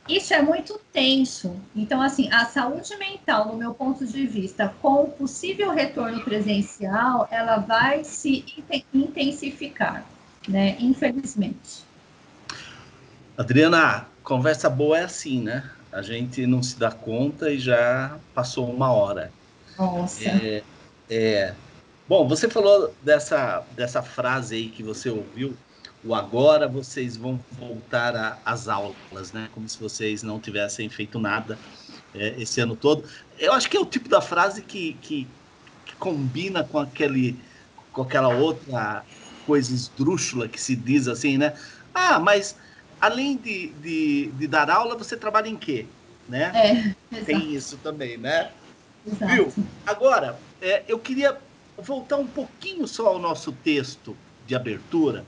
isso 0.09 0.35
é 0.35 0.43
muito 0.43 0.81
tenso. 0.93 1.57
Então, 1.75 2.03
assim, 2.03 2.31
a 2.33 2.45
saúde 2.47 2.97
mental, 2.97 3.47
no 3.47 3.57
meu 3.57 3.73
ponto 3.73 4.05
de 4.07 4.27
vista, 4.27 4.75
com 4.83 5.05
o 5.05 5.11
possível 5.11 5.71
retorno 5.71 6.23
presencial, 6.25 7.29
ela 7.31 7.59
vai 7.59 8.03
se 8.05 8.45
intensificar, 8.93 10.05
né? 10.49 10.77
Infelizmente. 10.81 11.85
Adriana, 13.39 14.07
conversa 14.31 14.71
boa 14.71 14.97
é 14.97 15.03
assim, 15.03 15.43
né? 15.43 15.69
A 15.91 16.03
gente 16.03 16.47
não 16.47 16.63
se 16.63 16.79
dá 16.79 16.93
conta 16.93 17.51
e 17.51 17.59
já 17.59 18.17
passou 18.33 18.71
uma 18.71 18.93
hora. 18.93 19.33
Nossa. 19.77 20.23
É, 20.23 20.63
é... 21.11 21.53
Bom, 22.09 22.29
você 22.29 22.49
falou 22.49 22.95
dessa, 23.03 23.65
dessa 23.75 24.03
frase 24.03 24.55
aí 24.55 24.69
que 24.69 24.85
você 24.85 25.11
ouviu 25.11 25.57
o 26.05 26.15
agora 26.15 26.69
vocês 26.69 27.17
vão 27.17 27.41
voltar 27.59 28.41
às 28.45 28.69
aulas, 28.69 29.33
né? 29.33 29.49
Como 29.53 29.69
se 29.69 29.77
vocês 29.81 30.23
não 30.23 30.39
tivessem 30.39 30.89
feito 30.89 31.19
nada 31.19 31.59
é, 32.15 32.37
esse 32.39 32.61
ano 32.61 32.77
todo. 32.77 33.05
Eu 33.37 33.53
acho 33.53 33.69
que 33.69 33.77
é 33.77 33.81
o 33.81 33.85
tipo 33.85 34.09
da 34.09 34.21
frase 34.21 34.63
que, 34.63 34.93
que, 35.03 35.27
que, 35.85 35.97
combina 35.97 36.63
com 36.63 36.79
aquele 36.79 37.37
com 37.93 38.03
aquela 38.03 38.29
outra 38.29 39.05
coisa 39.45 39.75
esdrúxula 39.75 40.47
que 40.47 40.61
se 40.61 40.77
diz 40.77 41.09
assim, 41.09 41.37
né? 41.37 41.53
Ah, 41.93 42.21
mas 42.21 42.57
além 43.01 43.37
de, 43.37 43.69
de, 43.69 44.27
de 44.33 44.47
dar 44.47 44.71
aula, 44.71 44.97
você 44.97 45.17
trabalha 45.17 45.49
em 45.49 45.57
quê? 45.57 45.87
Né? 46.29 46.95
É, 47.13 47.21
Tem 47.25 47.55
isso 47.55 47.77
também, 47.79 48.17
né? 48.17 48.51
Exato. 49.07 49.33
Viu? 49.33 49.53
Agora, 49.87 50.39
é, 50.61 50.85
eu 50.87 50.99
queria 50.99 51.37
voltar 51.77 52.17
um 52.17 52.27
pouquinho 52.27 52.87
só 52.87 53.09
ao 53.09 53.19
nosso 53.19 53.53
texto 53.53 54.17
de 54.47 54.55
abertura, 54.55 55.25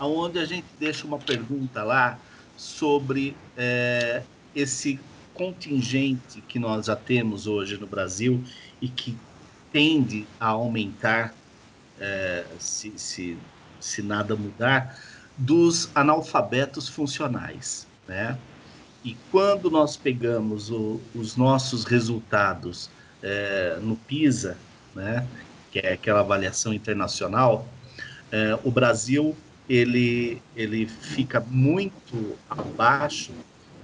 onde 0.00 0.38
a 0.38 0.44
gente 0.44 0.66
deixa 0.78 1.06
uma 1.06 1.18
pergunta 1.18 1.82
lá 1.82 2.18
sobre 2.56 3.36
é, 3.56 4.22
esse 4.54 4.98
contingente 5.32 6.40
que 6.42 6.58
nós 6.58 6.86
já 6.86 6.96
temos 6.96 7.46
hoje 7.46 7.76
no 7.76 7.86
Brasil 7.86 8.42
e 8.80 8.88
que 8.88 9.16
tende 9.72 10.26
a 10.38 10.48
aumentar 10.48 11.34
é, 11.98 12.44
se, 12.58 12.92
se, 12.96 13.36
se 13.80 14.02
nada 14.02 14.36
mudar, 14.36 14.98
dos 15.36 15.90
analfabetos 15.94 16.88
funcionais, 16.88 17.86
né? 18.06 18.38
E 19.04 19.14
quando 19.30 19.70
nós 19.70 19.96
pegamos 19.96 20.70
o, 20.70 20.98
os 21.14 21.36
nossos 21.36 21.84
resultados 21.84 22.88
é, 23.22 23.78
no 23.82 23.96
PISA, 23.96 24.56
né, 24.94 25.26
que 25.70 25.78
é 25.78 25.92
aquela 25.92 26.20
avaliação 26.20 26.72
internacional, 26.72 27.68
é, 28.32 28.58
o 28.64 28.70
Brasil 28.70 29.36
ele, 29.68 30.40
ele 30.56 30.86
fica 30.86 31.40
muito 31.40 32.36
abaixo, 32.48 33.32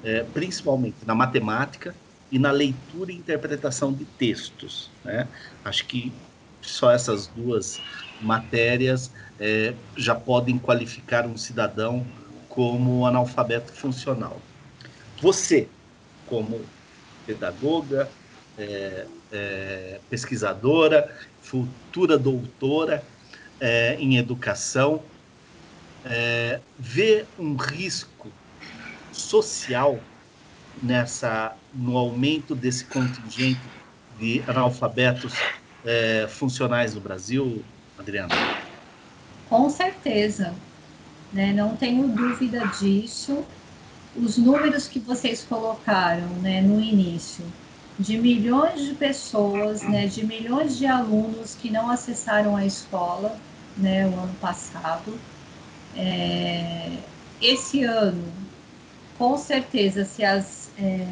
é, 0.03 0.25
principalmente 0.33 0.97
na 1.07 1.15
matemática 1.15 1.95
e 2.33 2.39
na 2.39 2.51
leitura 2.51 3.13
e 3.13 3.17
interpretação 3.17 3.93
de 3.93 4.07
textos. 4.07 4.91
Né? 5.05 5.29
Acho 5.63 5.85
que 5.85 6.11
só 6.63 6.91
essas 6.91 7.27
duas 7.29 7.81
matérias 8.21 9.11
é, 9.39 9.75
já 9.97 10.15
podem 10.15 10.59
qualificar 10.59 11.27
um 11.27 11.37
cidadão 11.37 12.07
como 12.49 13.07
analfabeto 13.07 13.73
funcional. 13.73 14.41
Você, 15.21 15.69
como 16.27 16.61
pedagoga, 17.27 18.09
é, 18.59 19.07
é, 19.33 20.01
pesquisadora, 20.11 21.17
futura 21.41 22.19
doutora 22.19 23.03
é, 23.61 23.95
em 23.99 24.17
educação, 24.17 25.03
é, 26.05 26.61
vê 26.79 27.25
um 27.39 27.55
risco 27.57 28.29
social 29.13 29.99
nessa 30.83 31.55
no 31.75 31.97
aumento 31.97 32.55
desse 32.55 32.85
contingente 32.85 33.61
de 34.19 34.43
analfabetos 34.47 35.35
é, 35.85 36.27
funcionais 36.29 36.95
no 36.95 37.01
Brasil, 37.01 37.65
Adriana? 37.99 38.35
Com 39.49 39.69
certeza, 39.69 40.55
né? 41.33 41.53
não 41.53 41.77
tenho 41.77 42.09
dúvida 42.09 42.67
disso. 42.67 43.45
Os 44.17 44.37
números 44.37 44.89
que 44.89 44.99
vocês 44.99 45.45
colocaram 45.45 46.29
né, 46.41 46.61
no 46.61 46.81
início, 46.81 47.45
de 47.99 48.17
milhões 48.19 48.85
de 48.85 48.95
pessoas, 48.95 49.83
né, 49.83 50.07
de 50.07 50.27
milhões 50.27 50.77
de 50.77 50.87
alunos 50.87 51.55
que 51.55 51.71
não 51.71 51.91
acessaram 51.91 52.57
a 52.57 52.65
escola 52.65 53.39
né, 53.77 54.07
o 54.07 54.19
ano 54.19 54.35
passado, 54.41 55.21
é, 55.95 56.99
esse 57.41 57.85
ano, 57.85 58.33
com 59.19 59.37
certeza, 59.37 60.05
se, 60.05 60.25
as, 60.25 60.71
é, 60.79 61.07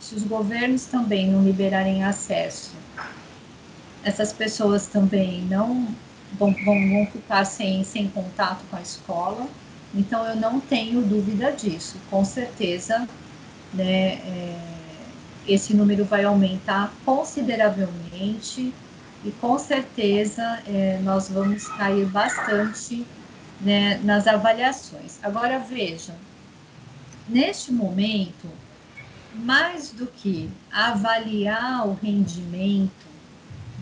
se 0.00 0.14
os 0.14 0.22
governos 0.24 0.86
também 0.86 1.30
não 1.30 1.42
liberarem 1.44 2.04
acesso, 2.04 2.72
essas 4.04 4.32
pessoas 4.32 4.86
também 4.86 5.42
não 5.42 5.88
vão, 6.38 6.54
vão, 6.64 6.88
vão 6.90 7.06
ficar 7.06 7.44
sem, 7.44 7.84
sem 7.84 8.08
contato 8.08 8.64
com 8.70 8.76
a 8.76 8.82
escola. 8.82 9.46
Então, 9.94 10.26
eu 10.26 10.36
não 10.36 10.60
tenho 10.60 11.02
dúvida 11.02 11.52
disso. 11.52 11.96
Com 12.10 12.24
certeza, 12.24 13.06
né, 13.72 14.14
é, 14.14 14.58
esse 15.46 15.74
número 15.74 16.04
vai 16.04 16.24
aumentar 16.24 16.92
consideravelmente 17.04 18.72
e 19.24 19.30
com 19.40 19.58
certeza 19.58 20.62
é, 20.66 20.98
nós 21.02 21.28
vamos 21.28 21.68
cair 21.68 22.06
bastante 22.06 23.06
né, 23.60 24.00
nas 24.02 24.26
avaliações. 24.26 25.18
Agora 25.22 25.58
vejam, 25.58 26.14
neste 27.28 27.72
momento, 27.72 28.48
mais 29.34 29.90
do 29.90 30.06
que 30.06 30.50
avaliar 30.70 31.86
o 31.86 31.94
rendimento, 31.94 33.11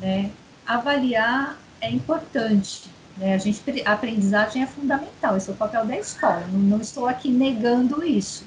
né, 0.00 0.30
avaliar 0.66 1.58
é 1.80 1.90
importante. 1.90 2.90
Né? 3.16 3.34
A, 3.34 3.38
gente, 3.38 3.62
a 3.84 3.92
aprendizagem 3.92 4.62
é 4.62 4.66
fundamental, 4.66 5.36
esse 5.36 5.50
é 5.50 5.52
o 5.52 5.56
papel 5.56 5.84
da 5.84 5.96
escola. 5.96 6.46
Não, 6.52 6.58
não 6.58 6.80
estou 6.80 7.06
aqui 7.06 7.30
negando 7.30 8.04
isso, 8.04 8.44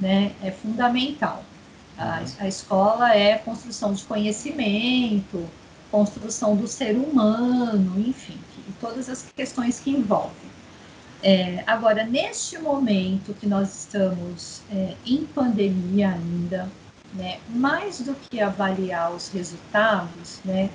né? 0.00 0.32
É 0.42 0.50
fundamental. 0.50 1.44
A, 1.98 2.22
a 2.40 2.48
escola 2.48 3.14
é 3.14 3.38
construção 3.38 3.94
de 3.94 4.04
conhecimento, 4.04 5.48
construção 5.90 6.56
do 6.56 6.66
ser 6.66 6.96
humano, 6.96 7.98
enfim, 7.98 8.38
todas 8.80 9.08
as 9.08 9.22
questões 9.34 9.80
que 9.80 9.90
envolvem. 9.90 10.56
É, 11.22 11.64
agora, 11.66 12.04
neste 12.04 12.58
momento 12.58 13.34
que 13.34 13.46
nós 13.46 13.84
estamos 13.84 14.62
é, 14.70 14.94
em 15.04 15.24
pandemia 15.24 16.10
ainda, 16.10 16.68
né, 17.14 17.38
mais 17.48 18.00
do 18.00 18.14
que 18.14 18.40
avaliar 18.40 19.12
os 19.12 19.28
resultados, 19.28 20.40
né, 20.44 20.68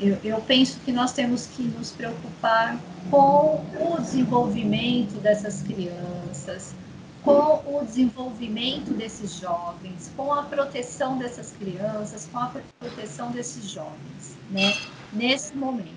eu, 0.00 0.18
eu, 0.24 0.40
penso 0.40 0.78
que 0.80 0.92
nós 0.92 1.12
temos 1.12 1.46
que 1.46 1.62
nos 1.62 1.92
preocupar 1.92 2.80
com 3.10 3.64
o 3.78 4.00
desenvolvimento 4.00 5.20
dessas 5.20 5.62
crianças, 5.62 6.74
com 7.22 7.62
o 7.66 7.84
desenvolvimento 7.84 8.94
desses 8.94 9.38
jovens, 9.38 10.10
com 10.16 10.32
a 10.32 10.42
proteção 10.42 11.18
dessas 11.18 11.52
crianças, 11.52 12.28
com 12.32 12.38
a 12.38 12.52
proteção 12.78 13.30
desses 13.30 13.70
jovens, 13.70 14.36
né, 14.50 14.74
nesse 15.12 15.54
momento. 15.54 15.88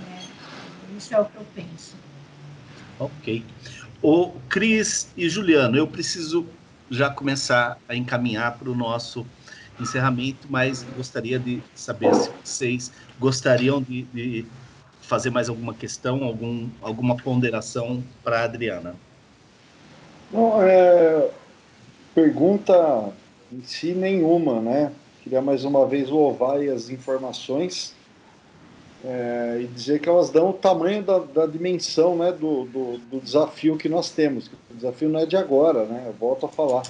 Né, 0.00 0.22
isso 0.96 1.14
é 1.14 1.20
o 1.20 1.24
que 1.24 1.36
eu 1.36 1.46
penso. 1.54 1.94
Ok. 2.98 3.44
O 4.02 4.32
Cris 4.48 5.08
e 5.16 5.28
Juliano, 5.28 5.76
eu 5.76 5.86
preciso 5.86 6.46
já 6.90 7.10
começar 7.10 7.78
a 7.88 7.94
encaminhar 7.94 8.58
para 8.58 8.68
o 8.70 8.74
nosso 8.74 9.24
encerramento, 9.80 10.48
mas 10.50 10.82
gostaria 10.82 11.38
de 11.38 11.62
saber 11.74 12.12
se 12.14 12.30
vocês 12.44 12.92
gostariam 13.18 13.82
de, 13.82 14.02
de 14.04 14.46
fazer 15.00 15.30
mais 15.30 15.48
alguma 15.48 15.74
questão, 15.74 16.22
algum, 16.22 16.68
alguma 16.82 17.16
ponderação 17.16 18.02
para 18.22 18.40
a 18.40 18.44
Adriana. 18.44 18.94
Não, 20.30 20.62
é, 20.62 21.30
pergunta 22.14 23.10
em 23.50 23.62
si 23.62 23.92
nenhuma, 23.92 24.60
né? 24.60 24.92
Queria 25.22 25.40
mais 25.40 25.64
uma 25.64 25.86
vez 25.86 26.08
louvar 26.10 26.60
as 26.60 26.90
informações 26.90 27.94
é, 29.04 29.60
e 29.62 29.66
dizer 29.66 30.00
que 30.00 30.08
elas 30.08 30.30
dão 30.30 30.50
o 30.50 30.52
tamanho 30.52 31.02
da, 31.02 31.18
da 31.18 31.46
dimensão 31.46 32.16
né, 32.16 32.32
do, 32.32 32.64
do, 32.64 32.98
do, 32.98 33.20
desafio 33.20 33.76
que 33.76 33.88
nós 33.88 34.10
temos. 34.10 34.50
O 34.70 34.74
desafio 34.74 35.08
não 35.08 35.20
é 35.20 35.26
de 35.26 35.36
agora, 35.36 35.84
né? 35.84 36.04
Eu 36.06 36.12
volto 36.12 36.46
a 36.46 36.48
falar. 36.48 36.82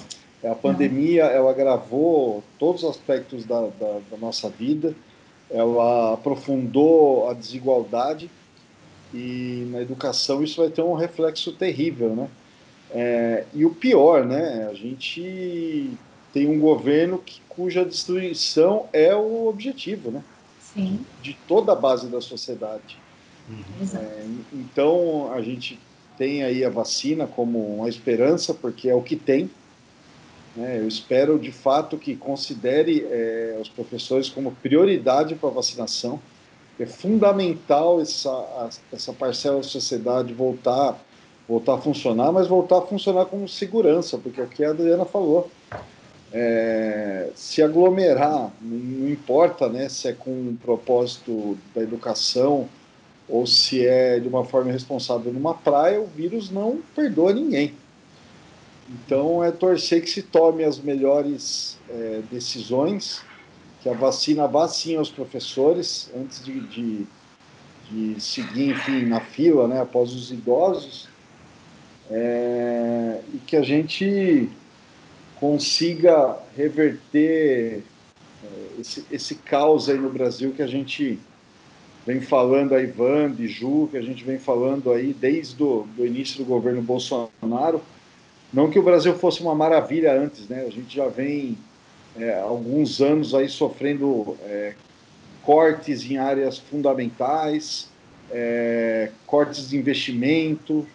A 0.43 0.55
pandemia, 0.55 1.25
ela 1.25 1.51
agravou 1.51 2.41
todos 2.57 2.83
os 2.83 2.89
aspectos 2.89 3.45
da, 3.45 3.61
da, 3.79 3.99
da 4.09 4.17
nossa 4.17 4.49
vida, 4.49 4.95
ela 5.49 6.13
aprofundou 6.13 7.29
a 7.29 7.33
desigualdade 7.33 8.29
e 9.13 9.67
na 9.71 9.81
educação 9.81 10.43
isso 10.43 10.61
vai 10.61 10.69
ter 10.69 10.81
um 10.81 10.93
reflexo 10.93 11.51
terrível, 11.53 12.15
né? 12.15 12.29
É, 12.91 13.45
e 13.53 13.65
o 13.65 13.71
pior, 13.71 14.25
né? 14.25 14.67
A 14.69 14.73
gente 14.73 15.91
tem 16.33 16.47
um 16.47 16.59
governo 16.59 17.17
que, 17.19 17.41
cuja 17.49 17.83
destruição 17.83 18.87
é 18.93 19.15
o 19.15 19.47
objetivo, 19.47 20.11
né? 20.11 20.23
Sim. 20.59 20.99
De 21.21 21.35
toda 21.47 21.71
a 21.71 21.75
base 21.75 22.07
da 22.07 22.21
sociedade. 22.21 22.97
Uhum. 23.49 23.99
É, 23.99 24.25
então 24.53 25.31
a 25.33 25.41
gente 25.41 25.79
tem 26.17 26.43
aí 26.43 26.63
a 26.63 26.69
vacina 26.69 27.25
como 27.25 27.77
uma 27.77 27.89
esperança, 27.89 28.53
porque 28.53 28.89
é 28.89 28.95
o 28.95 29.01
que 29.01 29.15
tem. 29.15 29.49
Né? 30.55 30.79
Eu 30.79 30.87
espero 30.87 31.37
de 31.37 31.51
fato 31.51 31.97
que 31.97 32.15
considere 32.15 33.05
é, 33.09 33.57
os 33.61 33.69
professores 33.69 34.29
como 34.29 34.51
prioridade 34.51 35.35
para 35.35 35.49
a 35.49 35.53
vacinação. 35.53 36.19
É 36.79 36.85
fundamental 36.85 37.99
essa, 37.99 38.69
essa 38.91 39.11
parcela 39.11 39.57
da 39.57 39.63
sociedade 39.63 40.33
voltar, 40.33 40.97
voltar 41.47 41.75
a 41.75 41.77
funcionar, 41.77 42.31
mas 42.31 42.47
voltar 42.47 42.77
a 42.77 42.81
funcionar 42.81 43.25
com 43.25 43.45
segurança, 43.47 44.17
porque 44.17 44.39
é 44.39 44.43
o 44.43 44.47
que 44.47 44.63
a 44.63 44.69
Adriana 44.69 45.03
falou. 45.03 45.49
É, 46.31 47.29
se 47.35 47.61
aglomerar, 47.61 48.51
não 48.61 49.09
importa 49.09 49.67
né, 49.67 49.89
se 49.89 50.07
é 50.07 50.13
com 50.13 50.29
um 50.29 50.55
propósito 50.55 51.57
da 51.73 51.81
educação 51.81 52.69
ou 53.27 53.45
se 53.45 53.85
é 53.85 54.19
de 54.19 54.27
uma 54.27 54.45
forma 54.45 54.71
responsável 54.71 55.33
numa 55.33 55.53
praia, 55.53 55.99
o 55.99 56.07
vírus 56.07 56.49
não 56.49 56.79
perdoa 56.95 57.33
ninguém. 57.33 57.73
Então 58.89 59.43
é 59.43 59.51
torcer 59.51 60.01
que 60.01 60.09
se 60.09 60.23
tome 60.23 60.63
as 60.63 60.79
melhores 60.79 61.77
é, 61.89 62.21
decisões, 62.31 63.21
que 63.81 63.89
a 63.89 63.93
vacina 63.93 64.47
vá 64.47 64.67
sim 64.67 64.95
aos 64.95 65.09
professores, 65.09 66.09
antes 66.15 66.43
de, 66.43 66.59
de, 66.61 67.05
de 67.89 68.21
seguir, 68.21 68.71
enfim, 68.71 69.05
na 69.05 69.21
fila, 69.21 69.67
né, 69.67 69.79
após 69.79 70.13
os 70.13 70.31
idosos, 70.31 71.07
é, 72.09 73.21
e 73.33 73.37
que 73.37 73.55
a 73.55 73.61
gente 73.61 74.49
consiga 75.39 76.37
reverter 76.57 77.83
é, 78.43 78.81
esse, 78.81 79.05
esse 79.11 79.35
caos 79.35 79.87
aí 79.87 79.97
no 79.97 80.09
Brasil 80.09 80.51
que 80.51 80.63
a 80.63 80.67
gente 80.67 81.19
vem 82.05 82.21
falando 82.21 82.73
a 82.73 82.81
Ivan, 82.81 83.31
de 83.31 83.47
Ju, 83.47 83.87
que 83.91 83.97
a 83.97 84.01
gente 84.01 84.23
vem 84.23 84.39
falando 84.39 84.91
aí 84.91 85.13
desde 85.13 85.61
o 85.61 85.87
início 85.99 86.39
do 86.39 86.45
governo 86.45 86.81
Bolsonaro. 86.81 87.81
Não 88.51 88.69
que 88.69 88.79
o 88.79 88.83
Brasil 88.83 89.15
fosse 89.15 89.41
uma 89.41 89.53
maravilha 89.53 90.19
antes, 90.19 90.47
né? 90.47 90.65
A 90.65 90.69
gente 90.69 90.95
já 90.95 91.07
vem 91.07 91.57
é, 92.17 92.39
alguns 92.39 92.99
anos 93.01 93.35
aí 93.35 93.47
sofrendo 93.47 94.35
é, 94.43 94.73
cortes 95.43 96.03
em 96.09 96.17
áreas 96.17 96.57
fundamentais, 96.57 97.89
é, 98.31 99.11
cortes 99.27 99.69
de 99.69 99.77
investimento, 99.77 100.87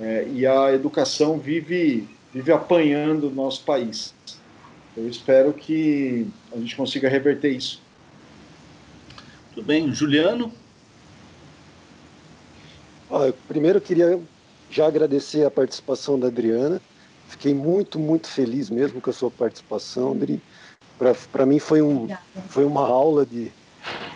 é, 0.00 0.26
e 0.32 0.46
a 0.46 0.72
educação 0.72 1.38
vive, 1.38 2.08
vive 2.32 2.52
apanhando 2.52 3.28
o 3.28 3.30
nosso 3.30 3.62
país. 3.64 4.14
Eu 4.96 5.08
espero 5.08 5.52
que 5.52 6.26
a 6.52 6.58
gente 6.58 6.74
consiga 6.74 7.08
reverter 7.08 7.50
isso. 7.50 7.82
Tudo 9.54 9.66
bem, 9.66 9.92
Juliano? 9.92 10.50
Ah, 13.10 13.32
primeiro 13.46 13.78
eu 13.78 13.82
queria 13.82 14.20
já 14.70 14.86
agradecer 14.86 15.44
a 15.44 15.50
participação 15.50 16.18
da 16.18 16.28
Adriana. 16.28 16.80
Fiquei 17.28 17.54
muito, 17.54 17.98
muito 17.98 18.28
feliz 18.28 18.70
mesmo 18.70 19.00
com 19.00 19.10
a 19.10 19.12
sua 19.12 19.30
participação, 19.30 20.12
Adri. 20.12 20.40
Para 21.30 21.44
mim 21.44 21.58
foi, 21.58 21.82
um, 21.82 22.08
foi 22.48 22.64
uma 22.64 22.86
aula 22.86 23.26
de, 23.26 23.52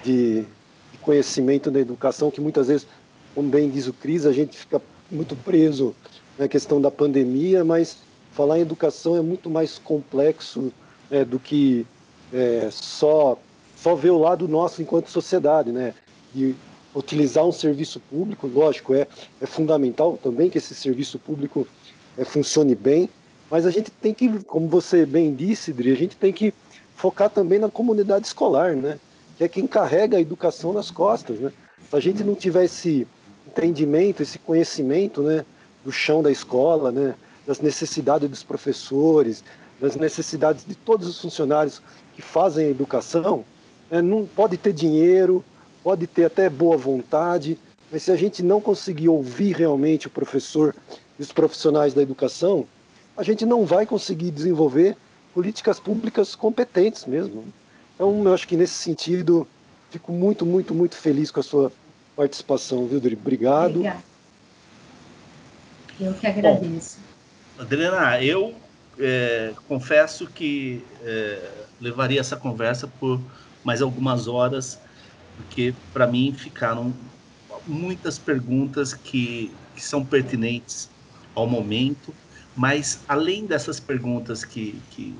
de, 0.02 0.42
de, 0.42 0.98
conhecimento 1.02 1.70
da 1.70 1.78
educação 1.78 2.30
que 2.30 2.40
muitas 2.40 2.68
vezes, 2.68 2.86
como 3.34 3.50
bem 3.50 3.68
diz 3.68 3.86
o 3.86 3.92
Cris, 3.92 4.24
a 4.24 4.32
gente 4.32 4.56
fica 4.56 4.80
muito 5.10 5.36
preso 5.36 5.94
na 6.38 6.48
questão 6.48 6.80
da 6.80 6.90
pandemia, 6.90 7.64
mas 7.64 7.98
falar 8.32 8.58
em 8.58 8.62
educação 8.62 9.16
é 9.16 9.20
muito 9.20 9.50
mais 9.50 9.78
complexo 9.78 10.72
né, 11.10 11.24
do 11.24 11.38
que 11.38 11.86
é, 12.32 12.68
só 12.70 13.36
só 13.76 13.94
ver 13.94 14.10
o 14.10 14.18
lado 14.18 14.46
nosso 14.46 14.82
enquanto 14.82 15.08
sociedade, 15.08 15.72
né? 15.72 15.94
De 16.34 16.54
utilizar 16.94 17.46
um 17.46 17.52
serviço 17.52 18.00
público, 18.00 18.46
lógico, 18.46 18.94
é, 18.94 19.06
é 19.40 19.46
fundamental 19.46 20.18
também 20.22 20.50
que 20.50 20.58
esse 20.58 20.74
serviço 20.74 21.18
público 21.18 21.66
é, 22.18 22.24
funcione 22.24 22.74
bem, 22.74 23.08
mas 23.50 23.66
a 23.66 23.70
gente 23.70 23.90
tem 23.90 24.14
que, 24.14 24.42
como 24.44 24.68
você 24.68 25.04
bem 25.04 25.34
disse, 25.34 25.72
Dri, 25.72 25.92
a 25.92 25.96
gente 25.96 26.16
tem 26.16 26.32
que 26.32 26.54
focar 26.94 27.30
também 27.30 27.58
na 27.58 27.68
comunidade 27.68 28.26
escolar, 28.26 28.76
né? 28.76 28.98
Que 29.36 29.44
é 29.44 29.48
quem 29.48 29.66
carrega 29.66 30.16
a 30.16 30.20
educação 30.20 30.72
nas 30.72 30.90
costas, 30.90 31.38
né? 31.38 31.52
Se 31.88 31.96
a 31.96 32.00
gente 32.00 32.22
não 32.22 32.34
tiver 32.34 32.64
esse 32.64 33.06
entendimento, 33.46 34.22
esse 34.22 34.38
conhecimento, 34.38 35.22
né, 35.22 35.44
do 35.84 35.90
chão 35.90 36.22
da 36.22 36.30
escola, 36.30 36.92
né, 36.92 37.14
das 37.46 37.60
necessidades 37.60 38.28
dos 38.28 38.42
professores, 38.44 39.42
das 39.80 39.96
necessidades 39.96 40.64
de 40.64 40.74
todos 40.74 41.08
os 41.08 41.20
funcionários 41.20 41.82
que 42.14 42.22
fazem 42.22 42.66
a 42.66 42.70
educação, 42.70 43.44
é, 43.90 44.00
não 44.00 44.24
pode 44.24 44.56
ter 44.56 44.72
dinheiro, 44.72 45.44
pode 45.82 46.06
ter 46.06 46.24
até 46.24 46.48
boa 46.48 46.76
vontade, 46.76 47.58
mas 47.90 48.02
se 48.02 48.12
a 48.12 48.16
gente 48.16 48.42
não 48.42 48.60
conseguir 48.60 49.08
ouvir 49.08 49.54
realmente 49.56 50.06
o 50.06 50.10
professor 50.10 50.74
e 51.18 51.22
os 51.22 51.32
profissionais 51.32 51.94
da 51.94 52.02
educação, 52.02 52.66
a 53.16 53.22
gente 53.22 53.44
não 53.44 53.64
vai 53.64 53.84
conseguir 53.84 54.30
desenvolver 54.30 54.96
políticas 55.34 55.78
públicas 55.80 56.34
competentes 56.34 57.06
mesmo. 57.06 57.44
Então, 57.94 58.24
eu 58.24 58.32
acho 58.32 58.46
que 58.46 58.56
nesse 58.56 58.74
sentido, 58.74 59.46
fico 59.90 60.12
muito, 60.12 60.46
muito, 60.46 60.74
muito 60.74 60.96
feliz 60.96 61.30
com 61.30 61.40
a 61.40 61.42
sua 61.42 61.72
participação, 62.16 62.86
viu, 62.86 63.00
Dri? 63.00 63.14
Obrigado. 63.14 63.76
Obrigada. 63.76 64.02
Eu 66.00 66.14
que 66.14 66.26
agradeço. 66.26 66.98
Bom, 67.56 67.62
Adriana, 67.62 68.22
eu 68.22 68.54
é, 68.98 69.52
confesso 69.68 70.26
que 70.26 70.82
é, 71.02 71.38
levaria 71.80 72.20
essa 72.20 72.36
conversa 72.36 72.88
por 72.98 73.20
mais 73.62 73.82
algumas 73.82 74.26
horas, 74.26 74.78
porque 75.40 75.74
para 75.92 76.06
mim 76.06 76.34
ficaram 76.36 76.92
muitas 77.66 78.18
perguntas 78.18 78.92
que, 78.92 79.50
que 79.74 79.82
são 79.82 80.04
pertinentes 80.04 80.90
ao 81.34 81.46
momento, 81.46 82.14
mas 82.54 83.00
além 83.08 83.46
dessas 83.46 83.80
perguntas 83.80 84.44
que, 84.44 84.80
que 84.90 85.14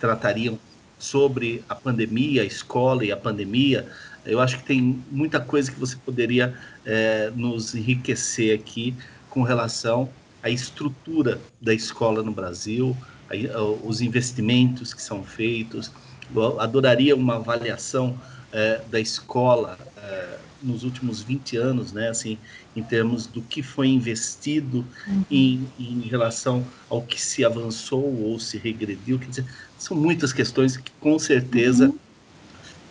tratariam 0.00 0.58
sobre 0.98 1.64
a 1.68 1.74
pandemia, 1.74 2.42
a 2.42 2.44
escola 2.44 3.04
e 3.04 3.12
a 3.12 3.16
pandemia, 3.16 3.88
eu 4.24 4.40
acho 4.40 4.58
que 4.58 4.64
tem 4.64 5.02
muita 5.10 5.40
coisa 5.40 5.70
que 5.70 5.78
você 5.78 5.96
poderia 5.96 6.56
é, 6.84 7.30
nos 7.34 7.74
enriquecer 7.74 8.58
aqui 8.58 8.94
com 9.28 9.42
relação 9.42 10.08
à 10.42 10.50
estrutura 10.50 11.40
da 11.60 11.74
escola 11.74 12.22
no 12.22 12.32
Brasil, 12.32 12.96
os 13.82 14.00
investimentos 14.02 14.92
que 14.92 15.02
são 15.02 15.24
feitos, 15.24 15.90
eu 16.34 16.60
adoraria 16.60 17.16
uma 17.16 17.36
avaliação 17.36 18.18
é, 18.52 18.80
da 18.90 19.00
escola 19.00 19.78
é, 19.96 20.38
nos 20.62 20.84
últimos 20.84 21.22
20 21.22 21.56
anos, 21.56 21.92
né, 21.92 22.08
assim, 22.08 22.38
em 22.76 22.82
termos 22.82 23.26
do 23.26 23.42
que 23.42 23.62
foi 23.62 23.88
investido 23.88 24.86
uhum. 25.06 25.24
em, 25.30 25.68
em, 25.78 26.00
relação 26.02 26.64
ao 26.88 27.02
que 27.02 27.20
se 27.20 27.44
avançou 27.44 28.04
ou 28.22 28.38
se 28.38 28.58
regrediu. 28.58 29.18
Quer 29.18 29.28
dizer, 29.28 29.46
são 29.78 29.96
muitas 29.96 30.32
questões 30.32 30.76
que 30.76 30.92
com 31.00 31.18
certeza 31.18 31.88
uhum. 31.88 31.98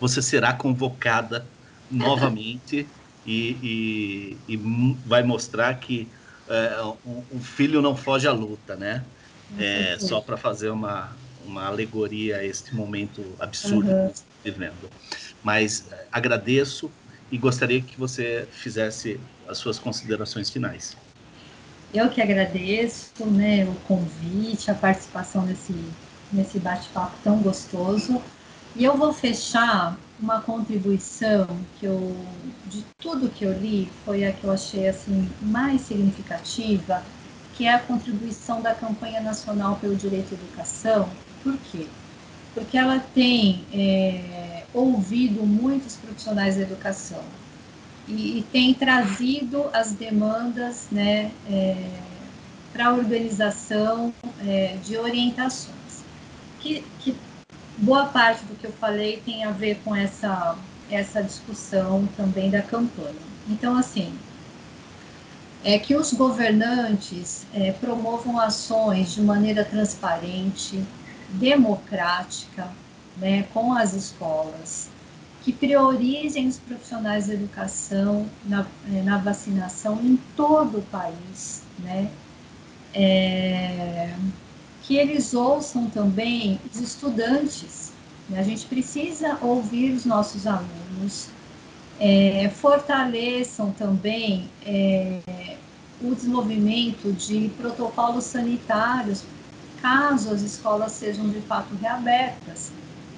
você 0.00 0.20
será 0.20 0.52
convocada 0.52 1.46
novamente 1.90 2.86
e, 3.26 4.36
e, 4.48 4.54
e, 4.54 4.56
vai 5.06 5.22
mostrar 5.22 5.74
que 5.74 6.06
é, 6.48 6.82
um, 7.06 7.40
filho 7.40 7.80
não 7.80 7.96
foge 7.96 8.26
à 8.26 8.32
luta, 8.32 8.76
né? 8.76 9.04
É, 9.58 9.98
só 9.98 10.20
para 10.20 10.36
fazer 10.36 10.70
uma, 10.70 11.14
uma 11.44 11.66
alegoria 11.66 12.38
a 12.38 12.44
este 12.44 12.74
momento 12.74 13.22
absurdo 13.38 13.90
uhum. 13.90 14.08
que 14.08 14.14
estamos 14.14 14.24
vivendo. 14.44 14.90
Mas 15.42 15.86
eh, 15.90 16.08
agradeço 16.12 16.92
e 17.30 17.38
gostaria 17.38 17.82
que 17.82 17.98
você 17.98 18.48
fizesse 18.50 19.20
as 19.48 19.58
suas 19.58 19.78
considerações 19.78 20.50
finais. 20.50 20.96
Eu 21.92 22.08
que 22.08 22.22
agradeço 22.22 23.26
né, 23.26 23.64
o 23.64 23.74
convite, 23.86 24.70
a 24.70 24.74
participação 24.74 25.44
nesse, 25.44 25.74
nesse 26.32 26.58
bate-papo 26.58 27.16
tão 27.22 27.38
gostoso. 27.42 28.22
E 28.74 28.84
eu 28.84 28.96
vou 28.96 29.12
fechar 29.12 29.98
uma 30.18 30.40
contribuição 30.40 31.46
que 31.78 31.86
eu, 31.86 32.24
de 32.64 32.82
tudo 33.00 33.28
que 33.28 33.44
eu 33.44 33.52
li, 33.52 33.90
foi 34.04 34.24
a 34.24 34.32
que 34.32 34.44
eu 34.44 34.50
achei 34.50 34.88
assim 34.88 35.28
mais 35.42 35.82
significativa, 35.82 37.02
que 37.52 37.66
é 37.66 37.74
a 37.74 37.78
contribuição 37.78 38.62
da 38.62 38.74
campanha 38.74 39.20
nacional 39.20 39.76
pelo 39.76 39.94
direito 39.94 40.34
à 40.34 40.38
educação, 40.38 41.10
por 41.42 41.58
quê? 41.58 41.86
Porque 42.54 42.78
ela 42.78 42.98
tem 42.98 43.66
é, 43.72 44.51
ouvido 44.74 45.44
muitos 45.44 45.96
profissionais 45.96 46.56
da 46.56 46.62
educação 46.62 47.22
e, 48.06 48.38
e 48.38 48.42
tem 48.50 48.74
trazido 48.74 49.68
as 49.72 49.92
demandas 49.92 50.88
né, 50.90 51.30
é, 51.48 52.00
para 52.72 52.86
a 52.86 52.92
organização 52.92 54.14
é, 54.46 54.76
de 54.82 54.96
orientações. 54.96 56.04
que, 56.60 56.84
que 56.98 57.16
boa 57.78 58.06
parte 58.06 58.44
do 58.44 58.54
que 58.54 58.66
eu 58.66 58.72
falei 58.72 59.20
tem 59.24 59.44
a 59.44 59.50
ver 59.50 59.80
com 59.84 59.94
essa, 59.94 60.56
essa 60.90 61.22
discussão 61.22 62.08
também 62.16 62.50
da 62.50 62.62
campanha. 62.62 63.14
Então, 63.48 63.76
assim, 63.76 64.12
é 65.64 65.78
que 65.78 65.94
os 65.94 66.12
governantes 66.12 67.46
é, 67.52 67.72
promovam 67.72 68.38
ações 68.38 69.12
de 69.12 69.20
maneira 69.20 69.64
transparente, 69.64 70.82
democrática, 71.28 72.68
né, 73.22 73.44
com 73.54 73.72
as 73.72 73.94
escolas, 73.94 74.90
que 75.42 75.52
priorizem 75.52 76.48
os 76.48 76.58
profissionais 76.58 77.28
da 77.28 77.34
educação 77.34 78.26
na, 78.44 78.66
é, 78.92 79.02
na 79.02 79.16
vacinação 79.18 80.00
em 80.02 80.16
todo 80.36 80.78
o 80.78 80.82
país, 80.82 81.62
né, 81.78 82.10
é, 82.92 84.12
que 84.82 84.96
eles 84.96 85.32
ouçam 85.34 85.88
também 85.88 86.60
os 86.68 86.80
estudantes. 86.80 87.92
Né, 88.28 88.40
a 88.40 88.42
gente 88.42 88.66
precisa 88.66 89.38
ouvir 89.40 89.92
os 89.92 90.04
nossos 90.04 90.44
alunos, 90.44 91.28
é, 92.00 92.48
fortaleçam 92.48 93.70
também 93.70 94.50
é, 94.66 95.20
o 96.00 96.12
desenvolvimento 96.12 97.12
de 97.12 97.52
protocolos 97.56 98.24
sanitários, 98.24 99.22
caso 99.80 100.30
as 100.30 100.42
escolas 100.42 100.90
sejam 100.90 101.28
de 101.28 101.40
fato 101.42 101.72
reabertas. 101.76 102.72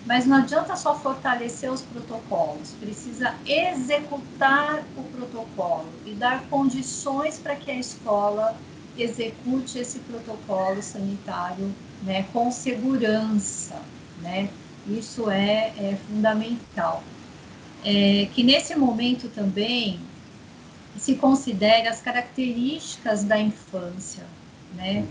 Mas 0.04 0.26
não 0.26 0.36
adianta 0.38 0.76
só 0.76 0.94
fortalecer 0.94 1.72
os 1.72 1.80
protocolos, 1.80 2.72
precisa 2.78 3.34
executar 3.46 4.84
o 4.96 5.02
protocolo 5.04 5.88
e 6.04 6.12
dar 6.12 6.44
condições 6.48 7.38
para 7.38 7.56
que 7.56 7.70
a 7.70 7.78
escola 7.78 8.56
execute 8.98 9.78
esse 9.78 9.98
protocolo 10.00 10.82
sanitário 10.82 11.74
né, 12.02 12.26
com 12.32 12.50
segurança. 12.50 13.80
Né? 14.20 14.50
Isso 14.86 15.30
é, 15.30 15.72
é 15.78 15.98
fundamental 16.06 17.02
é, 17.84 18.26
que 18.32 18.42
nesse 18.42 18.74
momento 18.74 19.28
também 19.28 20.00
se 20.96 21.16
considere 21.16 21.86
as 21.86 22.00
características 22.00 23.24
da 23.24 23.38
infância, 23.38 24.24
né? 24.74 25.04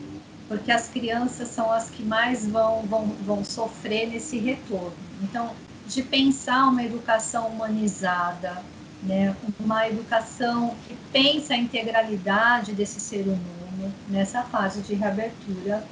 Porque 0.47 0.71
as 0.71 0.87
crianças 0.89 1.47
são 1.49 1.71
as 1.71 1.89
que 1.89 2.03
mais 2.03 2.47
vão, 2.47 2.81
vão, 2.83 3.07
vão 3.25 3.43
sofrer 3.43 4.09
nesse 4.09 4.37
retorno. 4.37 4.93
Então, 5.21 5.51
de 5.87 6.03
pensar 6.03 6.67
uma 6.67 6.83
educação 6.83 7.47
humanizada, 7.47 8.61
né? 9.01 9.35
uma 9.59 9.87
educação 9.87 10.75
que 10.87 10.95
pensa 11.11 11.53
a 11.53 11.57
integralidade 11.57 12.73
desse 12.73 12.99
ser 12.99 13.23
humano 13.23 13.93
nessa 14.07 14.43
fase 14.43 14.81
de 14.81 14.93
reabertura 14.93 15.83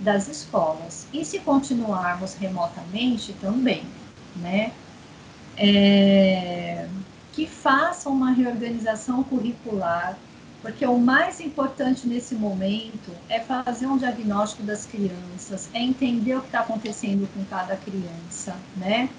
das 0.00 0.28
escolas. 0.28 1.06
E 1.12 1.24
se 1.24 1.38
continuarmos 1.40 2.34
remotamente 2.34 3.32
também, 3.34 3.84
né? 4.36 4.72
é, 5.56 6.86
que 7.32 7.46
façam 7.46 8.12
uma 8.12 8.32
reorganização 8.32 9.22
curricular, 9.24 10.16
porque 10.64 10.86
o 10.86 10.98
mais 10.98 11.40
importante 11.40 12.08
nesse 12.08 12.34
momento 12.34 13.12
é 13.28 13.38
fazer 13.38 13.86
um 13.86 13.98
diagnóstico 13.98 14.62
das 14.62 14.86
crianças, 14.86 15.68
é 15.74 15.78
entender 15.78 16.36
o 16.36 16.40
que 16.40 16.46
está 16.46 16.60
acontecendo 16.60 17.28
com 17.34 17.44
cada 17.44 17.76
criança, 17.76 18.56
né? 18.74 19.10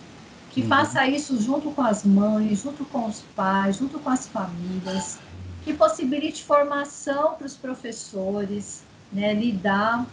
Que 0.50 0.62
uhum. 0.62 0.68
faça 0.68 1.08
isso 1.08 1.40
junto 1.40 1.70
com 1.70 1.84
as 1.84 2.04
mães, 2.04 2.64
junto 2.64 2.84
com 2.86 3.06
os 3.06 3.22
pais, 3.36 3.78
junto 3.78 4.00
com 4.00 4.10
as 4.10 4.28
famílias, 4.28 5.20
que 5.64 5.72
possibilite 5.72 6.44
formação 6.44 7.36
para 7.36 7.46
os 7.46 7.54
professores, 7.54 8.84
né? 9.14 9.32
Lidar 9.36 10.04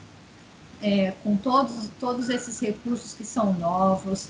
é, 0.82 1.14
com 1.24 1.34
todos, 1.34 1.88
todos 1.98 2.28
esses 2.28 2.60
recursos 2.60 3.14
que 3.14 3.24
são 3.24 3.54
novos, 3.54 4.28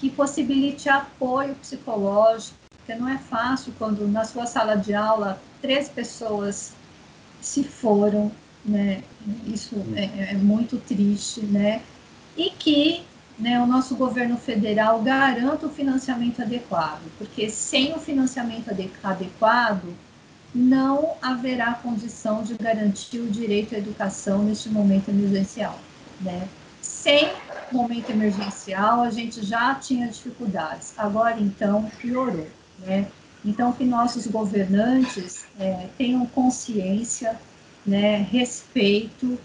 que 0.00 0.08
possibilite 0.08 0.88
apoio 0.88 1.54
psicológico, 1.56 2.57
porque 2.88 2.94
não 2.98 3.06
é 3.06 3.18
fácil 3.18 3.74
quando 3.78 4.08
na 4.08 4.24
sua 4.24 4.46
sala 4.46 4.74
de 4.74 4.94
aula 4.94 5.38
três 5.60 5.90
pessoas 5.90 6.72
se 7.38 7.62
foram, 7.62 8.32
né? 8.64 9.02
Isso 9.46 9.76
é, 9.94 10.30
é 10.30 10.34
muito 10.34 10.78
triste, 10.78 11.42
né? 11.42 11.82
E 12.34 12.48
que 12.48 13.02
né, 13.38 13.60
o 13.60 13.66
nosso 13.66 13.94
governo 13.94 14.38
federal 14.38 15.02
garanta 15.02 15.66
o 15.66 15.70
financiamento 15.70 16.40
adequado, 16.40 17.02
porque 17.18 17.50
sem 17.50 17.94
o 17.94 17.98
financiamento 17.98 18.70
adequado 19.04 19.94
não 20.54 21.12
haverá 21.20 21.74
condição 21.74 22.42
de 22.42 22.54
garantir 22.54 23.18
o 23.18 23.30
direito 23.30 23.74
à 23.74 23.78
educação 23.78 24.42
neste 24.42 24.70
momento 24.70 25.10
emergencial, 25.10 25.78
né? 26.22 26.48
sem 26.80 27.30
momento 27.70 28.10
emergencial, 28.10 29.02
a 29.02 29.10
gente 29.10 29.44
já 29.44 29.74
tinha 29.74 30.08
dificuldades. 30.08 30.94
Agora, 30.96 31.38
então, 31.38 31.84
piorou. 31.98 32.48
Né? 32.80 33.06
Então, 33.44 33.72
que 33.72 33.84
nossos 33.84 34.26
governantes 34.26 35.44
é, 35.58 35.86
tenham 35.96 36.26
consciência, 36.26 37.38
né, 37.86 38.26
respeito 38.30 39.38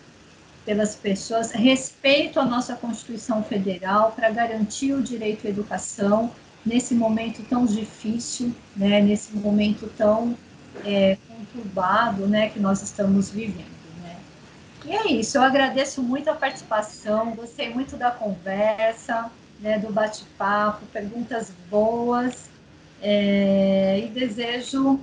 pelas 0.65 0.95
pessoas, 0.95 1.51
respeito 1.51 2.39
à 2.39 2.45
nossa 2.45 2.75
Constituição 2.75 3.43
Federal 3.43 4.11
para 4.11 4.29
garantir 4.29 4.93
o 4.93 5.01
direito 5.01 5.45
à 5.45 5.49
educação 5.49 6.31
nesse 6.65 6.95
momento 6.95 7.43
tão 7.43 7.65
difícil, 7.65 8.53
né, 8.75 9.01
nesse 9.01 9.35
momento 9.35 9.91
tão 9.97 10.35
é, 10.85 11.17
conturbado 11.27 12.27
né, 12.27 12.49
que 12.49 12.59
nós 12.59 12.81
estamos 12.81 13.29
vivendo. 13.29 13.73
E 14.85 14.91
é 14.91 15.11
isso, 15.13 15.37
eu 15.37 15.43
agradeço 15.43 16.03
muito 16.03 16.29
a 16.29 16.35
participação, 16.35 17.33
gostei 17.35 17.73
muito 17.73 17.95
da 17.95 18.11
conversa, 18.11 19.31
né, 19.59 19.79
do 19.79 19.93
bate-papo, 19.93 20.85
perguntas 20.87 21.53
boas, 21.69 22.49
é, 23.03 23.99
e 23.99 24.07
desejo 24.07 24.99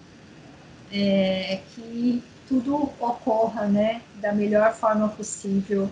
é, 0.91 1.61
que 1.75 2.25
tudo 2.49 2.91
ocorra 2.99 3.67
né, 3.67 4.01
da 4.15 4.33
melhor 4.33 4.73
forma 4.73 5.09
possível 5.11 5.89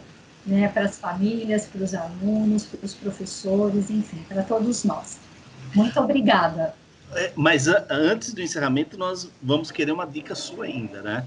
né, 0.46 0.68
para 0.68 0.86
as 0.86 0.98
famílias, 0.98 1.66
para 1.66 1.84
os 1.84 1.94
alunos, 1.94 2.64
para 2.64 2.84
os 2.84 2.94
professores, 2.94 3.90
enfim, 3.90 4.24
para 4.26 4.42
todos 4.42 4.84
nós. 4.84 5.18
Muito 5.74 6.00
obrigada. 6.00 6.74
É, 7.12 7.30
mas 7.36 7.68
antes 7.68 8.32
do 8.32 8.40
encerramento, 8.40 8.98
nós 8.98 9.30
vamos 9.42 9.70
querer 9.70 9.92
uma 9.92 10.06
dica 10.06 10.34
sua 10.34 10.64
ainda, 10.64 11.02
né? 11.02 11.26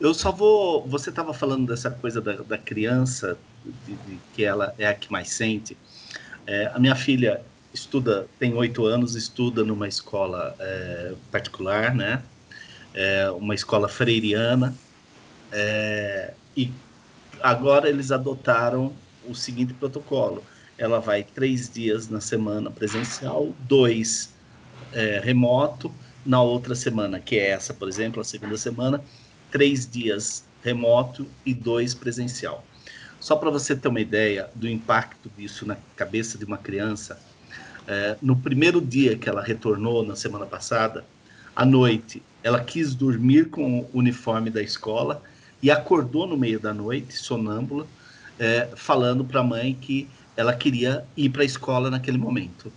Eu 0.00 0.12
só 0.12 0.32
vou. 0.32 0.86
Você 0.88 1.10
estava 1.10 1.32
falando 1.32 1.66
dessa 1.68 1.90
coisa 1.90 2.20
da, 2.20 2.32
da 2.32 2.58
criança, 2.58 3.38
de, 3.64 3.94
de, 3.94 4.18
que 4.34 4.44
ela 4.44 4.74
é 4.78 4.86
a 4.86 4.94
que 4.94 5.10
mais 5.12 5.30
sente. 5.30 5.76
É, 6.46 6.70
a 6.74 6.78
minha 6.78 6.96
filha 6.96 7.42
estuda, 7.74 8.26
tem 8.38 8.54
oito 8.54 8.86
anos, 8.86 9.16
estuda 9.16 9.64
numa 9.64 9.88
escola 9.88 10.54
é, 10.58 11.14
particular, 11.30 11.94
né? 11.94 12.22
É, 12.94 13.30
uma 13.30 13.54
escola 13.54 13.88
freiriana. 13.88 14.74
É, 15.52 16.32
e 16.56 16.72
agora 17.42 17.88
eles 17.88 18.12
adotaram 18.12 18.94
o 19.28 19.34
seguinte 19.34 19.74
protocolo: 19.74 20.42
ela 20.78 21.00
vai 21.00 21.24
três 21.24 21.68
dias 21.68 22.08
na 22.08 22.20
semana 22.20 22.70
presencial, 22.70 23.52
dois 23.60 24.32
remoto. 25.22 25.92
Na 26.24 26.40
outra 26.40 26.74
semana, 26.74 27.20
que 27.20 27.36
é 27.36 27.50
essa, 27.50 27.74
por 27.74 27.86
exemplo, 27.86 28.18
a 28.18 28.24
segunda 28.24 28.56
semana, 28.56 29.04
três 29.50 29.86
dias 29.86 30.42
remoto 30.62 31.26
e 31.44 31.52
dois 31.52 31.92
presencial. 31.92 32.64
Só 33.20 33.36
para 33.36 33.50
você 33.50 33.76
ter 33.76 33.88
uma 33.88 34.00
ideia 34.00 34.48
do 34.54 34.66
impacto 34.66 35.30
disso 35.36 35.66
na 35.66 35.76
cabeça 35.94 36.38
de 36.38 36.44
uma 36.46 36.56
criança, 36.56 37.20
é, 37.86 38.16
no 38.22 38.36
primeiro 38.36 38.80
dia 38.80 39.16
que 39.16 39.28
ela 39.28 39.42
retornou 39.42 40.04
na 40.04 40.16
semana 40.16 40.46
passada, 40.46 41.04
à 41.54 41.64
noite, 41.64 42.22
ela 42.42 42.62
quis 42.62 42.94
dormir 42.94 43.50
com 43.50 43.80
o 43.80 43.90
uniforme 43.94 44.50
da 44.50 44.62
escola 44.62 45.22
e 45.62 45.70
acordou 45.70 46.26
no 46.26 46.36
meio 46.36 46.60
da 46.60 46.74
noite, 46.74 47.16
sonâmbula, 47.16 47.86
é, 48.38 48.68
falando 48.74 49.24
para 49.24 49.40
a 49.40 49.44
mãe 49.44 49.74
que 49.74 50.08
ela 50.36 50.52
queria 50.54 51.04
ir 51.16 51.30
para 51.30 51.42
a 51.42 51.44
escola 51.44 51.90
naquele 51.90 52.18
momento, 52.18 52.72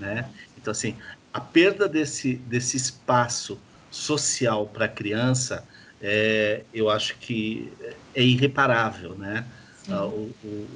né? 0.00 0.28
Então 0.56 0.70
assim, 0.70 0.94
a 1.32 1.40
perda 1.40 1.86
desse 1.86 2.36
desse 2.36 2.76
espaço 2.76 3.58
social 3.90 4.66
para 4.66 4.86
a 4.86 4.88
criança 4.88 5.64
é, 6.00 6.62
eu 6.72 6.88
acho 6.90 7.16
que 7.18 7.72
é 8.14 8.22
irreparável, 8.22 9.14
né? 9.14 9.44
Ah, 9.88 10.06
o, 10.06 10.32
o, 10.42 10.66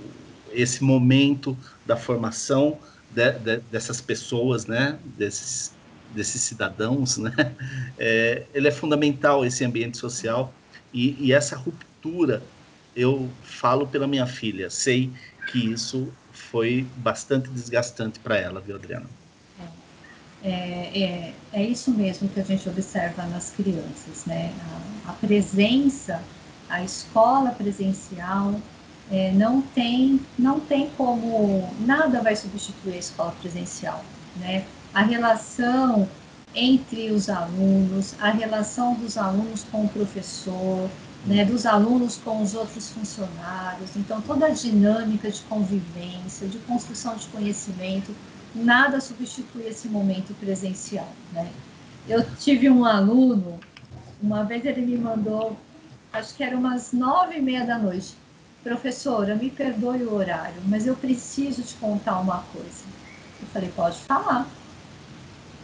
esse 0.53 0.85
momento 0.85 1.57
da 1.85 1.97
formação 1.97 2.79
de, 3.19 3.33
de, 3.41 3.57
dessas 3.73 4.01
pessoas, 4.01 4.67
né? 4.67 4.97
Desses, 5.17 5.73
desses 6.15 6.41
cidadãos, 6.43 7.19
né? 7.19 7.33
É, 8.01 8.47
ele 8.55 8.69
é 8.69 8.71
fundamental 8.71 9.45
esse 9.45 9.65
ambiente 9.65 9.99
social 9.99 10.55
e, 10.95 11.17
e 11.19 11.33
essa 11.33 11.57
ruptura, 11.57 12.41
eu 12.95 13.29
falo 13.43 13.89
pela 13.89 14.07
minha 14.07 14.25
filha, 14.25 14.71
sei 14.71 15.11
que 15.51 15.73
isso 15.73 16.13
foi 16.31 16.87
bastante 16.99 17.51
desgastante 17.51 18.21
para 18.21 18.37
ela, 18.37 18.61
viu, 18.61 18.77
Adriana? 18.77 19.07
É, 20.45 20.51
é, 20.51 21.35
é, 21.53 21.63
isso 21.65 21.91
mesmo 21.91 22.29
que 22.29 22.39
a 22.39 22.45
gente 22.45 22.69
observa 22.69 23.25
nas 23.25 23.51
crianças, 23.51 24.25
né? 24.25 24.53
A, 25.05 25.11
a 25.11 25.13
presença, 25.15 26.23
a 26.69 26.85
escola 26.85 27.51
presencial, 27.51 28.55
é, 29.11 29.33
não 29.33 29.63
tem 29.63 30.21
não 30.39 30.61
tem 30.61 30.91
como 30.91 31.69
nada 31.81 32.21
vai 32.23 32.37
substituir 32.37 32.95
a 32.95 32.99
escola 32.99 33.35
presencial, 33.41 34.05
né? 34.37 34.65
A 34.93 35.03
relação 35.03 36.09
entre 36.55 37.11
os 37.11 37.29
alunos, 37.29 38.15
a 38.21 38.31
relação 38.31 38.95
dos 38.95 39.17
alunos 39.17 39.65
com 39.65 39.85
o 39.85 39.89
professor, 39.89 40.89
né, 41.27 41.45
dos 41.45 41.67
alunos 41.67 42.17
com 42.17 42.43
os 42.43 42.55
outros 42.55 42.91
funcionários. 42.91 43.97
Então, 43.97 44.21
toda 44.21 44.47
a 44.47 44.51
dinâmica 44.51 45.31
de 45.31 45.41
convivência, 45.43 46.49
de 46.49 46.59
construção 46.61 47.17
de 47.17 47.27
conhecimento, 47.29 48.15
nada 48.55 49.01
substitui 49.01 49.67
esse 49.67 49.89
momento 49.89 50.35
presencial. 50.35 51.09
Né? 51.33 51.49
Eu 52.09 52.25
tive 52.37 52.71
um 52.71 52.85
aluno, 52.85 53.61
uma 54.23 54.45
vez 54.45 54.65
ele 54.65 54.81
me 54.81 54.97
mandou, 54.97 55.57
acho 56.13 56.35
que 56.35 56.43
era 56.43 56.57
umas 56.57 56.93
nove 56.93 57.37
e 57.37 57.43
meia 57.43 57.67
da 57.67 57.79
noite, 57.79 58.15
professora, 58.63 59.35
me 59.35 59.51
perdoe 59.51 60.05
o 60.05 60.13
horário, 60.13 60.63
mas 60.67 60.87
eu 60.87 60.97
preciso 60.97 61.63
te 61.65 61.77
contar 61.77 62.21
uma 62.21 62.43
coisa. 62.43 62.85
Eu 63.41 63.47
falei, 63.49 63.71
pode 63.71 63.99
falar. 64.03 64.51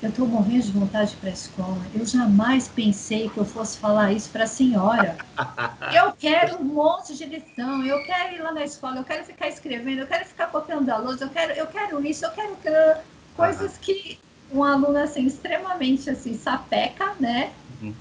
Eu 0.01 0.11
estou 0.11 0.27
morrendo 0.27 0.65
de 0.65 0.73
vontade 0.73 1.17
para 1.17 1.31
a 1.31 1.33
escola. 1.33 1.87
Eu 1.93 2.05
jamais 2.05 2.69
pensei 2.69 3.29
que 3.29 3.39
eu 3.39 3.45
fosse 3.45 3.79
falar 3.79 4.13
isso 4.13 4.31
para 4.31 4.45
a 4.45 4.47
senhora. 4.47 5.17
Eu 5.95 6.13
quero 6.13 6.57
um 6.59 6.65
monte 6.65 7.15
de 7.15 7.25
lição. 7.25 7.85
Eu 7.85 8.03
quero 8.05 8.35
ir 8.35 8.43
lá 8.43 8.53
na 8.53 8.65
escola. 8.65 8.97
Eu 8.99 9.05
quero 9.05 9.25
ficar 9.25 9.49
escrevendo. 9.49 10.01
Eu 10.01 10.07
quero 10.07 10.25
ficar 10.25 10.47
copiando 10.49 10.87
da 10.87 10.97
lousa. 10.97 11.25
Eu 11.25 11.31
quero, 11.31 11.53
eu 11.53 11.67
quero 11.67 12.05
isso. 12.05 12.25
Eu 12.25 12.31
quero 12.33 12.59
coisas 13.35 13.77
que 13.79 14.19
um 14.51 14.63
aluno 14.63 14.99
assim 14.99 15.27
extremamente 15.27 16.09
assim 16.09 16.35
sapeca, 16.35 17.17
né? 17.21 17.53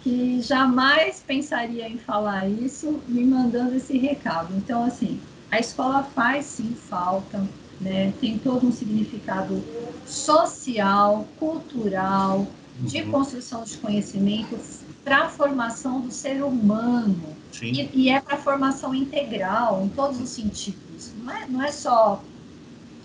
Que 0.01 0.41
jamais 0.41 1.23
pensaria 1.25 1.87
em 1.87 1.97
falar 1.97 2.47
isso, 2.47 3.01
me 3.07 3.23
mandando 3.23 3.75
esse 3.75 3.97
recado. 3.97 4.55
Então 4.55 4.83
assim, 4.83 5.19
a 5.51 5.59
escola 5.59 6.03
faz 6.03 6.45
sim 6.45 6.75
falta 6.75 7.43
né? 7.83 8.13
Tem 8.19 8.37
todo 8.37 8.67
um 8.67 8.71
significado 8.71 9.63
social, 10.05 11.27
cultural, 11.37 12.47
de 12.79 13.01
uhum. 13.01 13.11
construção 13.11 13.63
de 13.63 13.77
conhecimento 13.77 14.57
para 15.03 15.25
a 15.25 15.29
formação 15.29 16.01
do 16.01 16.11
ser 16.11 16.43
humano. 16.43 17.35
E, 17.61 17.89
e, 17.93 18.09
é 18.09 18.19
para 18.19 18.35
a 18.35 18.37
formação 18.37 18.95
integral, 18.95 19.83
em 19.83 19.89
todos 19.89 20.19
os 20.19 20.29
sentidos. 20.29 21.11
Não 21.21 21.31
é, 21.31 21.47
não 21.47 21.61
é 21.61 21.71
só 21.71 22.23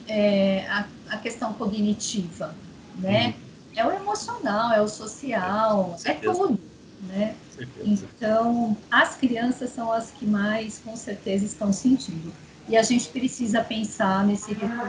é, 0.07 0.67
a, 0.69 0.87
a, 1.11 1.19
questão 1.19 1.53
cognitiva, 1.53 2.55
né? 2.99 3.27
Uhum. 3.27 3.48
É 3.79 3.87
o 3.87 3.93
emocional, 3.93 4.73
é 4.73 4.83
o 4.83 4.89
social, 4.89 5.97
é 6.05 6.13
tudo. 6.15 6.59
Né? 7.03 7.37
Então, 7.85 8.77
as 8.91 9.15
crianças 9.15 9.71
são 9.71 9.93
as 9.93 10.11
que 10.11 10.27
mais, 10.27 10.81
com 10.85 10.97
certeza, 10.97 11.45
estão 11.45 11.73
sentindo. 11.73 12.33
E 12.69 12.77
a 12.77 12.83
gente 12.83 13.09
precisa 13.09 13.63
pensar 13.63 14.27
nesse 14.27 14.53
recurso 14.53 14.83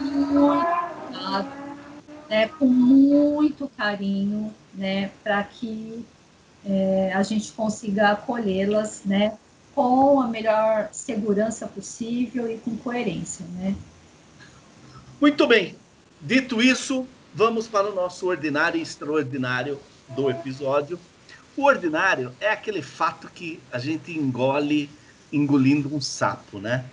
muito 0.00 0.66
né, 2.30 2.48
com 2.58 2.66
muito 2.66 3.70
carinho, 3.76 4.50
né, 4.72 5.10
para 5.22 5.44
que 5.44 6.02
é, 6.64 7.12
a 7.14 7.22
gente 7.22 7.52
consiga 7.52 8.12
acolhê-las, 8.12 9.02
né, 9.04 9.36
com 9.74 10.22
a 10.22 10.26
melhor 10.26 10.88
segurança 10.90 11.66
possível 11.66 12.50
e 12.50 12.56
com 12.56 12.74
coerência, 12.78 13.44
né. 13.56 13.76
Muito 15.20 15.46
bem. 15.46 15.76
Dito 16.18 16.62
isso, 16.62 17.06
vamos 17.36 17.68
para 17.68 17.90
o 17.90 17.94
nosso 17.94 18.26
ordinário 18.26 18.78
e 18.78 18.82
extraordinário 18.82 19.78
do 20.08 20.30
episódio. 20.30 20.98
O 21.54 21.64
ordinário 21.64 22.32
é 22.40 22.50
aquele 22.50 22.80
fato 22.80 23.28
que 23.28 23.60
a 23.70 23.78
gente 23.78 24.10
engole 24.10 24.88
engolindo 25.30 25.94
um 25.94 26.00
sapo, 26.00 26.58
né? 26.58 26.86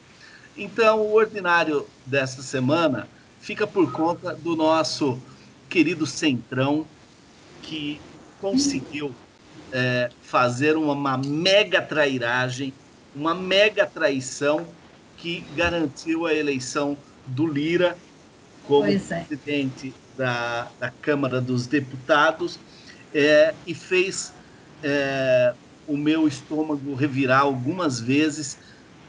Então, 0.57 0.99
o 0.99 1.13
ordinário 1.13 1.87
desta 2.05 2.41
semana 2.41 3.07
fica 3.39 3.65
por 3.65 3.89
conta 3.93 4.35
do 4.35 4.55
nosso 4.55 5.17
querido 5.69 6.05
Centrão, 6.05 6.85
que 7.61 8.01
conseguiu 8.41 9.15
é, 9.71 10.09
fazer 10.21 10.75
uma, 10.75 10.93
uma, 10.93 11.17
mega 11.17 11.81
trairagem, 11.81 12.73
uma 13.15 13.33
mega 13.33 13.85
traição 13.85 14.67
que 15.15 15.39
garantiu 15.55 16.25
a 16.25 16.33
eleição 16.33 16.97
do 17.25 17.47
Lira 17.47 17.97
como 18.67 18.85
é. 18.85 18.97
presidente 18.97 19.93
da, 20.17 20.69
da 20.79 20.89
Câmara 20.89 21.41
dos 21.41 21.67
Deputados 21.67 22.59
é, 23.13 23.53
e 23.65 23.73
fez 23.73 24.33
é, 24.81 25.53
o 25.87 25.97
meu 25.97 26.27
estômago 26.27 26.93
revirar 26.95 27.41
algumas 27.41 27.99
vezes 27.99 28.57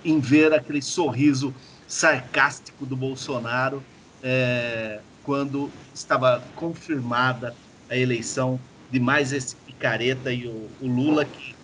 em 0.05 0.21
ver 0.21 0.53
aquele 0.53 0.83
sorriso 0.83 1.55
sarcástico 1.87 2.85
do 2.85 2.97
Bolsonaro 2.97 3.83
é, 4.23 5.01
quando 5.23 5.71
estava 5.95 6.43
confirmada 6.57 7.55
a 7.89 7.97
eleição 7.97 8.59
de 8.91 9.01
mais 9.01 9.33
esse 9.33 9.57
picareta 9.57 10.33
e 10.33 10.47
o, 10.47 10.71
o 10.81 10.87
Lula 10.87 11.25
que 11.25 11.55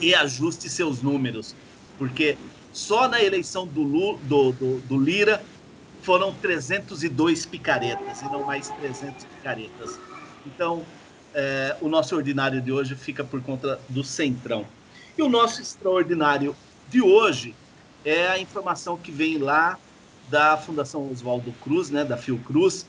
reajuste 0.00 0.68
seus 0.68 1.02
números, 1.02 1.54
porque 1.98 2.36
só 2.72 3.08
na 3.08 3.22
eleição 3.22 3.66
do, 3.66 3.82
Lula, 3.82 4.18
do, 4.22 4.52
do, 4.52 4.80
do 4.80 4.98
Lira 4.98 5.42
foram 6.04 6.34
302 6.34 7.46
picaretas 7.46 8.20
e 8.20 8.24
não 8.26 8.44
mais 8.44 8.68
300 8.68 9.24
picaretas. 9.24 9.98
Então, 10.46 10.84
é, 11.32 11.76
o 11.80 11.88
nosso 11.88 12.14
ordinário 12.14 12.60
de 12.60 12.70
hoje 12.70 12.94
fica 12.94 13.24
por 13.24 13.42
conta 13.42 13.80
do 13.88 14.04
Centrão. 14.04 14.66
E 15.16 15.22
o 15.22 15.28
nosso 15.28 15.62
extraordinário 15.62 16.54
de 16.90 17.00
hoje 17.00 17.54
é 18.04 18.28
a 18.28 18.38
informação 18.38 18.98
que 18.98 19.10
vem 19.10 19.38
lá 19.38 19.78
da 20.28 20.56
Fundação 20.58 21.10
Oswaldo 21.10 21.52
Cruz, 21.62 21.90
né, 21.90 22.04
da 22.04 22.18
Fiocruz, 22.18 22.86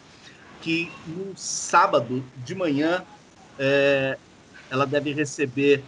que 0.62 0.92
no 1.08 1.38
sábado 1.38 2.24
de 2.44 2.54
manhã 2.54 3.04
é, 3.58 4.18
ela 4.70 4.86
deve 4.86 5.14
receber 5.14 5.84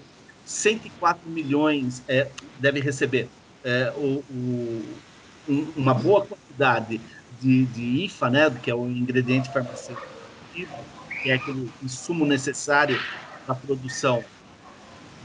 104 0.45 1.29
milhões, 1.29 2.01
é, 2.07 2.29
deve 2.57 2.79
receber 2.79 3.27
é, 3.65 3.91
o, 3.97 4.23
o, 4.29 4.83
um, 5.49 5.67
uma 5.75 5.93
boa 5.93 6.25
quantidade 6.25 7.01
de, 7.39 7.65
de 7.67 8.05
IFA, 8.05 8.29
né, 8.29 8.49
que 8.61 8.69
é 8.69 8.75
o 8.75 8.87
ingrediente 8.87 9.51
farmacêutico, 9.51 10.07
que 10.51 10.67
é 11.29 11.33
aquele 11.33 11.71
insumo 11.81 12.25
necessário 12.25 12.99
para 13.45 13.55
a 13.55 13.57
produção 13.57 14.23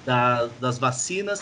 da, 0.04 0.46
das 0.46 0.78
vacinas, 0.78 1.40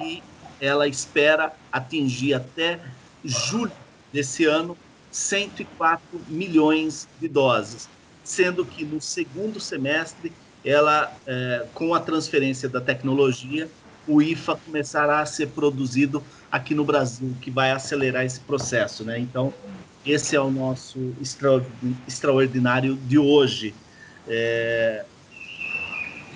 e 0.00 0.22
ela 0.60 0.86
espera 0.86 1.52
atingir 1.70 2.34
até 2.34 2.80
julho 3.24 3.72
desse 4.12 4.44
ano 4.44 4.76
104 5.10 6.24
milhões 6.28 7.08
de 7.20 7.28
doses, 7.28 7.88
sendo 8.22 8.64
que 8.64 8.84
no 8.84 9.00
segundo 9.00 9.60
semestre 9.60 10.32
ela, 10.64 11.12
é, 11.26 11.68
com 11.74 11.92
a 11.94 12.00
transferência 12.00 12.68
da 12.68 12.80
tecnologia, 12.80 13.70
o 14.06 14.22
IFA 14.22 14.56
começará 14.56 15.20
a 15.20 15.26
ser 15.26 15.48
produzido 15.48 16.24
aqui 16.50 16.74
no 16.74 16.84
Brasil, 16.84 17.36
que 17.40 17.50
vai 17.50 17.70
acelerar 17.72 18.24
esse 18.24 18.40
processo, 18.40 19.04
né? 19.04 19.18
Então, 19.18 19.54
esse 20.04 20.36
é 20.36 20.40
o 20.40 20.50
nosso 20.50 21.14
extraordinário 22.06 22.96
de 22.96 23.18
hoje. 23.18 23.74
É... 24.26 25.04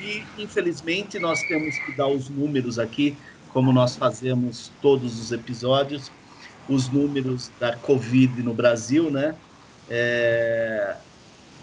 E, 0.01 0.23
infelizmente, 0.39 1.19
nós 1.19 1.43
temos 1.43 1.77
que 1.79 1.97
dar 1.97 2.09
os 2.09 2.29
números 2.29 2.79
aqui 2.79 3.17
como 3.57 3.73
nós 3.73 3.97
fazemos 3.97 4.71
todos 4.83 5.19
os 5.19 5.33
episódios, 5.33 6.13
os 6.69 6.91
números 6.91 7.51
da 7.59 7.75
Covid 7.75 8.43
no 8.43 8.53
Brasil, 8.53 9.11
né? 9.11 9.35
É, 9.89 10.95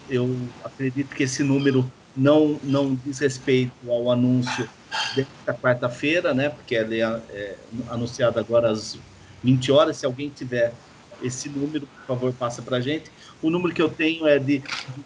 eu 0.10 0.36
acredito 0.64 1.16
que 1.16 1.22
esse 1.22 1.44
número 1.44 1.90
não, 2.18 2.60
não 2.64 2.96
diz 3.06 3.20
respeito 3.20 3.74
ao 3.88 4.10
anúncio 4.10 4.68
desta 5.16 5.54
quarta-feira, 5.54 6.34
né? 6.34 6.50
Porque 6.50 6.74
ele 6.74 7.00
é, 7.00 7.22
é 7.30 7.56
anunciado 7.92 8.40
agora 8.40 8.72
às 8.72 8.98
20 9.44 9.72
horas. 9.72 9.98
Se 9.98 10.06
alguém 10.08 10.30
tiver 10.30 10.74
esse 11.24 11.50
número, 11.50 11.88
por 11.88 12.06
favor, 12.06 12.32
passa 12.34 12.62
para 12.62 12.78
a 12.78 12.82
gente. 12.82 13.10
O 13.42 13.50
número 13.50 13.74
que 13.74 13.82
eu 13.82 13.90
tenho 13.90 14.28
é 14.28 14.38
de 14.38 14.62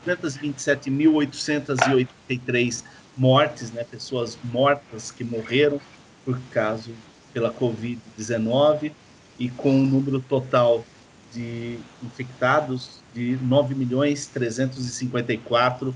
227.883 0.06 2.84
mortes, 3.15 3.72
né? 3.72 3.84
Pessoas 3.84 4.38
mortas 4.44 5.11
que 5.11 5.23
morreram 5.23 5.80
por 6.26 6.38
caso 6.52 6.91
pela 7.34 7.53
Covid-19 7.53 8.91
e 9.39 9.49
com 9.49 9.72
um 9.72 9.85
número 9.85 10.19
total 10.19 10.85
de 11.34 11.80
infectados 12.03 13.02
de 13.14 13.38
9 13.41 13.76
milhões 13.76 14.27
354 14.27 15.95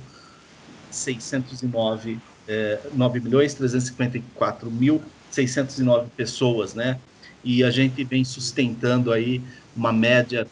609 0.92 2.20
é, 2.48 2.80
9 2.94 3.20
milhões 3.20 3.54
354 3.54 4.70
mil 4.70 5.02
609 5.30 6.10
pessoas, 6.16 6.74
né? 6.74 7.00
E 7.44 7.64
a 7.64 7.72
gente 7.72 8.04
vem 8.04 8.24
sustentando 8.24 9.12
aí 9.12 9.42
uma 9.76 9.94
média 9.94 10.52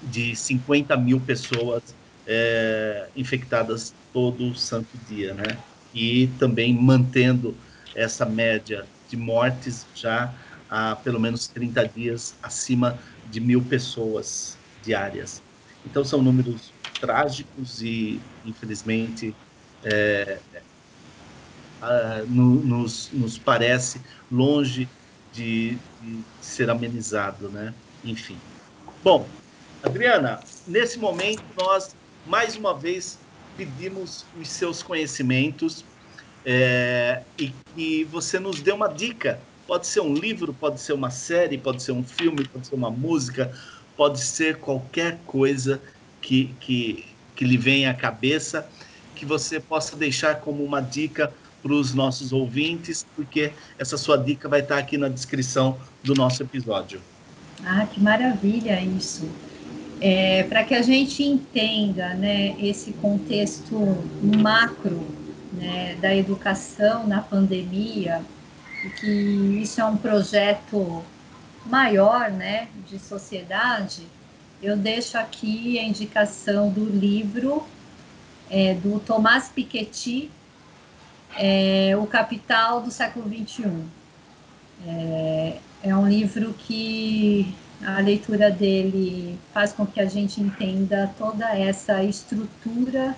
de 0.00 0.34
50 0.36 0.96
mil 0.96 1.24
pessoas 1.24 1.96
é, 2.26 3.10
infectadas 3.14 3.96
todo 4.12 4.54
santo 4.54 4.98
dia, 4.98 5.34
né? 5.34 5.64
E 5.92 6.36
também 6.38 6.74
mantendo 6.80 7.60
essa 7.94 8.26
média 8.26 8.90
de 9.06 9.16
mortes 9.16 9.88
já 9.94 10.34
há 10.68 10.96
pelo 10.96 11.20
menos 11.20 11.48
30 11.48 11.86
dias 11.88 12.38
acima 12.42 13.02
de 13.24 13.40
mil 13.40 13.66
pessoas 13.68 14.62
diárias. 14.80 15.44
Então 15.84 16.04
são 16.04 16.22
números 16.22 16.74
trágicos 17.00 17.80
e, 17.82 18.26
infelizmente, 18.42 19.38
é, 19.82 20.42
no, 22.28 22.64
nos, 22.64 23.10
nos 23.12 23.38
parece 23.38 24.02
longe 24.30 24.94
de, 25.30 25.84
de 25.98 26.26
ser 26.40 26.70
amenizado, 26.70 27.50
né? 27.50 27.74
Enfim. 28.04 28.36
Bom, 29.02 29.26
Adriana, 29.82 30.40
nesse 30.66 30.98
momento 30.98 31.42
nós 31.56 31.94
mais 32.26 32.56
uma 32.56 32.74
vez 32.74 33.18
pedimos 33.56 34.24
os 34.40 34.48
seus 34.48 34.82
conhecimentos 34.82 35.84
é, 36.44 37.22
e 37.38 37.52
que 37.74 38.04
você 38.04 38.38
nos 38.38 38.60
dê 38.60 38.72
uma 38.72 38.88
dica. 38.88 39.40
Pode 39.66 39.86
ser 39.86 40.00
um 40.00 40.12
livro, 40.12 40.52
pode 40.52 40.80
ser 40.80 40.92
uma 40.92 41.10
série, 41.10 41.56
pode 41.56 41.82
ser 41.82 41.92
um 41.92 42.04
filme, 42.04 42.46
pode 42.46 42.66
ser 42.66 42.74
uma 42.74 42.90
música, 42.90 43.52
pode 43.96 44.20
ser 44.20 44.56
qualquer 44.58 45.18
coisa 45.26 45.80
que, 46.20 46.54
que, 46.60 47.06
que 47.34 47.44
lhe 47.44 47.56
venha 47.56 47.90
à 47.90 47.94
cabeça, 47.94 48.68
que 49.14 49.24
você 49.24 49.58
possa 49.58 49.96
deixar 49.96 50.40
como 50.40 50.62
uma 50.62 50.80
dica 50.80 51.32
para 51.62 51.72
os 51.72 51.94
nossos 51.94 52.30
ouvintes, 52.30 53.06
porque 53.16 53.52
essa 53.78 53.96
sua 53.96 54.18
dica 54.18 54.48
vai 54.50 54.60
estar 54.60 54.76
aqui 54.76 54.98
na 54.98 55.08
descrição 55.08 55.78
do 56.02 56.14
nosso 56.14 56.42
episódio. 56.42 57.00
Ah, 57.62 57.86
que 57.86 58.00
maravilha 58.00 58.80
isso! 58.80 59.28
É, 60.00 60.42
para 60.44 60.64
que 60.64 60.74
a 60.74 60.82
gente 60.82 61.22
entenda 61.22 62.14
né, 62.14 62.56
esse 62.58 62.92
contexto 62.94 63.78
macro 64.42 65.06
né, 65.52 65.96
da 66.00 66.14
educação 66.14 67.06
na 67.06 67.20
pandemia, 67.20 68.22
e 68.84 68.90
que 68.90 69.60
isso 69.62 69.80
é 69.80 69.84
um 69.84 69.96
projeto 69.96 71.02
maior 71.66 72.30
né, 72.30 72.68
de 72.88 72.98
sociedade, 72.98 74.02
eu 74.62 74.76
deixo 74.76 75.16
aqui 75.16 75.78
a 75.78 75.82
indicação 75.82 76.70
do 76.70 76.84
livro 76.84 77.64
é, 78.50 78.74
do 78.74 78.98
Tomás 79.00 79.48
Piketty, 79.48 80.30
é, 81.36 81.96
O 81.96 82.06
Capital 82.06 82.80
do 82.80 82.90
Século 82.90 83.28
XXI. 83.28 83.84
É, 84.86 85.58
é 85.84 85.94
um 85.94 86.08
livro 86.08 86.54
que 86.54 87.54
a 87.84 88.00
leitura 88.00 88.50
dele 88.50 89.38
faz 89.52 89.72
com 89.72 89.86
que 89.86 90.00
a 90.00 90.06
gente 90.06 90.40
entenda 90.40 91.10
toda 91.18 91.46
essa 91.56 92.02
estrutura 92.02 93.14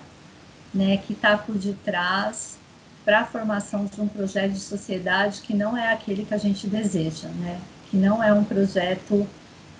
né, 0.74 0.96
que 0.96 1.12
está 1.12 1.38
por 1.38 1.56
detrás 1.56 2.58
para 3.04 3.20
a 3.20 3.24
formação 3.24 3.84
de 3.84 4.00
um 4.00 4.08
projeto 4.08 4.50
de 4.50 4.58
sociedade 4.58 5.40
que 5.42 5.54
não 5.54 5.76
é 5.76 5.92
aquele 5.92 6.24
que 6.24 6.34
a 6.34 6.38
gente 6.38 6.66
deseja, 6.66 7.28
né? 7.28 7.60
que 7.88 7.96
não 7.96 8.20
é 8.20 8.32
um 8.32 8.42
projeto 8.42 9.24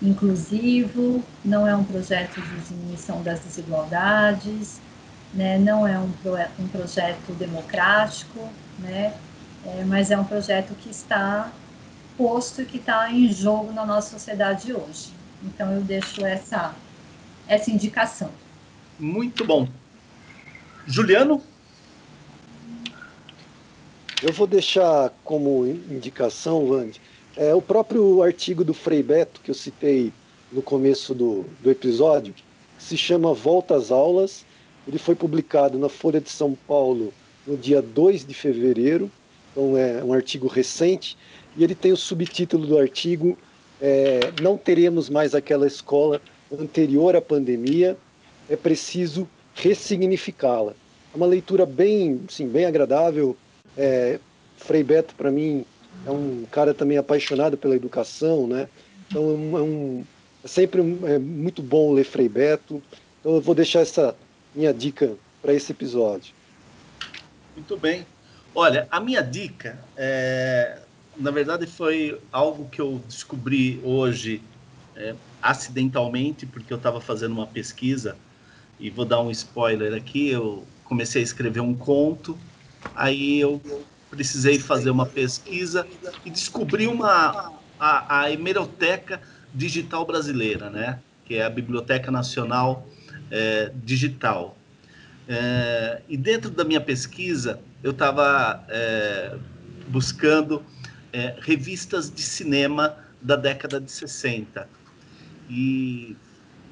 inclusivo, 0.01 1.25
não 1.45 1.67
é 1.67 1.75
um 1.75 1.83
projeto 1.83 2.41
de 2.41 2.61
diminuição 2.69 3.21
das 3.25 3.41
desigualdades, 3.41 4.81
né? 5.35 5.59
não 5.59 5.85
é 5.85 5.99
um, 5.99 6.13
um 6.61 6.69
projeto 6.69 7.33
democrático, 7.33 8.49
né? 8.79 9.13
É, 9.65 9.83
mas 9.85 10.13
é 10.13 10.17
um 10.17 10.23
projeto 10.23 10.73
que 10.81 10.89
está 10.89 11.51
posto 12.17 12.65
que 12.65 12.79
está 12.79 13.11
em 13.11 13.33
jogo 13.33 13.73
na 13.73 13.85
nossa 13.85 14.11
sociedade 14.11 14.73
hoje. 14.73 15.11
Então 15.43 15.73
eu 15.73 15.81
deixo 15.83 16.25
essa, 16.25 16.75
essa 17.47 17.71
indicação. 17.71 18.31
Muito 18.99 19.45
bom. 19.45 19.69
Juliano? 20.87 21.43
Eu 24.23 24.33
vou 24.33 24.47
deixar 24.47 25.13
como 25.23 25.67
indicação, 25.67 26.71
Wandy, 26.71 27.01
é 27.37 27.55
o 27.55 27.61
próprio 27.61 28.23
artigo 28.23 28.65
do 28.65 28.73
Frei 28.73 29.03
Beto 29.03 29.41
que 29.43 29.51
eu 29.51 29.55
citei 29.55 30.11
no 30.51 30.63
começo 30.63 31.15
do, 31.15 31.45
do 31.63 31.71
episódio, 31.71 32.33
que 32.33 32.43
se 32.79 32.97
chama 32.97 33.35
Volta 33.35 33.77
às 33.77 33.91
Aulas. 33.91 34.45
Ele 34.89 34.99
foi 34.99 35.15
publicado 35.15 35.79
na 35.79 35.89
Folha 35.89 36.21
de 36.21 36.31
São 36.31 36.57
Paulo 36.67 37.13
no 37.47 37.57
dia 37.57 37.83
2 37.83 38.25
de 38.25 38.33
fevereiro, 38.33 39.11
então 39.53 39.77
é 39.77 40.03
um 40.03 40.13
artigo 40.13 40.49
recente, 40.49 41.17
e 41.57 41.65
ele 41.65 41.75
tem 41.75 41.93
o 41.93 41.97
subtítulo 41.97 42.67
do 42.67 42.79
artigo 42.79 43.37
é, 43.81 44.33
Não 44.41 44.57
teremos 44.57 45.09
mais 45.11 45.35
aquela 45.35 45.67
escola 45.67 46.21
anterior 46.53 47.17
à 47.17 47.21
pandemia, 47.21 47.97
é 48.49 48.57
preciso 48.57 49.29
ressignificá-la. 49.55 50.73
É 51.13 51.17
uma 51.17 51.27
leitura 51.27 51.67
bem, 51.67 52.21
sim, 52.29 52.49
bem 52.49 52.65
agradável. 52.65 53.37
É, 53.77 54.19
Frei 54.57 54.83
Beto, 54.83 55.15
para 55.15 55.31
mim, 55.31 55.65
é 56.07 56.11
um 56.11 56.45
cara 56.51 56.73
também 56.73 56.99
apaixonado 56.99 57.57
pela 57.57 57.75
educação, 57.75 58.47
né? 58.47 58.69
Então 59.09 59.23
é, 59.23 59.63
um, 59.63 60.05
é 60.45 60.49
sempre 60.49 60.81
um, 60.81 61.07
é 61.07 61.19
muito 61.19 61.63
bom 61.63 61.93
ler 61.93 62.05
Frei 62.05 62.29
Beto. 62.29 62.83
Então 63.21 63.35
eu 63.35 63.41
vou 63.41 63.55
deixar 63.55 63.81
essa 63.81 64.17
minha 64.55 64.73
dica 64.73 65.15
para 65.43 65.53
esse 65.53 65.73
episódio. 65.73 66.35
Muito 67.55 67.77
bem. 67.77 68.07
Olha, 68.55 68.87
a 68.91 69.01
minha 69.01 69.21
dica, 69.23 69.79
é, 69.97 70.79
na 71.19 71.31
verdade, 71.31 71.67
foi 71.67 72.21
algo 72.31 72.69
que 72.69 72.81
eu 72.81 73.03
descobri 73.07 73.81
hoje 73.83 74.43
é, 74.95 75.15
acidentalmente, 75.43 76.47
porque 76.47 76.73
eu 76.73 76.77
estava 76.77 77.01
fazendo 77.01 77.33
uma 77.33 77.47
pesquisa, 77.47 78.17
e 78.79 78.91
vou 78.91 79.05
dar 79.05 79.21
um 79.21 79.31
spoiler 79.31 79.95
aqui, 79.95 80.29
eu 80.29 80.67
comecei 80.85 81.23
a 81.23 81.25
escrever 81.25 81.61
um 81.61 81.75
conto, 81.75 82.39
aí 82.95 83.41
eu 83.41 83.61
precisei 84.11 84.59
fazer 84.59 84.91
uma 84.91 85.07
pesquisa 85.07 85.87
e 86.25 86.31
descobri 86.31 86.87
uma 86.87 87.53
a, 87.79 88.21
a 88.21 88.33
hemeroteca 88.33 89.21
digital 89.55 90.05
brasileira, 90.07 90.71
né? 90.71 91.01
Que 91.25 91.37
é 91.37 91.45
a 91.45 91.51
Biblioteca 91.51 92.11
Nacional 92.11 92.87
é, 93.31 93.73
Digital. 93.85 94.57
É, 95.29 96.03
e 96.09 96.17
dentro 96.17 96.51
da 96.51 96.65
minha 96.65 96.81
pesquisa 96.81 97.61
eu 97.83 97.91
estava 97.91 98.65
é, 98.69 99.37
buscando 99.89 100.63
é, 101.13 101.37
revistas 101.41 102.11
de 102.11 102.23
cinema 102.23 102.97
da 103.21 103.37
década 103.37 103.81
de 103.81 103.91
60 103.91 104.69
e 105.49 106.17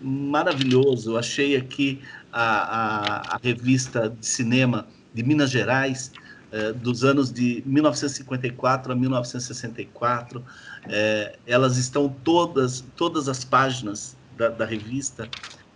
maravilhoso. 0.00 1.12
Eu 1.12 1.18
achei 1.18 1.56
aqui 1.56 2.00
a, 2.32 2.42
a, 2.42 3.36
a 3.36 3.40
revista 3.42 4.10
de 4.10 4.26
cinema 4.26 4.86
de 5.12 5.22
Minas 5.22 5.50
Gerais 5.50 6.12
é, 6.54 6.72
dos 6.72 7.02
anos 7.02 7.32
de 7.32 7.62
1954 7.66 8.92
a 8.92 8.94
1964. 8.94 10.44
É, 10.88 11.36
elas 11.46 11.76
estão 11.76 12.08
todas, 12.08 12.84
todas 12.96 13.28
as 13.28 13.44
páginas 13.44 14.16
da, 14.36 14.48
da 14.50 14.64
revista 14.64 15.28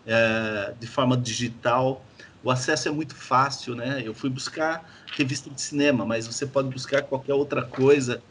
é, 0.07 0.75
de 0.79 0.87
forma 0.87 1.17
digital. 1.17 2.05
O 2.43 2.51
acesso 2.51 2.89
é 2.89 2.91
muito 2.91 3.15
fácil, 3.15 3.75
né? 3.75 4.03
Eu 4.05 4.15
fui 4.15 4.31
buscar 4.31 4.89
revista 5.17 5.51
de 5.51 5.61
cinema, 5.61 6.07
mas 6.07 6.27
você 6.27 6.47
pode 6.47 6.69
buscar 6.69 7.03
qualquer 7.03 7.35
outra 7.35 7.63
coisa 7.63 8.23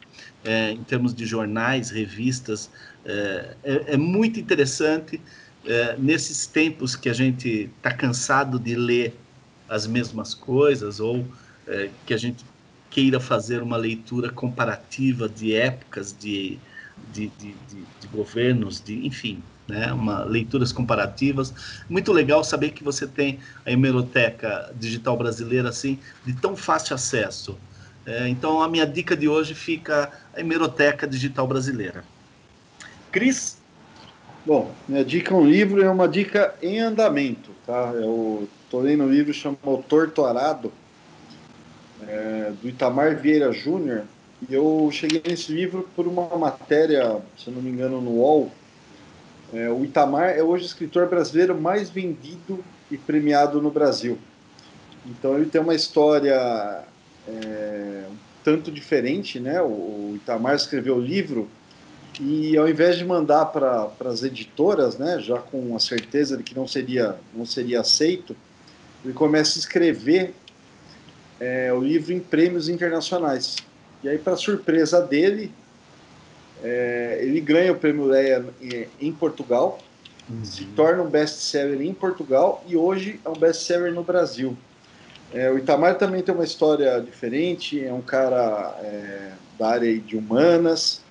é, 0.44 0.70
em 0.70 0.82
termos 0.84 1.14
de 1.14 1.26
jornais, 1.26 1.90
revistas. 1.90 2.70
É, 3.04 3.56
é, 3.62 3.94
é 3.94 3.96
muito 3.96 4.40
interessante 4.40 5.20
é, 5.64 5.96
nesses 5.98 6.46
tempos 6.46 6.96
que 6.96 7.08
a 7.08 7.12
gente 7.12 7.70
está 7.76 7.92
cansado 7.92 8.58
de 8.58 8.74
ler 8.74 9.20
as 9.68 9.86
mesmas 9.86 10.34
coisas 10.34 11.00
ou 11.00 11.26
é, 11.66 11.90
que 12.06 12.14
a 12.14 12.16
gente 12.16 12.44
queira 12.90 13.20
fazer 13.20 13.62
uma 13.62 13.76
leitura 13.76 14.30
comparativa 14.32 15.28
de 15.28 15.54
épocas, 15.54 16.16
de, 16.16 16.58
de, 17.12 17.28
de, 17.28 17.54
de, 17.54 17.88
de 18.00 18.08
governos, 18.08 18.80
de 18.80 19.06
enfim, 19.06 19.42
né, 19.68 19.92
uma, 19.92 20.24
leituras 20.24 20.72
comparativas. 20.72 21.52
Muito 21.88 22.12
legal 22.12 22.42
saber 22.42 22.70
que 22.70 22.82
você 22.82 23.06
tem 23.06 23.38
a 23.64 23.70
hemeroteca 23.70 24.72
digital 24.74 25.16
brasileira 25.16 25.68
assim, 25.68 25.98
de 26.24 26.32
tão 26.32 26.56
fácil 26.56 26.94
acesso. 26.94 27.58
É, 28.06 28.26
então, 28.26 28.62
a 28.62 28.68
minha 28.68 28.86
dica 28.86 29.14
de 29.14 29.28
hoje 29.28 29.54
fica 29.54 30.10
a 30.34 30.40
hemeroteca 30.40 31.06
digital 31.06 31.46
brasileira. 31.46 32.02
Cris? 33.12 33.58
Bom, 34.46 34.72
minha 34.88 35.04
dica 35.04 35.34
é 35.34 35.36
um 35.36 35.46
livro, 35.46 35.82
é 35.82 35.90
uma 35.90 36.08
dica 36.08 36.54
em 36.62 36.80
andamento, 36.80 37.50
tá? 37.66 37.92
Eu 37.94 38.48
estou 38.64 38.80
lendo 38.80 39.04
um 39.04 39.10
livro 39.10 39.34
chamado 39.34 39.84
Torturado, 39.86 40.72
é, 42.06 42.52
do 42.62 42.66
Itamar 42.66 43.16
Vieira 43.16 43.52
Júnior, 43.52 44.04
e 44.48 44.54
eu 44.54 44.88
cheguei 44.90 45.20
nesse 45.26 45.52
livro 45.52 45.86
por 45.94 46.06
uma 46.06 46.34
matéria, 46.38 47.20
se 47.36 47.50
não 47.50 47.60
me 47.60 47.70
engano, 47.70 48.00
no 48.00 48.12
UOL. 48.12 48.50
É, 49.52 49.70
o 49.70 49.84
Itamar 49.84 50.30
é 50.30 50.42
hoje 50.42 50.64
o 50.64 50.66
escritor 50.66 51.08
brasileiro 51.08 51.58
mais 51.58 51.88
vendido 51.88 52.62
e 52.90 52.96
premiado 52.96 53.62
no 53.62 53.70
Brasil. 53.70 54.18
Então 55.06 55.36
ele 55.36 55.46
tem 55.46 55.60
uma 55.60 55.74
história 55.74 56.84
é, 57.26 58.04
um 58.10 58.16
tanto 58.44 58.70
diferente, 58.70 59.40
né? 59.40 59.60
O, 59.62 60.12
Itamar 60.16 60.54
escreveu 60.54 60.96
o 60.96 61.00
livro 61.00 61.48
e 62.20 62.56
ao 62.56 62.68
invés 62.68 62.96
de 62.96 63.04
mandar 63.04 63.46
para 63.46 63.90
as 64.04 64.22
editoras, 64.22 64.98
né, 64.98 65.20
já 65.20 65.38
com 65.38 65.76
a 65.76 65.78
certeza 65.78 66.36
de 66.36 66.42
que 66.42 66.54
não 66.54 66.66
seria 66.66 67.16
não 67.32 67.46
seria 67.46 67.80
aceito, 67.80 68.36
ele 69.04 69.14
começa 69.14 69.58
a 69.58 69.60
escrever 69.60 70.34
é, 71.40 71.72
o 71.72 71.80
livro 71.80 72.12
em 72.12 72.20
prêmios 72.20 72.68
internacionais. 72.68 73.56
E 74.02 74.08
aí, 74.08 74.18
para 74.18 74.36
surpresa 74.36 75.00
dele, 75.00 75.52
É, 76.62 77.18
ele 77.22 77.40
ganha 77.40 77.72
o 77.72 77.76
prêmio 77.76 78.04
Leia 78.04 78.44
em 79.00 79.12
Portugal, 79.12 79.78
uhum. 80.28 80.44
se 80.44 80.64
torna 80.66 81.02
um 81.02 81.08
best-seller 81.08 81.80
em 81.80 81.94
Portugal 81.94 82.64
e 82.66 82.76
hoje 82.76 83.20
é 83.24 83.28
um 83.28 83.36
best-seller 83.36 83.92
no 83.92 84.02
Brasil. 84.02 84.56
É, 85.32 85.50
o 85.50 85.58
Itamar 85.58 85.96
também 85.98 86.22
tem 86.22 86.34
uma 86.34 86.44
história 86.44 87.00
diferente, 87.00 87.84
é 87.84 87.92
um 87.92 88.00
cara 88.00 88.76
é, 88.82 89.32
da 89.58 89.68
área 89.68 89.98
de 89.98 90.16
humanas, 90.16 91.02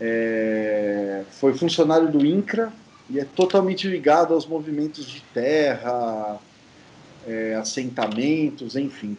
é, 0.00 1.22
foi 1.32 1.52
funcionário 1.52 2.10
do 2.10 2.24
INCRA 2.24 2.72
e 3.10 3.20
é 3.20 3.24
totalmente 3.24 3.86
ligado 3.86 4.32
aos 4.32 4.46
movimentos 4.46 5.04
de 5.04 5.20
terra, 5.34 6.38
é, 7.26 7.54
assentamentos, 7.54 8.76
enfim. 8.76 9.16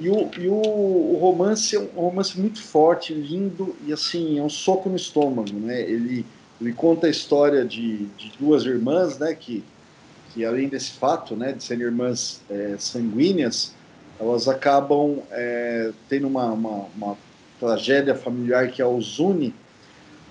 E 0.00 0.08
o, 0.08 0.30
e 0.38 0.48
o, 0.48 0.54
o, 0.54 1.18
romance 1.20 1.76
é 1.76 1.78
um 1.78 2.00
romance 2.00 2.40
muito 2.40 2.62
forte, 2.62 3.12
lindo 3.12 3.76
e 3.86 3.92
assim, 3.92 4.38
é 4.38 4.42
um 4.42 4.48
soco 4.48 4.88
no 4.88 4.96
estômago, 4.96 5.52
né? 5.52 5.78
Ele, 5.82 6.24
ele 6.58 6.72
conta 6.72 7.06
a 7.06 7.10
história 7.10 7.66
de, 7.66 8.06
de 8.16 8.32
duas 8.40 8.64
irmãs, 8.64 9.18
né? 9.18 9.34
Que, 9.34 9.62
que 10.32 10.42
além 10.42 10.68
desse 10.68 10.92
fato, 10.92 11.36
né? 11.36 11.52
De 11.52 11.62
serem 11.62 11.84
irmãs 11.84 12.40
é, 12.48 12.76
sanguíneas, 12.78 13.74
elas 14.18 14.48
acabam 14.48 15.18
é, 15.30 15.92
tendo 16.08 16.28
uma, 16.28 16.46
uma, 16.46 16.86
uma, 16.96 17.18
tragédia 17.58 18.14
familiar 18.14 18.70
que 18.70 18.80
as 18.80 19.18
une, 19.18 19.54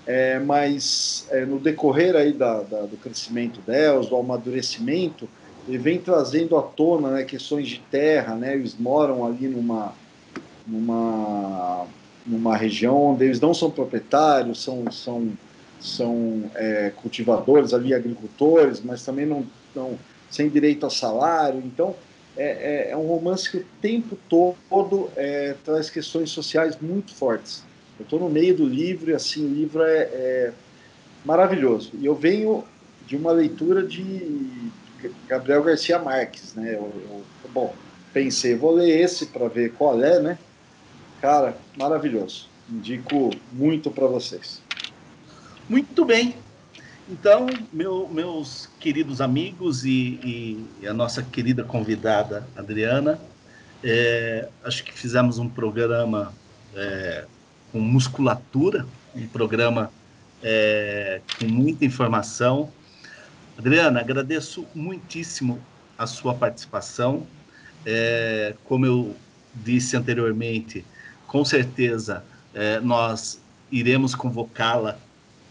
é, 0.04 0.40
mas 0.40 1.28
é, 1.30 1.44
no 1.44 1.60
decorrer 1.60 2.16
aí 2.16 2.32
da, 2.32 2.62
da, 2.62 2.80
do 2.82 2.96
crescimento 2.96 3.60
delas, 3.60 4.08
do 4.08 4.16
amadurecimento, 4.16 5.28
ele 5.68 5.78
vem 5.78 5.98
trazendo 5.98 6.56
à 6.56 6.62
tona 6.62 7.10
né, 7.10 7.24
questões 7.24 7.68
de 7.68 7.80
terra, 7.90 8.34
né, 8.34 8.54
eles 8.54 8.76
moram 8.78 9.24
ali 9.24 9.48
numa, 9.48 9.94
numa, 10.66 11.86
numa 12.26 12.56
região 12.56 12.96
onde 13.12 13.24
eles 13.24 13.40
não 13.40 13.54
são 13.54 13.70
proprietários, 13.70 14.62
são, 14.62 14.90
são, 14.90 15.32
são 15.80 16.50
é, 16.54 16.92
cultivadores 16.96 17.72
ali, 17.72 17.94
agricultores, 17.94 18.80
mas 18.80 19.04
também 19.04 19.26
não 19.26 19.44
estão 19.68 19.98
sem 20.30 20.48
direito 20.48 20.86
a 20.86 20.90
salário, 20.90 21.60
então 21.64 21.94
é, 22.36 22.88
é, 22.88 22.90
é, 22.92 22.96
um 22.96 23.06
romance 23.06 23.50
que 23.50 23.58
o 23.58 23.66
tempo 23.82 24.16
todo 24.68 25.10
é, 25.16 25.54
traz 25.64 25.90
questões 25.90 26.30
sociais 26.30 26.78
muito 26.80 27.14
fortes. 27.14 27.64
Eu 27.98 28.04
estou 28.04 28.18
no 28.18 28.30
meio 28.30 28.56
do 28.56 28.64
livro 28.64 29.10
e 29.10 29.14
assim, 29.14 29.44
o 29.44 29.52
livro 29.52 29.82
é, 29.82 30.02
é 30.02 30.52
maravilhoso. 31.24 31.90
E 32.00 32.06
eu 32.06 32.14
venho 32.14 32.64
de 33.06 33.16
uma 33.16 33.32
leitura 33.32 33.82
de 33.82 34.69
Gabriel 35.28 35.62
Garcia 35.62 35.98
Marques, 35.98 36.54
né? 36.54 36.74
Eu, 36.74 36.92
eu, 37.08 37.24
bom, 37.52 37.74
pensei, 38.12 38.54
vou 38.54 38.74
ler 38.74 39.00
esse 39.00 39.26
para 39.26 39.48
ver 39.48 39.72
qual 39.72 40.02
é, 40.02 40.20
né? 40.20 40.38
Cara, 41.20 41.56
maravilhoso. 41.76 42.48
Indico 42.68 43.30
muito 43.52 43.90
para 43.90 44.06
vocês. 44.06 44.62
Muito 45.68 46.04
bem. 46.04 46.34
Então, 47.08 47.46
meu, 47.72 48.08
meus 48.08 48.68
queridos 48.78 49.20
amigos 49.20 49.84
e, 49.84 50.64
e, 50.80 50.86
a 50.86 50.94
nossa 50.94 51.22
querida 51.22 51.64
convidada 51.64 52.46
Adriana, 52.56 53.20
é, 53.82 54.48
acho 54.62 54.84
que 54.84 54.92
fizemos 54.92 55.38
um 55.38 55.48
programa 55.48 56.32
é, 56.74 57.24
com 57.72 57.80
musculatura, 57.80 58.86
um 59.14 59.26
programa 59.26 59.90
é, 60.42 61.20
com 61.38 61.46
muita 61.46 61.84
informação, 61.84 62.70
Adriana, 63.60 64.00
agradeço 64.00 64.66
muitíssimo 64.74 65.60
a 65.98 66.06
sua 66.06 66.32
participação. 66.32 67.26
É, 67.84 68.54
como 68.64 68.86
eu 68.86 69.14
disse 69.54 69.98
anteriormente, 69.98 70.82
com 71.26 71.44
certeza 71.44 72.24
é, 72.54 72.80
nós 72.80 73.38
iremos 73.70 74.14
convocá-la 74.14 74.98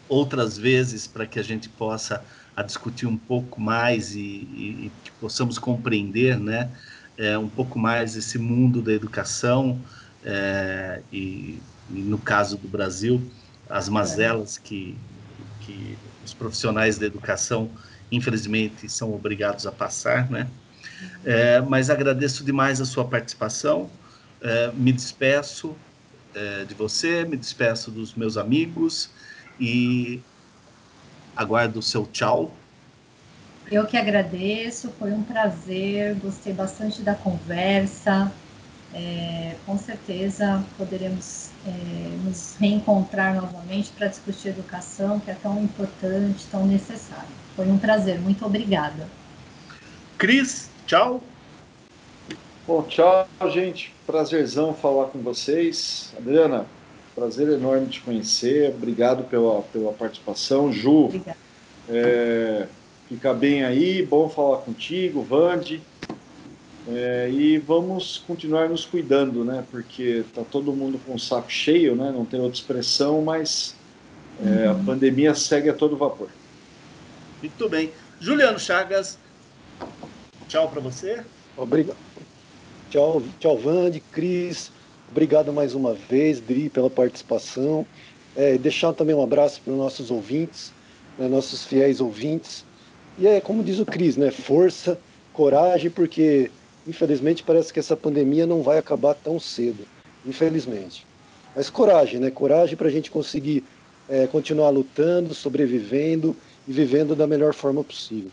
outras 0.07 0.57
vezes 0.57 1.05
para 1.05 1.27
que 1.27 1.37
a 1.37 1.43
gente 1.43 1.69
possa 1.69 2.25
a 2.57 2.63
discutir 2.63 3.05
um 3.05 3.15
pouco 3.15 3.61
mais 3.61 4.15
e, 4.15 4.19
e, 4.19 4.85
e 4.87 4.91
que 5.03 5.11
possamos 5.21 5.59
compreender, 5.59 6.39
né, 6.39 6.67
é, 7.15 7.37
um 7.37 7.47
pouco 7.47 7.77
mais 7.77 8.15
esse 8.15 8.39
mundo 8.39 8.81
da 8.81 8.91
educação 8.91 9.79
é, 10.25 11.03
e, 11.13 11.61
e, 11.91 11.99
no 11.99 12.17
caso 12.17 12.57
do 12.57 12.67
Brasil, 12.67 13.21
as 13.69 13.87
mazelas 13.87 14.57
que, 14.57 14.97
que 15.59 15.95
os 16.25 16.33
profissionais 16.33 16.97
da 16.97 17.05
educação 17.05 17.69
infelizmente 18.11 18.89
são 18.89 19.13
obrigados 19.13 19.65
a 19.65 19.71
passar, 19.71 20.29
né? 20.29 20.49
É, 21.23 21.61
mas 21.61 21.89
agradeço 21.89 22.43
demais 22.43 22.81
a 22.81 22.85
sua 22.85 23.07
participação. 23.07 23.89
É, 24.41 24.71
me 24.73 24.91
despeço 24.91 25.75
é, 26.33 26.65
de 26.65 26.73
você, 26.73 27.25
me 27.25 27.37
despeço 27.37 27.91
dos 27.91 28.15
meus 28.15 28.37
amigos 28.37 29.13
e 29.59 30.21
aguardo 31.35 31.79
o 31.79 31.81
seu 31.83 32.05
tchau. 32.05 32.53
Eu 33.71 33.85
que 33.85 33.97
agradeço, 33.97 34.91
foi 34.91 35.13
um 35.13 35.23
prazer, 35.23 36.15
gostei 36.15 36.53
bastante 36.53 37.03
da 37.03 37.15
conversa. 37.15 38.31
É, 38.91 39.55
com 39.65 39.77
certeza 39.77 40.65
poderemos 40.75 41.51
é, 41.63 42.17
nos 42.23 42.55
reencontrar 42.55 43.35
novamente 43.35 43.91
para 43.91 44.07
discutir 44.07 44.49
educação, 44.49 45.19
que 45.19 45.29
é 45.29 45.35
tão 45.35 45.63
importante, 45.63 46.47
tão 46.49 46.65
necessário. 46.65 47.35
Foi 47.59 47.67
um 47.67 47.77
prazer, 47.77 48.17
muito 48.21 48.45
obrigada. 48.45 49.05
Cris, 50.17 50.69
tchau. 50.87 51.21
Bom, 52.65 52.83
tchau, 52.83 53.27
gente. 53.51 53.93
Prazerzão 54.07 54.73
falar 54.73 55.07
com 55.07 55.19
vocês. 55.19 56.13
Adriana, 56.17 56.65
prazer 57.13 57.49
enorme 57.49 57.87
te 57.87 57.99
conhecer. 57.99 58.69
Obrigado 58.69 59.25
pela, 59.25 59.61
pela 59.61 59.91
participação. 59.91 60.71
Ju, 60.71 61.11
é, 61.89 62.65
fica 63.09 63.33
bem 63.33 63.65
aí. 63.65 64.05
Bom 64.05 64.29
falar 64.29 64.59
contigo, 64.59 65.21
Vande. 65.21 65.81
É, 66.87 67.29
e 67.29 67.57
vamos 67.57 68.23
continuar 68.25 68.69
nos 68.69 68.85
cuidando, 68.85 69.43
né? 69.43 69.65
Porque 69.69 70.23
tá 70.33 70.43
todo 70.49 70.71
mundo 70.71 70.97
com 71.05 71.15
o 71.15 71.19
saco 71.19 71.51
cheio, 71.51 71.93
né? 71.93 72.09
Não 72.09 72.23
tem 72.23 72.39
outra 72.39 72.57
expressão, 72.57 73.21
mas 73.21 73.75
é, 74.41 74.67
a 74.67 74.71
uhum. 74.71 74.85
pandemia 74.85 75.35
segue 75.35 75.69
a 75.69 75.73
todo 75.73 75.97
vapor. 75.97 76.29
Muito 77.41 77.69
bem. 77.69 77.91
Juliano 78.19 78.59
Chagas, 78.59 79.17
tchau 80.47 80.69
para 80.69 80.81
você. 80.81 81.23
Obrigado. 81.55 81.97
Tchau, 82.89 83.21
tchau, 83.39 83.57
Vande, 83.57 83.99
Cris. 84.11 84.71
Obrigado 85.11 85.53
mais 85.53 85.73
uma 85.73 85.93
vez, 85.93 86.41
Dri, 86.41 86.69
pela 86.69 86.89
participação. 86.89 87.85
É, 88.35 88.57
deixar 88.57 88.93
também 88.93 89.15
um 89.15 89.23
abraço 89.23 89.61
para 89.61 89.71
os 89.71 89.77
nossos 89.77 90.11
ouvintes, 90.11 90.73
né, 91.17 91.27
nossos 91.27 91.65
fiéis 91.65 92.01
ouvintes. 92.01 92.65
E 93.17 93.27
é 93.27 93.39
como 93.39 93.63
diz 93.63 93.79
o 93.79 93.85
Cris, 93.85 94.17
né? 94.17 94.31
Força, 94.31 94.99
coragem, 95.31 95.89
porque 95.89 96.51
infelizmente 96.87 97.43
parece 97.43 97.71
que 97.71 97.79
essa 97.79 97.95
pandemia 97.95 98.45
não 98.45 98.61
vai 98.61 98.77
acabar 98.77 99.13
tão 99.13 99.39
cedo. 99.39 99.85
Infelizmente. 100.25 101.05
Mas 101.55 101.69
coragem, 101.69 102.19
né? 102.19 102.29
Coragem 102.29 102.75
para 102.75 102.87
a 102.87 102.91
gente 102.91 103.09
conseguir 103.09 103.63
é, 104.09 104.27
continuar 104.27 104.69
lutando, 104.69 105.33
sobrevivendo 105.33 106.35
e 106.69 106.71
vivendo 106.71 107.15
da 107.15 107.25
melhor 107.25 107.51
forma 107.51 107.83
possível. 107.83 108.29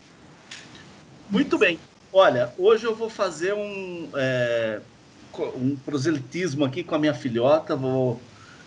Muito 1.27 1.57
bem. 1.57 1.79
Olha, 2.13 2.53
hoje 2.55 2.85
eu 2.85 2.95
vou 2.95 3.09
fazer 3.09 3.53
um, 3.53 4.07
é, 4.13 4.79
um 5.55 5.75
proselitismo 5.75 6.63
aqui 6.63 6.83
com 6.83 6.93
a 6.93 6.99
minha 6.99 7.15
filhota. 7.15 7.75
Vou, 7.75 8.21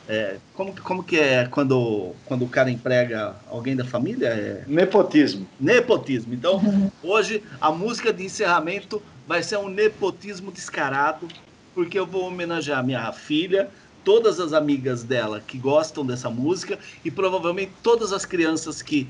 é, 0.08 0.38
como, 0.54 0.74
como 0.82 1.04
que 1.04 1.20
é 1.20 1.46
quando, 1.46 2.12
quando 2.26 2.44
o 2.44 2.48
cara 2.48 2.68
emprega 2.68 3.36
alguém 3.48 3.76
da 3.76 3.84
família? 3.84 4.26
É... 4.26 4.64
Nepotismo. 4.66 5.46
Nepotismo. 5.58 6.34
Então, 6.34 6.60
hoje 7.00 7.40
a 7.60 7.70
música 7.70 8.12
de 8.12 8.24
encerramento 8.24 9.00
vai 9.24 9.40
ser 9.40 9.58
um 9.58 9.68
nepotismo 9.68 10.50
descarado, 10.50 11.28
porque 11.76 11.96
eu 11.96 12.04
vou 12.04 12.24
homenagear 12.24 12.84
minha 12.84 13.12
filha, 13.12 13.70
todas 14.02 14.40
as 14.40 14.52
amigas 14.52 15.04
dela 15.04 15.40
que 15.46 15.56
gostam 15.56 16.04
dessa 16.04 16.28
música 16.28 16.76
e 17.04 17.10
provavelmente 17.10 17.70
todas 17.84 18.12
as 18.12 18.24
crianças 18.24 18.82
que 18.82 19.06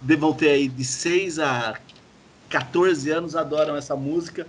devam 0.00 0.32
ter 0.32 0.50
aí 0.50 0.68
de 0.68 0.84
6 0.84 1.38
a 1.38 1.74
14 2.48 3.10
anos, 3.10 3.34
adoram 3.34 3.76
essa 3.76 3.96
música, 3.96 4.46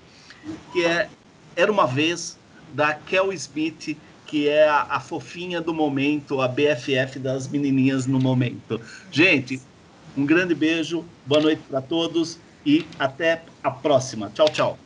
que 0.72 0.86
é 0.86 1.10
Era 1.56 1.72
Uma 1.72 1.88
Vez, 1.88 2.38
da 2.74 2.94
Kel 2.94 3.32
Smith, 3.34 3.98
que 4.26 4.48
é 4.48 4.68
a, 4.68 4.82
a 4.90 5.00
fofinha 5.00 5.62
do 5.62 5.74
momento, 5.74 6.42
a 6.42 6.48
BFF 6.48 7.20
das 7.20 7.48
menininhas 7.48 8.06
no 8.06 8.20
momento. 8.20 8.80
Gente, 9.12 9.62
um 10.18 10.26
grande 10.26 10.54
beijo, 10.54 11.06
boa 11.26 11.42
noite 11.42 11.62
para 11.70 11.82
todos 11.82 12.40
e 12.66 12.86
até 13.00 13.44
a 13.64 13.72
próxima. 13.72 14.32
Tchau, 14.34 14.50
tchau. 14.50 14.78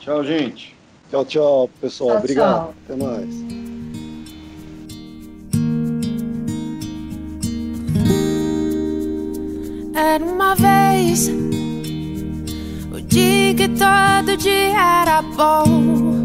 Tchau, 0.00 0.24
gente. 0.24 0.74
Tchau, 1.10 1.24
tchau, 1.24 1.70
pessoal. 1.80 2.10
Tchau, 2.10 2.18
Obrigado. 2.18 2.64
Tchau. 2.64 2.74
Até 2.84 2.96
mais. 2.96 3.63
Era 9.94 10.24
uma 10.24 10.56
vez 10.56 11.30
o 12.90 13.00
dia 13.00 13.54
que 13.54 13.68
todo 13.68 14.36
dia 14.36 15.02
era 15.02 15.22
bom. 15.22 16.24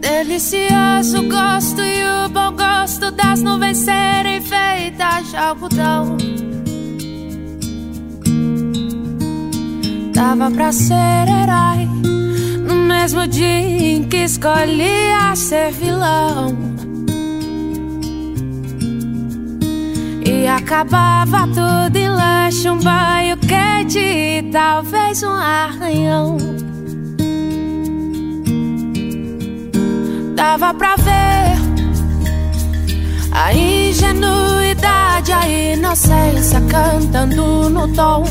Delicioso 0.00 1.28
gosto 1.28 1.82
e 1.82 2.24
o 2.24 2.28
bom 2.30 2.52
gosto 2.56 3.10
das 3.10 3.42
nuvens 3.42 3.78
serem 3.78 4.40
feitas 4.40 5.30
de 5.30 5.36
algodão. 5.36 6.16
Dava 10.14 10.50
pra 10.50 10.72
ser 10.72 10.94
herói 10.94 11.86
no 12.66 12.76
mesmo 12.76 13.26
dia 13.26 13.46
em 13.46 14.04
que 14.04 14.24
escolhia 14.24 15.36
ser 15.36 15.70
vilão. 15.72 16.71
E 20.42 20.46
acabava 20.48 21.46
tudo 21.46 21.96
em 21.96 22.08
lanche, 22.08 22.68
um 22.68 22.76
banho 22.76 23.36
quente 23.36 24.00
e 24.00 24.42
talvez 24.50 25.22
um 25.22 25.30
arranhão. 25.30 26.36
Dava 30.34 30.74
pra 30.74 30.96
ver 30.96 31.54
a 33.30 33.54
ingenuidade, 33.54 35.32
a 35.32 35.48
inocência 35.48 36.60
cantando 36.62 37.70
no 37.70 37.86
tom. 37.94 38.24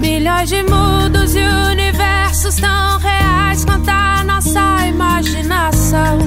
Milhões 0.00 0.48
de 0.48 0.62
mundos 0.62 1.34
e 1.34 1.42
universos 1.72 2.56
tão 2.56 2.98
reais 3.00 3.66
quanto 3.66 3.90
a 3.90 4.24
nossa 4.24 4.86
imaginação. 4.86 6.18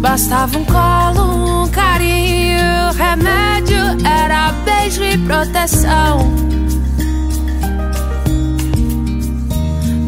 Bastava 0.00 0.56
um 0.56 0.64
colo, 0.64 1.64
um 1.64 1.68
carinho, 1.68 2.90
remédio 2.96 3.76
era 4.04 4.50
beijo 4.64 5.04
e 5.04 5.18
proteção. 5.18 6.32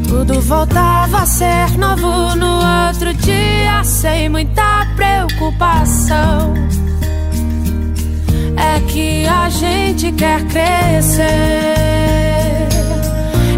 Tudo 0.08 0.40
voltava 0.40 1.18
a 1.18 1.26
ser 1.26 1.76
novo 1.76 2.34
no 2.36 2.88
outro 2.88 3.12
dia, 3.14 3.84
sem 3.84 4.30
muita 4.30 4.86
preocupação. 4.96 6.54
É 8.56 8.80
que 8.88 9.26
a 9.26 9.50
gente 9.50 10.10
quer 10.12 10.42
crescer. 10.46 11.26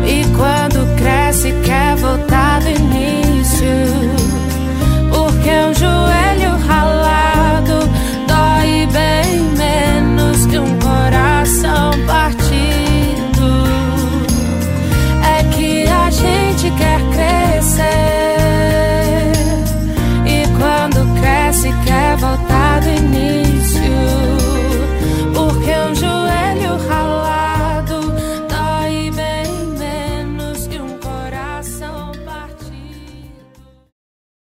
E 0.05 0.24
quando 0.36 0.97
cresce, 0.97 1.52
quer 1.65 1.94
voltar 1.97 2.61
do 2.61 2.70
início. 2.70 4.14
qu'un 5.44 5.72
jour 5.74 6.08
elle 6.08 6.34